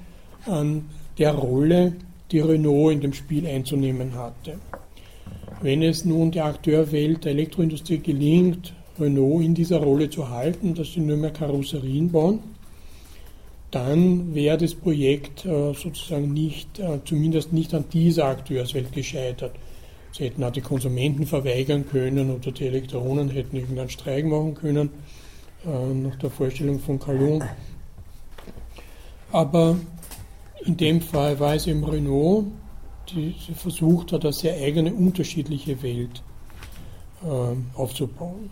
an 0.47 0.89
der 1.19 1.35
Rolle, 1.35 1.97
die 2.31 2.41
Renault 2.41 2.95
in 2.95 3.01
dem 3.01 3.13
Spiel 3.13 3.47
einzunehmen 3.47 4.15
hatte. 4.15 4.59
Wenn 5.61 5.83
es 5.83 6.05
nun 6.05 6.31
der 6.31 6.47
Akteurwelt 6.47 7.25
der 7.25 7.33
Elektroindustrie 7.33 7.99
gelingt, 7.99 8.75
Renault 8.99 9.45
in 9.45 9.55
dieser 9.55 9.79
Rolle 9.79 10.11
zu 10.11 10.29
halten, 10.29 10.75
dass 10.75 10.93
sie 10.93 11.01
nur 11.01 11.17
mehr 11.17 11.33
Karosserien 11.33 12.11
bauen, 12.13 12.41
dann 13.71 14.35
wäre 14.35 14.57
das 14.57 14.75
Projekt 14.75 15.45
äh, 15.45 15.75
sozusagen 15.75 16.33
nicht, 16.33 16.79
äh, 16.79 17.01
zumindest 17.05 17.53
nicht 17.53 17.75
an 17.75 17.85
dieser 17.93 18.27
Akteurswelt 18.27 18.93
gescheitert. 18.93 19.53
Sie 20.13 20.25
hätten 20.25 20.45
auch 20.45 20.53
die 20.53 20.61
Konsumenten 20.61 21.27
verweigern 21.27 21.85
können 21.91 22.31
oder 22.31 22.53
die 22.53 22.67
Elektronen 22.67 23.31
hätten 23.31 23.57
irgendeinen 23.57 23.91
Streik 23.91 24.27
machen 24.27 24.55
können, 24.55 24.91
äh, 25.67 25.93
nach 25.93 26.15
der 26.17 26.31
Vorstellung 26.31 26.79
von 26.79 27.01
Calon. 27.01 27.43
Aber 29.33 29.77
in 30.65 30.77
dem 30.77 31.01
Fall 31.01 31.41
war 31.41 31.57
es 31.57 31.67
eben 31.67 31.83
Renault, 31.83 32.45
die 33.11 33.35
versucht 33.55 34.13
hat, 34.13 34.25
eine 34.25 34.33
sehr 34.33 34.57
eigene, 34.57 34.93
unterschiedliche 34.93 35.83
Welt 35.83 36.23
aufzubauen. 37.75 38.51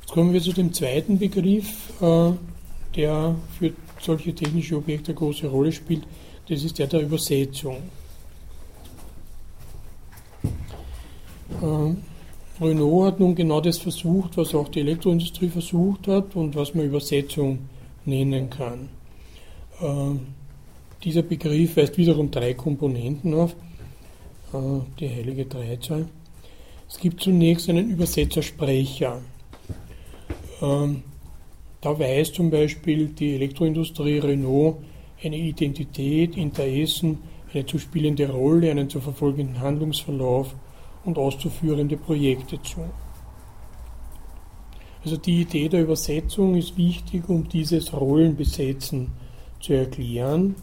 Jetzt 0.00 0.12
kommen 0.12 0.32
wir 0.32 0.42
zu 0.42 0.52
dem 0.52 0.72
zweiten 0.74 1.18
Begriff, 1.18 1.92
der 2.00 3.34
für 3.58 3.72
solche 4.00 4.34
technische 4.34 4.76
Objekte 4.76 5.12
eine 5.12 5.18
große 5.18 5.46
Rolle 5.46 5.72
spielt, 5.72 6.02
das 6.48 6.64
ist 6.64 6.78
der 6.78 6.86
der 6.86 7.02
Übersetzung. 7.02 7.76
Äh, 11.62 12.64
Renault 12.64 13.06
hat 13.06 13.20
nun 13.20 13.34
genau 13.34 13.60
das 13.60 13.78
versucht, 13.78 14.36
was 14.36 14.54
auch 14.54 14.68
die 14.68 14.80
Elektroindustrie 14.80 15.48
versucht 15.48 16.08
hat 16.08 16.34
und 16.36 16.56
was 16.56 16.74
man 16.74 16.86
Übersetzung 16.86 17.68
nennen 18.04 18.50
kann. 18.50 18.88
Äh, 19.80 20.18
dieser 21.02 21.22
Begriff 21.22 21.76
weist 21.76 21.96
wiederum 21.96 22.30
drei 22.30 22.54
Komponenten 22.54 23.34
auf, 23.34 23.54
äh, 24.52 24.80
die 24.98 25.08
heilige 25.08 25.46
Dreizahl. 25.46 26.08
Es 26.88 26.98
gibt 26.98 27.22
zunächst 27.22 27.68
einen 27.68 27.90
Übersetzersprecher. 27.90 29.20
Ähm, 30.62 31.02
da 31.80 31.98
weiß 31.98 32.32
zum 32.32 32.50
Beispiel 32.50 33.08
die 33.08 33.34
Elektroindustrie 33.34 34.18
Renault 34.18 34.78
eine 35.22 35.36
Identität, 35.36 36.36
Interessen, 36.36 37.18
eine 37.52 37.66
zu 37.66 37.78
spielende 37.78 38.28
Rolle, 38.28 38.70
einen 38.70 38.90
zu 38.90 39.00
verfolgenden 39.00 39.60
Handlungsverlauf 39.60 40.54
und 41.04 41.18
auszuführende 41.18 41.96
Projekte 41.96 42.60
zu. 42.62 42.80
Also 45.04 45.16
die 45.16 45.42
Idee 45.42 45.68
der 45.68 45.82
Übersetzung 45.82 46.56
ist 46.56 46.76
wichtig, 46.76 47.28
um 47.28 47.48
dieses 47.48 47.92
Rollenbesetzen 47.92 49.12
zu 49.60 49.72
erklären 49.72 50.56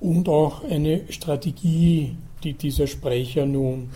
und 0.00 0.28
auch 0.28 0.64
eine 0.64 1.02
Strategie, 1.10 2.16
die 2.42 2.54
dieser 2.54 2.86
Sprecher 2.86 3.46
nun 3.46 3.90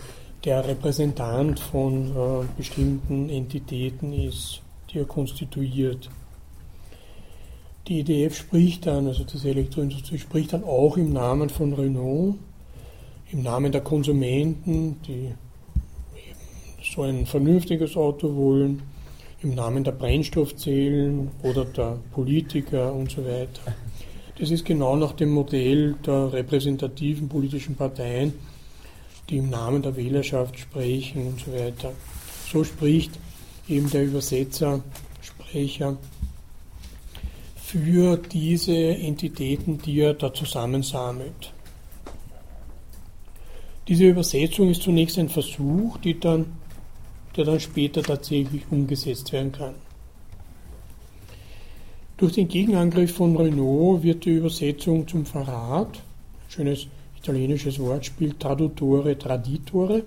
der 0.45 0.65
Repräsentant 0.67 1.59
von 1.59 2.07
äh, 2.07 2.45
bestimmten 2.57 3.29
Entitäten 3.29 4.13
ist, 4.13 4.61
die 4.89 4.99
er 4.99 5.05
konstituiert. 5.05 6.09
Die 7.87 7.99
EDF 7.99 8.37
spricht 8.37 8.85
dann, 8.85 9.07
also 9.07 9.23
das 9.23 9.43
Elektroindustrie 9.43 10.19
spricht 10.19 10.53
dann 10.53 10.63
auch 10.63 10.95
im 10.95 11.11
Namen 11.11 11.49
von 11.49 11.73
Renault, 11.73 12.35
im 13.31 13.43
Namen 13.43 13.71
der 13.71 13.81
Konsumenten, 13.81 15.01
die 15.07 15.31
so 16.83 17.03
ein 17.03 17.25
vernünftiges 17.25 17.97
Auto 17.97 18.35
wollen, 18.35 18.81
im 19.41 19.55
Namen 19.55 19.83
der 19.83 19.93
Brennstoffzellen 19.93 21.31
oder 21.43 21.65
der 21.65 21.97
Politiker 22.11 22.93
und 22.93 23.11
so 23.11 23.23
weiter. 23.25 23.75
Das 24.37 24.51
ist 24.51 24.65
genau 24.65 24.95
nach 24.95 25.13
dem 25.13 25.31
Modell 25.31 25.95
der 26.05 26.33
repräsentativen 26.33 27.27
politischen 27.29 27.75
Parteien, 27.75 28.33
die 29.29 29.37
im 29.37 29.49
Namen 29.49 29.81
der 29.81 29.95
Wählerschaft 29.95 30.57
sprechen 30.59 31.27
und 31.27 31.39
so 31.39 31.53
weiter. 31.53 31.91
So 32.51 32.63
spricht 32.63 33.11
eben 33.67 33.89
der 33.89 34.05
Übersetzer, 34.05 34.81
Sprecher 35.21 35.97
für 37.55 38.17
diese 38.17 38.75
Entitäten, 38.75 39.77
die 39.77 39.99
er 39.99 40.15
da 40.15 40.33
zusammensammelt. 40.33 41.53
Diese 43.87 44.05
Übersetzung 44.05 44.71
ist 44.71 44.83
zunächst 44.83 45.19
ein 45.19 45.29
Versuch, 45.29 45.97
dann, 46.19 46.45
der 47.39 47.45
dann 47.45 47.59
später 47.61 48.03
tatsächlich 48.03 48.63
umgesetzt 48.69 49.31
werden 49.31 49.53
kann. 49.53 49.75
Durch 52.17 52.33
den 52.33 52.49
Gegenangriff 52.49 53.13
von 53.13 53.37
Renault 53.37 54.03
wird 54.03 54.25
die 54.25 54.31
Übersetzung 54.31 55.07
zum 55.07 55.25
Verrat, 55.25 56.01
schönes 56.49 56.87
italienisches 57.17 57.79
Wortspiel 57.79 58.33
Tradutore, 58.37 59.17
Traditore. 59.17 60.03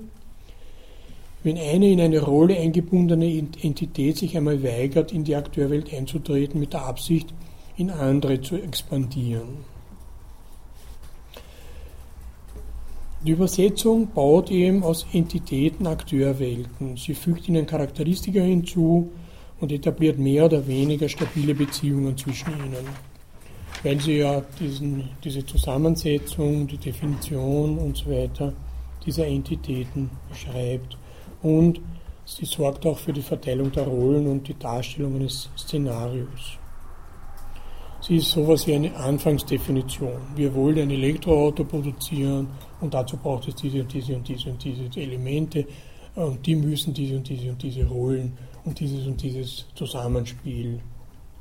Wenn 1.42 1.56
eine 1.56 1.90
in 1.90 2.02
eine 2.02 2.20
Rolle 2.20 2.58
eingebundene 2.58 3.48
Entität 3.62 4.18
sich 4.18 4.36
einmal 4.36 4.62
weigert, 4.62 5.10
in 5.10 5.24
die 5.24 5.34
Akteurwelt 5.34 5.90
einzutreten 5.90 6.60
mit 6.60 6.74
der 6.74 6.84
Absicht, 6.84 7.32
in 7.78 7.90
andere 7.90 8.42
zu 8.42 8.56
expandieren. 8.56 9.71
Die 13.24 13.30
Übersetzung 13.30 14.08
baut 14.08 14.50
eben 14.50 14.82
aus 14.82 15.06
Entitäten 15.12 15.86
Akteurwelten. 15.86 16.96
Sie 16.96 17.14
fügt 17.14 17.48
ihnen 17.48 17.66
Charakteristika 17.66 18.40
hinzu 18.40 19.10
und 19.60 19.70
etabliert 19.70 20.18
mehr 20.18 20.46
oder 20.46 20.66
weniger 20.66 21.08
stabile 21.08 21.54
Beziehungen 21.54 22.16
zwischen 22.16 22.50
ihnen 22.50 23.12
weil 23.82 24.00
sie 24.00 24.18
ja 24.18 24.42
diesen, 24.60 25.08
diese 25.22 25.44
Zusammensetzung, 25.44 26.66
die 26.66 26.76
Definition 26.76 27.78
und 27.78 27.96
so 27.96 28.10
weiter 28.10 28.52
dieser 29.04 29.26
Entitäten 29.26 30.10
beschreibt. 30.28 30.96
Und 31.42 31.80
sie 32.24 32.44
sorgt 32.44 32.86
auch 32.86 32.98
für 32.98 33.12
die 33.12 33.22
Verteilung 33.22 33.72
der 33.72 33.84
Rollen 33.84 34.26
und 34.28 34.46
die 34.46 34.58
Darstellung 34.58 35.16
eines 35.16 35.50
Szenarios. 35.56 36.58
Sie 38.00 38.16
ist 38.16 38.30
sowas 38.30 38.66
wie 38.66 38.74
eine 38.74 38.94
Anfangsdefinition. 38.96 40.20
Wir 40.34 40.52
wollen 40.54 40.78
ein 40.78 40.90
Elektroauto 40.90 41.64
produzieren 41.64 42.48
und 42.82 42.92
dazu 42.92 43.16
braucht 43.16 43.48
es 43.48 43.54
diese 43.54 43.80
und 43.80 43.92
diese 43.92 44.16
und 44.16 44.28
diese 44.28 44.50
und 44.50 44.62
diese 44.62 45.00
Elemente 45.00 45.64
und 46.16 46.44
die 46.44 46.56
müssen 46.56 46.92
diese 46.92 47.16
und 47.16 47.28
diese 47.28 47.50
und 47.50 47.62
diese 47.62 47.86
Rollen 47.86 48.36
und 48.64 48.78
dieses 48.78 49.06
und 49.06 49.22
dieses 49.22 49.64
Zusammenspiel 49.74 50.80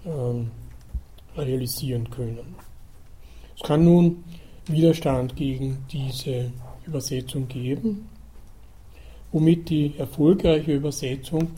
ähm, 0.06 0.52
realisieren 1.36 2.10
können. 2.10 2.56
Es 3.56 3.64
kann 3.64 3.84
nun 3.84 4.24
Widerstand 4.68 5.36
gegen 5.36 5.80
diese 5.92 6.52
Übersetzung 6.86 7.48
geben, 7.48 8.08
womit 9.32 9.70
die 9.70 9.98
erfolgreiche 9.98 10.74
Übersetzung 10.74 11.50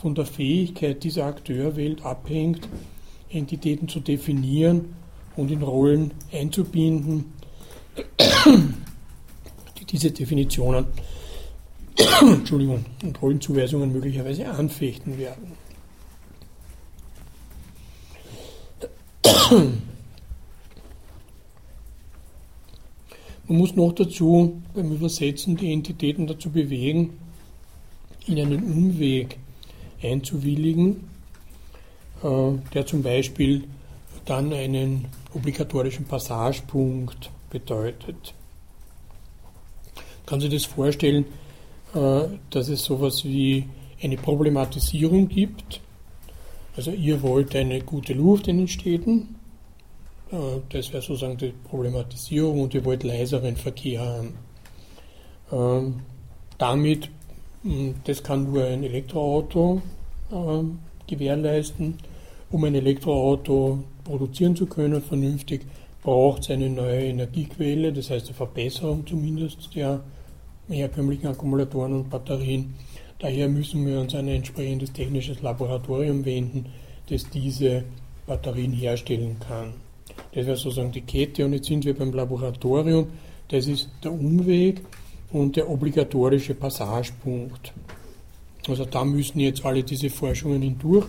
von 0.00 0.14
der 0.14 0.26
Fähigkeit 0.26 1.02
dieser 1.02 1.26
Akteurwelt 1.26 2.04
abhängt, 2.04 2.68
Entitäten 3.28 3.88
zu 3.88 4.00
definieren 4.00 4.94
und 5.36 5.50
in 5.50 5.62
Rollen 5.62 6.12
einzubinden, 6.32 7.32
diese 9.92 10.10
Definitionen 10.10 10.86
Entschuldigung, 12.20 12.84
und 13.02 13.20
Rollenzuweisungen 13.20 13.92
möglicherweise 13.92 14.48
anfechten 14.48 15.18
werden. 15.18 15.52
Man 23.46 23.58
muss 23.58 23.74
noch 23.76 23.92
dazu 23.92 24.62
beim 24.74 24.92
Übersetzen 24.92 25.56
die 25.56 25.72
Entitäten 25.72 26.26
dazu 26.26 26.50
bewegen, 26.50 27.18
in 28.26 28.38
einen 28.38 28.62
Umweg 28.62 29.36
einzuwilligen, 30.02 31.08
äh, 32.22 32.52
der 32.72 32.86
zum 32.86 33.02
Beispiel 33.02 33.64
dann 34.24 34.52
einen 34.52 35.06
obligatorischen 35.34 36.06
Passagepunkt 36.06 37.30
bedeutet. 37.50 38.32
Kann 40.26 40.40
sich 40.40 40.50
das 40.50 40.64
vorstellen, 40.64 41.24
äh, 41.94 42.22
dass 42.50 42.68
es 42.68 42.84
sowas 42.84 43.24
wie 43.24 43.68
eine 44.02 44.16
Problematisierung 44.16 45.28
gibt 45.28 45.80
Also 46.76 46.90
ihr 46.90 47.22
wollt 47.22 47.54
eine 47.54 47.80
gute 47.82 48.14
Luft 48.14 48.48
in 48.48 48.58
den 48.58 48.68
Städten, 48.68 49.36
äh, 50.30 50.60
das 50.70 50.92
wäre 50.92 51.02
sozusagen 51.02 51.36
die 51.36 51.52
Problematisierung 51.64 52.62
und 52.62 52.74
ihr 52.74 52.84
wollt 52.84 53.04
leiseren 53.04 53.56
Verkehr 53.56 54.00
haben. 54.00 54.34
Ähm, 55.52 56.00
damit, 56.58 57.10
hm, 57.62 57.94
das 58.04 58.22
kann 58.22 58.50
nur 58.50 58.64
ein 58.64 58.82
Elektroauto 58.82 59.82
ähm, 60.32 60.78
gewährleisten. 61.06 61.98
Um 62.50 62.64
ein 62.64 62.74
Elektroauto 62.74 63.82
produzieren 64.04 64.54
zu 64.56 64.66
können, 64.66 65.00
vernünftig, 65.00 65.62
braucht 66.02 66.42
es 66.42 66.50
eine 66.50 66.68
neue 66.68 67.04
Energiequelle, 67.04 67.92
das 67.92 68.10
heißt 68.10 68.26
eine 68.26 68.34
Verbesserung 68.34 69.06
zumindest 69.06 69.74
der 69.74 70.02
herkömmlichen 70.68 71.28
Akkumulatoren 71.28 71.94
und 71.94 72.10
Batterien. 72.10 72.74
Daher 73.18 73.48
müssen 73.48 73.86
wir 73.86 74.00
uns 74.00 74.14
an 74.14 74.26
ein 74.26 74.36
entsprechendes 74.36 74.92
technisches 74.92 75.40
Laboratorium 75.42 76.24
wenden, 76.24 76.66
das 77.08 77.28
diese 77.30 77.84
Batterien 78.26 78.72
herstellen 78.72 79.36
kann. 79.38 79.74
Das 80.34 80.46
wäre 80.46 80.56
sozusagen 80.56 80.92
die 80.92 81.02
Kette 81.02 81.44
und 81.44 81.52
jetzt 81.52 81.68
sind 81.68 81.84
wir 81.84 81.94
beim 81.94 82.12
Laboratorium. 82.12 83.06
Das 83.48 83.66
ist 83.66 83.88
der 84.02 84.12
Umweg 84.12 84.80
und 85.30 85.56
der 85.56 85.68
obligatorische 85.68 86.54
Passagepunkt. 86.54 87.72
Also 88.68 88.84
da 88.84 89.04
müssen 89.04 89.40
jetzt 89.40 89.64
alle 89.64 89.82
diese 89.82 90.10
Forschungen 90.10 90.62
hindurch. 90.62 91.06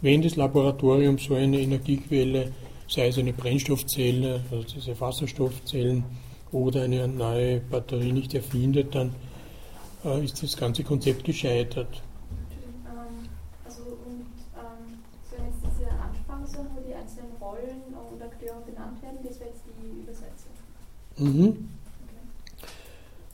Wenn 0.00 0.22
das 0.22 0.36
Laboratorium 0.36 1.18
so 1.18 1.34
eine 1.34 1.60
Energiequelle, 1.60 2.52
sei 2.88 3.08
es 3.08 3.18
eine 3.18 3.32
Brennstoffzelle, 3.32 4.42
also 4.50 4.64
diese 4.64 5.00
Wasserstoffzellen 5.00 6.04
oder 6.50 6.82
eine 6.82 7.08
neue 7.08 7.60
Batterie 7.60 8.12
nicht 8.12 8.34
erfindet, 8.34 8.94
dann 8.94 9.14
äh, 10.04 10.24
ist 10.24 10.42
das 10.42 10.56
ganze 10.56 10.84
Konzept 10.84 11.24
gescheitert. 11.24 12.02
Ähm, 12.86 13.28
also 13.64 13.82
und 13.82 14.26
ähm, 14.56 14.98
jetzt 15.30 15.62
diese 15.64 15.90
Anfangssachen, 15.90 16.68
wo 16.76 16.80
die 16.86 16.94
einzelnen 16.94 17.32
Rollen 17.40 17.94
und 18.12 18.22
Akteure 18.22 18.60
benannt 18.66 19.02
werden, 19.02 19.18
das 19.24 19.40
wäre 19.40 19.50
jetzt 19.50 19.62
die 19.66 20.02
Übersetzung. 20.02 20.52
Mhm. 21.16 21.68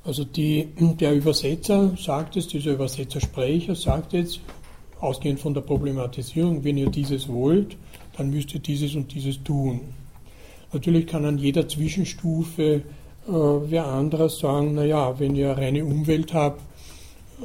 Also 0.04 0.24
die, 0.24 0.68
der 0.78 1.14
Übersetzer 1.14 1.94
sagt 1.98 2.36
es, 2.36 2.46
dieser 2.46 2.72
Übersetzersprecher 2.72 3.74
sagt 3.74 4.14
jetzt, 4.14 4.40
ausgehend 5.00 5.40
von 5.40 5.54
der 5.54 5.60
Problematisierung, 5.60 6.64
wenn 6.64 6.78
ihr 6.78 6.90
dieses 6.90 7.28
wollt, 7.28 7.76
dann 8.18 8.30
müsst 8.30 8.52
ihr 8.52 8.60
dieses 8.60 8.94
und 8.94 9.14
dieses 9.14 9.42
tun. 9.42 9.80
Natürlich 10.72 11.06
kann 11.06 11.24
an 11.24 11.38
jeder 11.38 11.66
Zwischenstufe 11.66 12.82
äh, 13.28 13.32
wer 13.32 13.86
anderes 13.86 14.38
sagen, 14.38 14.74
naja, 14.74 15.18
wenn 15.18 15.36
ihr 15.36 15.50
reine 15.50 15.84
Umwelt 15.84 16.32
habt, 16.32 16.62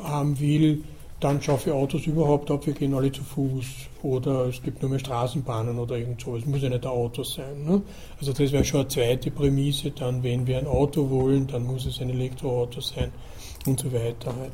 haben 0.02 0.40
will, 0.40 0.84
dann 1.20 1.42
schaffe 1.42 1.74
Autos 1.74 2.06
überhaupt 2.06 2.50
ab, 2.52 2.66
wir 2.66 2.74
gehen 2.74 2.94
alle 2.94 3.12
zu 3.12 3.22
Fuß 3.22 3.66
oder 4.02 4.48
es 4.48 4.62
gibt 4.62 4.82
nur 4.82 4.92
mehr 4.92 5.00
Straßenbahnen 5.00 5.78
oder 5.80 5.98
irgend 5.98 6.22
so. 6.22 6.38
Es 6.38 6.46
muss 6.46 6.62
ja 6.62 6.70
nicht 6.70 6.86
ein 6.86 6.92
Auto 6.92 7.24
sein. 7.24 7.66
Ne? 7.66 7.82
Also 8.20 8.32
das 8.32 8.52
wäre 8.52 8.64
schon 8.64 8.82
eine 8.82 8.90
zweite 8.90 9.32
Prämisse. 9.32 9.92
Dann, 9.92 10.24
wenn 10.24 10.48
wir 10.48 10.58
ein 10.58 10.68
Auto 10.68 11.10
wollen, 11.10 11.48
dann 11.48 11.66
muss 11.66 11.86
es 11.86 12.02
ein 12.02 12.10
Elektroauto 12.10 12.82
sein 12.82 13.12
und 13.66 13.80
so 13.80 13.92
weiter 13.92 14.34
halt. 14.36 14.54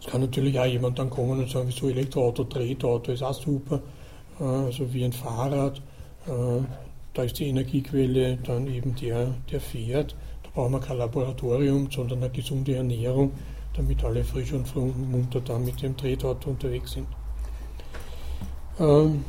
Es 0.00 0.06
kann 0.06 0.20
natürlich 0.20 0.58
auch 0.58 0.66
jemand 0.66 0.98
dann 0.98 1.10
kommen 1.10 1.40
und 1.40 1.50
sagen, 1.50 1.68
wieso 1.68 1.88
Elektroauto, 1.88 2.44
Tretauto 2.44 3.12
ist 3.12 3.22
auch 3.22 3.34
super, 3.34 3.82
äh, 4.40 4.44
also 4.44 4.92
wie 4.92 5.04
ein 5.04 5.12
Fahrrad. 5.12 5.78
Äh, 6.26 6.62
da 7.12 7.22
ist 7.22 7.38
die 7.38 7.48
Energiequelle 7.48 8.38
dann 8.38 8.66
eben 8.66 8.94
der, 8.96 9.34
der 9.50 9.60
fährt. 9.60 10.16
Da 10.42 10.50
brauchen 10.54 10.72
wir 10.72 10.80
kein 10.80 10.98
Laboratorium, 10.98 11.90
sondern 11.90 12.18
eine 12.18 12.30
gesunde 12.30 12.74
Ernährung 12.74 13.32
damit 13.74 14.04
alle 14.04 14.24
frisch 14.24 14.52
und 14.52 14.74
munter 15.10 15.40
dann 15.40 15.64
mit 15.64 15.82
dem 15.82 15.96
Tretauto 15.96 16.50
unterwegs 16.50 16.92
sind. 16.92 17.06
Ähm, 18.78 19.24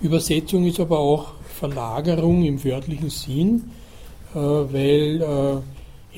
Übersetzung 0.00 0.64
ist 0.64 0.80
aber 0.80 0.98
auch 0.98 1.32
Verlagerung 1.44 2.44
im 2.44 2.62
wörtlichen 2.64 3.10
Sinn, 3.10 3.70
äh, 4.34 4.38
weil 4.38 5.62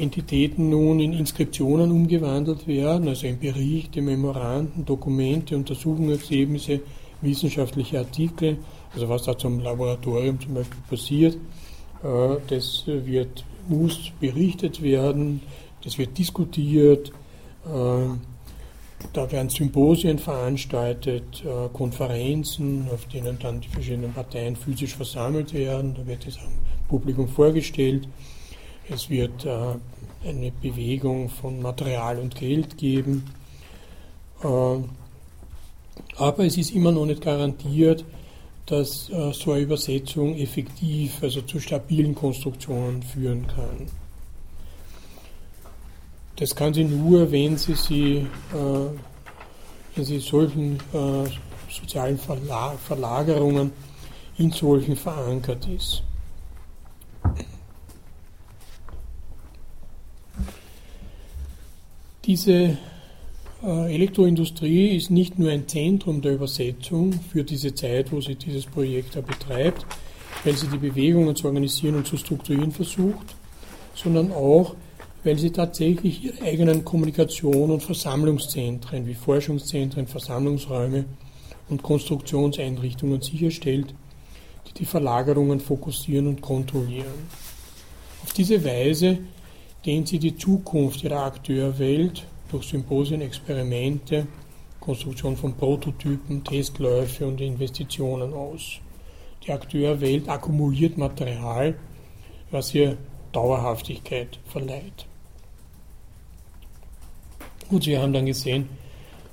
Entitäten 0.03 0.69
nun 0.69 0.99
in 0.99 1.13
Inskriptionen 1.13 1.93
umgewandelt 1.93 2.67
werden, 2.67 3.07
also 3.07 3.29
in 3.29 3.39
Berichte, 3.39 4.03
Memoranden, 4.03 4.85
Dokumente, 4.85 5.57
Untersuchungsergebnisse, 5.57 6.81
wissenschaftliche 7.21 8.01
Artikel, 8.01 8.59
also 8.93 9.09
was 9.09 9.23
da 9.23 9.39
zum 9.39 9.61
Laboratorium 9.61 10.41
zum 10.41 10.55
Beispiel 10.55 10.81
passiert, 10.91 11.37
äh, 12.03 12.37
das 12.49 12.83
wird 12.87 13.45
muss 13.69 14.11
berichtet 14.19 14.83
werden, 14.83 15.41
das 15.85 15.99
wird 15.99 16.19
diskutiert, 16.19 17.13
ähm, 17.73 18.23
da 19.13 19.31
werden 19.31 19.51
Symposien 19.51 20.19
veranstaltet, 20.19 21.45
äh, 21.45 21.69
Konferenzen, 21.73 22.89
auf 22.93 23.07
denen 23.07 23.39
dann 23.39 23.61
die 23.61 23.69
verschiedenen 23.69 24.13
Parteien 24.13 24.57
physisch 24.57 24.97
versammelt 24.97 25.55
werden, 25.55 25.95
da 25.95 26.05
wird 26.05 26.27
am 26.27 26.53
Publikum 26.89 27.29
vorgestellt, 27.29 28.09
es 28.89 29.09
wird 29.09 29.45
äh, 29.45 29.75
eine 30.25 30.51
Bewegung 30.51 31.29
von 31.29 31.61
Material 31.61 32.19
und 32.19 32.35
Geld 32.35 32.77
geben, 32.79 33.25
ähm, 34.45 34.91
aber 36.17 36.45
es 36.45 36.57
ist 36.57 36.73
immer 36.73 36.93
noch 36.93 37.07
nicht 37.07 37.23
garantiert, 37.23 38.05
dass 38.67 39.11
äh, 39.11 39.33
so 39.33 39.53
eine 39.53 39.63
Übersetzung 39.63 40.37
effektiv, 40.37 41.23
also 41.23 41.43
zu 41.43 41.59
stabilen 41.61 42.15
Konstruktionen 42.15 43.03
führen 43.03 43.47
kann. 43.47 43.87
Das 46.37 46.55
kann 46.55 46.73
sie 46.73 46.85
nur, 46.85 47.31
wenn 47.31 47.57
sie, 47.57 47.75
sie, 47.75 48.27
äh, 48.53 48.89
wenn 49.95 50.05
sie 50.05 50.19
solchen 50.19 50.77
äh, 50.93 51.29
sozialen 51.71 52.19
Verla 52.19 52.75
Verlagerungen 52.85 53.73
in 54.39 54.51
solchen 54.51 54.97
verankert 54.97 55.67
ist. 55.69 56.03
Diese 62.25 62.79
äh, 63.65 63.95
Elektroindustrie 63.95 64.97
ist 64.97 65.11
nicht 65.11 65.41
nur 65.41 65.51
ein 65.51 65.67
Zentrum 65.67 66.23
der 66.23 66.35
Übersetzung 66.35 67.13
für 67.33 67.43
diese 67.43 67.75
Zeit, 67.75 68.13
wo 68.13 68.21
sie 68.21 68.37
dieses 68.37 68.65
Projekt 68.65 69.15
betreibt, 69.27 69.85
weil 70.45 70.55
sie 70.55 70.69
die 70.69 70.79
Bewegungen 70.79 71.35
zu 71.35 71.49
organisieren 71.49 71.97
und 71.97 72.07
zu 72.07 72.17
strukturieren 72.17 72.71
versucht, 72.71 73.35
sondern 73.97 74.31
auch, 74.31 74.77
weil 75.25 75.37
sie 75.37 75.51
tatsächlich 75.51 76.25
ihre 76.25 76.43
eigenen 76.43 76.85
Kommunikation- 76.85 77.73
und 77.73 77.83
Versammlungszentren 77.83 79.05
wie 79.05 79.15
Forschungszentren, 79.15 80.07
Versammlungsräume 80.07 81.07
und 81.71 81.83
Konstruktionseinrichtungen 81.83 83.21
sicherstellt, 83.21 83.95
die 84.69 84.75
die 84.75 84.85
Verlagerungen 84.85 85.59
fokussieren 85.59 86.29
und 86.29 86.41
kontrollieren. 86.41 87.27
Auf 88.23 88.33
diese 88.33 88.65
Weise 88.65 89.19
dehnt 89.85 90.09
sie 90.09 90.19
die 90.19 90.37
Zukunft 90.37 91.03
ihrer 91.03 91.25
Akteurwelt 91.25 92.25
durch 92.51 92.69
Symposien, 92.69 93.21
Experimente, 93.21 94.27
Konstruktion 94.81 95.37
von 95.37 95.55
Prototypen, 95.55 96.45
Testläufe 96.45 97.27
und 97.27 97.41
Investitionen 97.41 98.33
aus. 98.33 98.79
Die 99.45 99.53
Akteurwelt 99.53 100.29
akkumuliert 100.29 100.99
Material, 100.99 101.75
was 102.51 102.75
ihr 102.75 102.97
Dauerhaftigkeit 103.33 104.39
verleiht. 104.47 105.07
Gut, 107.69 107.87
wir 107.87 108.03
haben 108.03 108.13
dann 108.13 108.27
gesehen, 108.27 108.69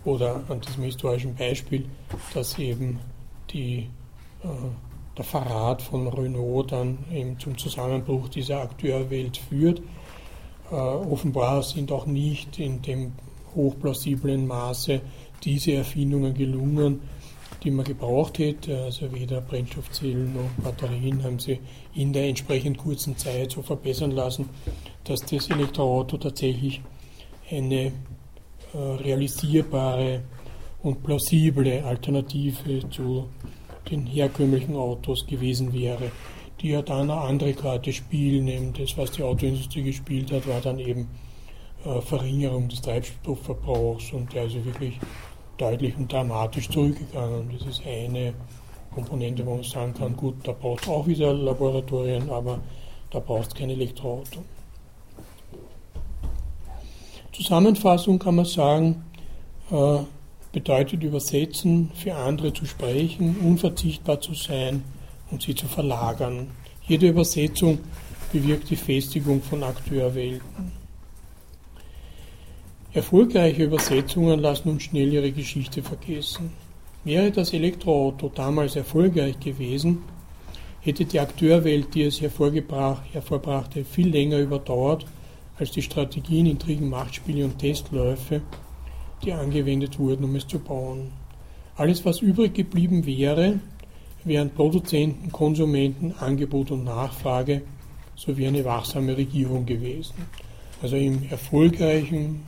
oder 0.05 0.41
an 0.47 0.61
diesem 0.61 0.83
historischen 0.83 1.35
Beispiel, 1.35 1.85
dass 2.33 2.57
eben 2.57 2.99
die, 3.51 3.89
äh, 4.43 4.47
der 5.17 5.25
Verrat 5.25 5.81
von 5.81 6.07
Renault 6.07 6.71
dann 6.71 6.99
eben 7.11 7.37
zum 7.37 7.57
Zusammenbruch 7.57 8.29
dieser 8.29 8.61
Akteurwelt 8.61 9.37
führt 9.37 9.81
offenbar 10.71 11.63
sind 11.63 11.91
auch 11.91 12.05
nicht 12.05 12.59
in 12.59 12.81
dem 12.81 13.13
hochplausiblen 13.55 14.47
Maße 14.47 15.01
diese 15.43 15.73
Erfindungen 15.73 16.33
gelungen, 16.33 17.01
die 17.63 17.71
man 17.71 17.85
gebraucht 17.85 18.39
hätte. 18.39 18.83
Also 18.83 19.11
weder 19.11 19.41
Brennstoffzellen 19.41 20.33
noch 20.33 20.63
Batterien 20.63 21.23
haben 21.23 21.39
sie 21.39 21.59
in 21.93 22.13
der 22.13 22.27
entsprechend 22.27 22.77
kurzen 22.77 23.17
Zeit 23.17 23.51
so 23.51 23.61
verbessern 23.61 24.11
lassen, 24.11 24.49
dass 25.03 25.21
das 25.21 25.49
Elektroauto 25.49 26.17
tatsächlich 26.17 26.81
eine 27.49 27.91
äh, 28.73 28.77
realisierbare 28.77 30.21
und 30.83 31.03
plausible 31.03 31.83
Alternative 31.83 32.87
zu 32.89 33.25
den 33.89 34.05
herkömmlichen 34.05 34.75
Autos 34.75 35.25
gewesen 35.25 35.73
wäre 35.73 36.11
die 36.61 36.69
ja 36.69 36.81
dann 36.81 37.09
eine 37.09 37.21
andere 37.21 37.53
Karte 37.53 37.93
spielen. 37.93 38.47
Eben 38.47 38.73
das, 38.73 38.97
was 38.97 39.11
die 39.11 39.23
Autoindustrie 39.23 39.83
gespielt 39.83 40.31
hat, 40.31 40.47
war 40.47 40.61
dann 40.61 40.79
eben 40.79 41.07
äh, 41.85 42.01
Verringerung 42.01 42.67
des 42.67 42.81
Treibstoffverbrauchs 42.81 44.11
und 44.11 44.33
der 44.33 44.45
ist 44.45 44.55
also 44.55 44.65
wirklich 44.65 44.99
deutlich 45.57 45.95
und 45.97 46.11
dramatisch 46.11 46.69
zurückgegangen. 46.69 47.49
Das 47.57 47.67
ist 47.67 47.81
eine 47.85 48.33
Komponente, 48.93 49.45
wo 49.45 49.55
man 49.55 49.63
sagen 49.63 49.93
kann, 49.93 50.15
gut, 50.15 50.35
da 50.43 50.51
braucht 50.51 50.83
es 50.83 50.89
auch 50.89 51.07
wieder 51.07 51.33
Laboratorien, 51.33 52.29
aber 52.29 52.59
da 53.11 53.19
braucht 53.19 53.49
es 53.49 53.55
kein 53.55 53.69
Elektroauto. 53.69 54.43
Zusammenfassung 57.31 58.19
kann 58.19 58.35
man 58.35 58.45
sagen, 58.45 59.05
äh, 59.71 59.99
bedeutet 60.51 61.03
übersetzen, 61.03 61.91
für 61.93 62.15
andere 62.15 62.51
zu 62.53 62.65
sprechen, 62.65 63.37
unverzichtbar 63.37 64.19
zu 64.19 64.33
sein 64.33 64.83
und 65.31 65.41
sie 65.41 65.55
zu 65.55 65.67
verlagern. 65.67 66.47
Jede 66.87 67.09
Übersetzung 67.09 67.79
bewirkt 68.31 68.69
die 68.69 68.75
Festigung 68.75 69.41
von 69.41 69.63
Akteurwelten. 69.63 70.71
Erfolgreiche 72.91 73.63
Übersetzungen 73.63 74.39
lassen 74.39 74.69
uns 74.69 74.83
schnell 74.83 75.13
ihre 75.13 75.31
Geschichte 75.31 75.83
vergessen. 75.83 76.51
Wäre 77.03 77.31
das 77.31 77.53
Elektroauto 77.53 78.31
damals 78.33 78.75
erfolgreich 78.75 79.39
gewesen, 79.39 79.99
hätte 80.81 81.05
die 81.05 81.19
Akteurwelt, 81.19 81.93
die 81.93 82.03
es 82.03 82.19
hervorbrachte, 82.19 83.85
viel 83.85 84.09
länger 84.09 84.39
überdauert 84.39 85.05
als 85.57 85.71
die 85.71 85.81
Strategien, 85.81 86.45
Intrigen, 86.45 86.89
Machtspiele 86.89 87.45
und 87.45 87.59
Testläufe, 87.59 88.41
die 89.23 89.33
angewendet 89.33 89.99
wurden, 89.99 90.23
um 90.23 90.35
es 90.35 90.47
zu 90.47 90.59
bauen. 90.59 91.11
Alles, 91.75 92.05
was 92.05 92.21
übrig 92.21 92.53
geblieben 92.53 93.05
wäre, 93.05 93.59
wären 94.23 94.49
Produzenten, 94.51 95.31
Konsumenten, 95.31 96.13
Angebot 96.19 96.71
und 96.71 96.83
Nachfrage 96.83 97.61
sowie 98.15 98.47
eine 98.47 98.63
wachsame 98.65 99.15
Regierung 99.15 99.65
gewesen. 99.65 100.13
Also 100.81 100.95
im 100.95 101.23
erfolgreichen 101.29 102.43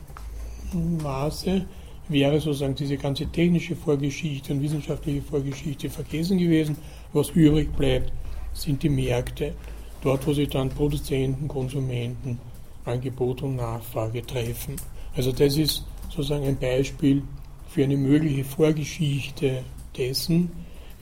Maße 1.02 1.64
wäre 2.08 2.40
sozusagen 2.40 2.74
diese 2.74 2.96
ganze 2.96 3.26
technische 3.26 3.76
Vorgeschichte 3.76 4.52
und 4.52 4.62
wissenschaftliche 4.62 5.22
Vorgeschichte 5.22 5.88
vergessen 5.88 6.38
gewesen. 6.38 6.76
Was 7.12 7.30
übrig 7.30 7.72
bleibt, 7.74 8.12
sind 8.52 8.82
die 8.82 8.88
Märkte. 8.88 9.54
Dort, 10.02 10.26
wo 10.26 10.32
sich 10.32 10.48
dann 10.48 10.68
Produzenten, 10.68 11.48
Konsumenten, 11.48 12.38
Angebot 12.84 13.42
und 13.42 13.56
Nachfrage 13.56 14.24
treffen. 14.26 14.76
Also 15.14 15.30
das 15.30 15.56
ist 15.56 15.84
sozusagen 16.08 16.44
ein 16.46 16.58
Beispiel 16.58 17.22
für 17.68 17.84
eine 17.84 17.96
mögliche 17.96 18.44
Vorgeschichte 18.44 19.62
dessen, 19.96 20.50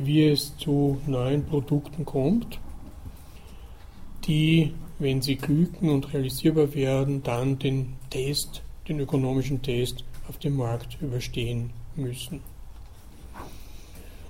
wie 0.02 0.28
es 0.28 0.56
zu 0.56 0.98
neuen 1.06 1.44
Produkten 1.44 2.04
kommt, 2.04 2.58
die, 4.26 4.72
wenn 4.98 5.20
sie 5.20 5.36
glücken 5.36 5.90
und 5.90 6.12
realisierbar 6.12 6.74
werden, 6.74 7.22
dann 7.22 7.58
den 7.58 7.94
Test, 8.08 8.62
den 8.88 9.00
ökonomischen 9.00 9.60
Test 9.62 10.04
auf 10.28 10.38
dem 10.38 10.56
Markt 10.56 10.98
überstehen 11.00 11.70
müssen. 11.96 12.40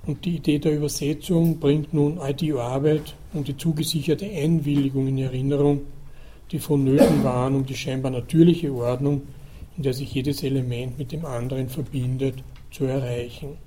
Und 0.05 0.25
die 0.25 0.37
Idee 0.37 0.59
der 0.59 0.75
Übersetzung 0.75 1.59
bringt 1.59 1.93
nun 1.93 2.17
all 2.17 2.33
die 2.33 2.53
Arbeit 2.53 3.15
und 3.33 3.47
die 3.47 3.55
zugesicherte 3.55 4.25
Einwilligung 4.25 5.07
in 5.07 5.19
Erinnerung, 5.19 5.81
die 6.51 6.59
vonnöten 6.59 7.23
waren, 7.23 7.55
um 7.55 7.65
die 7.65 7.75
scheinbar 7.75 8.11
natürliche 8.11 8.73
Ordnung, 8.73 9.21
in 9.77 9.83
der 9.83 9.93
sich 9.93 10.13
jedes 10.13 10.43
Element 10.43 10.97
mit 10.97 11.11
dem 11.11 11.23
anderen 11.23 11.69
verbindet, 11.69 12.43
zu 12.71 12.85
erreichen. 12.85 13.57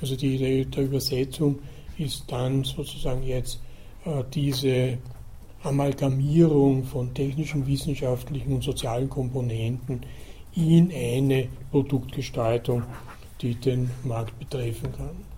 Also 0.00 0.16
die 0.16 0.36
Idee 0.36 0.64
der 0.64 0.84
Übersetzung 0.84 1.58
ist 1.98 2.24
dann 2.28 2.64
sozusagen 2.64 3.22
jetzt 3.22 3.60
äh, 4.04 4.22
diese 4.32 4.98
Amalgamierung 5.62 6.84
von 6.84 7.12
technischen, 7.12 7.66
wissenschaftlichen 7.66 8.54
und 8.54 8.62
sozialen 8.62 9.08
Komponenten 9.08 10.00
in 10.54 10.92
eine 10.92 11.48
Produktgestaltung, 11.70 12.82
die 13.40 13.54
den 13.54 13.90
Markt 14.04 14.38
betreffen 14.38 14.92
kann. 14.92 15.28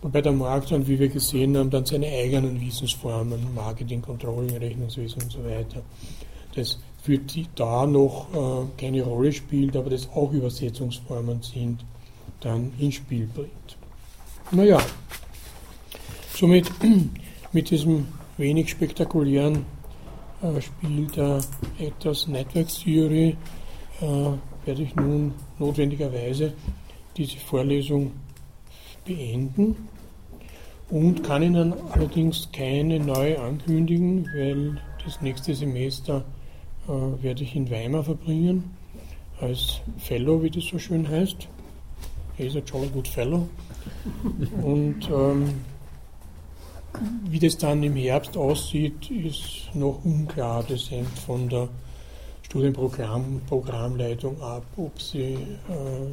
Wobei 0.00 0.22
der 0.22 0.32
Markt 0.32 0.70
dann, 0.70 0.86
wie 0.86 0.98
wir 0.98 1.08
gesehen 1.08 1.56
haben, 1.56 1.70
dann 1.70 1.84
seine 1.84 2.06
eigenen 2.06 2.60
Wissensformen, 2.60 3.52
Marketing, 3.54 4.00
Controlling, 4.00 4.56
Rechnungswesen 4.56 5.22
und 5.22 5.32
so 5.32 5.44
weiter, 5.44 5.82
das 6.54 6.78
für 7.02 7.18
die 7.18 7.46
da 7.54 7.86
noch 7.86 8.28
äh, 8.32 8.80
keine 8.80 9.02
Rolle 9.02 9.32
spielt, 9.32 9.76
aber 9.76 9.90
das 9.90 10.08
auch 10.10 10.32
Übersetzungsformen 10.32 11.42
sind, 11.42 11.84
dann 12.40 12.72
ins 12.78 12.96
Spiel 12.96 13.26
bringt. 13.26 13.77
Naja, 14.50 14.78
somit 16.34 16.72
mit 17.52 17.68
diesem 17.68 18.08
wenig 18.38 18.70
spektakulären 18.70 19.66
äh, 20.42 20.62
Spiel 20.62 21.06
der 21.08 21.40
Ethos 21.78 22.26
Network 22.28 22.68
Theory 22.68 23.36
äh, 24.00 24.06
werde 24.64 24.82
ich 24.82 24.96
nun 24.96 25.34
notwendigerweise 25.58 26.54
diese 27.14 27.36
Vorlesung 27.36 28.12
beenden 29.04 29.76
und 30.88 31.22
kann 31.22 31.42
Ihnen 31.42 31.74
allerdings 31.90 32.48
keine 32.50 33.00
neue 33.00 33.38
ankündigen, 33.38 34.26
weil 34.34 34.80
das 35.04 35.20
nächste 35.20 35.54
Semester 35.54 36.24
äh, 36.86 37.22
werde 37.22 37.42
ich 37.42 37.54
in 37.54 37.70
Weimar 37.70 38.02
verbringen, 38.02 38.74
als 39.42 39.82
Fellow, 39.98 40.42
wie 40.42 40.50
das 40.50 40.64
so 40.64 40.78
schön 40.78 41.06
heißt. 41.06 41.48
Er 42.38 42.46
ist 42.46 42.56
ein 42.56 42.64
Jolly 42.64 42.88
Good 42.88 43.08
Fellow. 43.08 43.46
Und 44.62 45.08
ähm, 45.10 45.54
wie 47.28 47.38
das 47.38 47.58
dann 47.58 47.82
im 47.82 47.96
Herbst 47.96 48.36
aussieht, 48.36 49.10
ist 49.10 49.74
noch 49.74 50.04
unklar. 50.04 50.64
Das 50.68 50.90
hängt 50.90 51.18
von 51.18 51.48
der 51.48 51.68
Studienprogrammleitung 52.42 54.40
ab, 54.40 54.64
ob 54.76 55.00
sie 55.00 55.34
äh, 55.34 55.38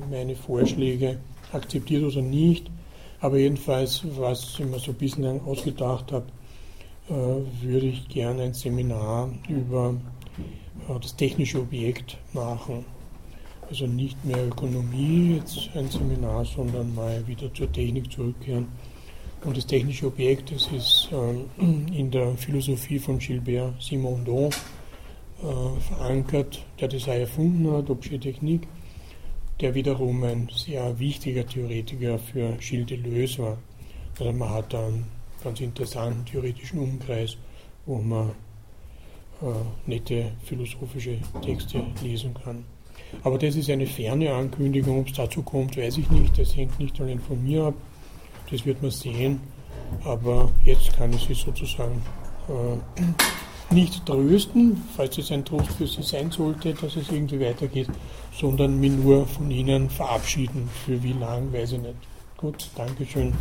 meine 0.10 0.36
Vorschläge 0.36 1.20
akzeptiert 1.52 2.04
oder 2.04 2.22
nicht. 2.22 2.70
Aber 3.22 3.38
jedenfalls, 3.38 4.04
was 4.18 4.60
ich 4.60 4.66
mir 4.66 4.80
so 4.80 4.92
ein 4.92 4.98
bisschen 4.98 5.42
ausgedacht 5.42 6.12
habe, 6.12 6.26
äh, 7.10 7.14
würde 7.14 7.88
ich 7.88 8.08
gerne 8.10 8.44
ein 8.44 8.54
Seminar 8.54 9.30
über 9.48 9.96
äh, 10.90 11.00
das 11.00 11.16
technische 11.16 11.60
Objekt 11.60 12.18
machen. 12.34 12.86
Also 13.70 13.88
nicht 13.88 14.24
mehr 14.24 14.48
Ökonomie, 14.48 15.38
jetzt 15.38 15.70
ein 15.76 15.90
Seminar, 15.90 16.46
sondern 16.46 16.94
mal 16.94 17.26
wieder 17.28 17.52
zur 17.54 17.72
Technik 17.72 18.12
zurückkehren. 18.12 18.68
Und 19.44 19.58
das 19.58 19.66
technische 19.66 20.08
Objekt, 20.08 20.52
das 20.52 20.68
ist 20.72 21.10
ähm, 21.12 21.88
in 21.92 22.10
der 22.12 22.36
Philosophie 22.36 23.00
von 23.00 23.20
Gilbert 23.20 23.82
Simondon 23.82 24.50
äh, 25.42 25.80
verankert, 25.82 26.64
der 26.80 26.88
das 26.88 27.08
auch 27.08 27.14
erfunden 27.14 27.72
hat, 27.72 27.90
Objet 27.90 28.22
Technik, 28.22 28.68
der 29.62 29.74
wiederum 29.76 30.24
ein 30.24 30.50
sehr 30.54 30.98
wichtiger 30.98 31.46
Theoretiker 31.46 32.18
für 32.20 32.54
Gilles 32.60 32.88
Deleuze 32.88 33.44
war. 33.44 33.58
Also 34.20 34.32
man 34.32 34.50
hat 34.50 34.74
einen 34.74 35.06
ganz 35.44 35.60
interessanten 35.60 36.26
theoretischen 36.26 36.80
Umkreis, 36.80 37.38
wo 37.86 37.98
man 37.98 38.30
äh, 39.42 39.46
nette 39.86 40.32
philosophische 40.44 41.20
Texte 41.44 41.84
lesen 42.02 42.34
kann. 42.34 42.75
Aber 43.24 43.38
das 43.38 43.56
ist 43.56 43.70
eine 43.70 43.88
ferne 43.88 44.34
Ankündigung. 44.34 45.02
Ob 45.02 45.08
es 45.08 45.14
dazu 45.14 45.42
kommt, 45.42 45.78
weiß 45.78 45.98
ich 45.98 46.10
nicht. 46.10 46.38
Das 46.38 46.56
hängt 46.56 46.80
nicht 46.80 47.00
allein 47.00 47.20
von 47.20 47.44
mir 47.44 47.66
ab. 47.66 47.74
Das 48.52 48.66
wird 48.66 48.82
man 48.82 48.92
sehen. 48.92 49.42
Aber 50.04 50.50
jetzt 50.64 50.96
kann 50.98 51.14
ich 51.14 51.26
Sie 51.28 51.34
sozusagen 51.34 52.02
äh, 52.50 53.74
nicht 53.74 54.06
trösten, 54.06 54.82
falls 54.96 55.18
es 55.18 55.32
ein 55.32 55.44
Trost 55.44 55.72
für 55.72 55.88
Sie 55.88 56.04
sein 56.04 56.32
sollte, 56.32 56.74
dass 56.74 56.96
es 56.96 57.12
irgendwie 57.12 57.40
weitergeht, 57.40 57.90
sondern 58.34 58.80
mich 58.80 58.92
nur 58.92 59.26
von 59.28 59.50
Ihnen 59.50 59.90
verabschieden. 59.90 60.70
Für 60.86 61.02
wie 61.02 61.14
lang, 61.14 61.52
weiß 61.52 61.74
ich 61.74 61.82
nicht. 61.82 61.96
Gut, 62.38 62.70
Dankeschön. 62.76 63.34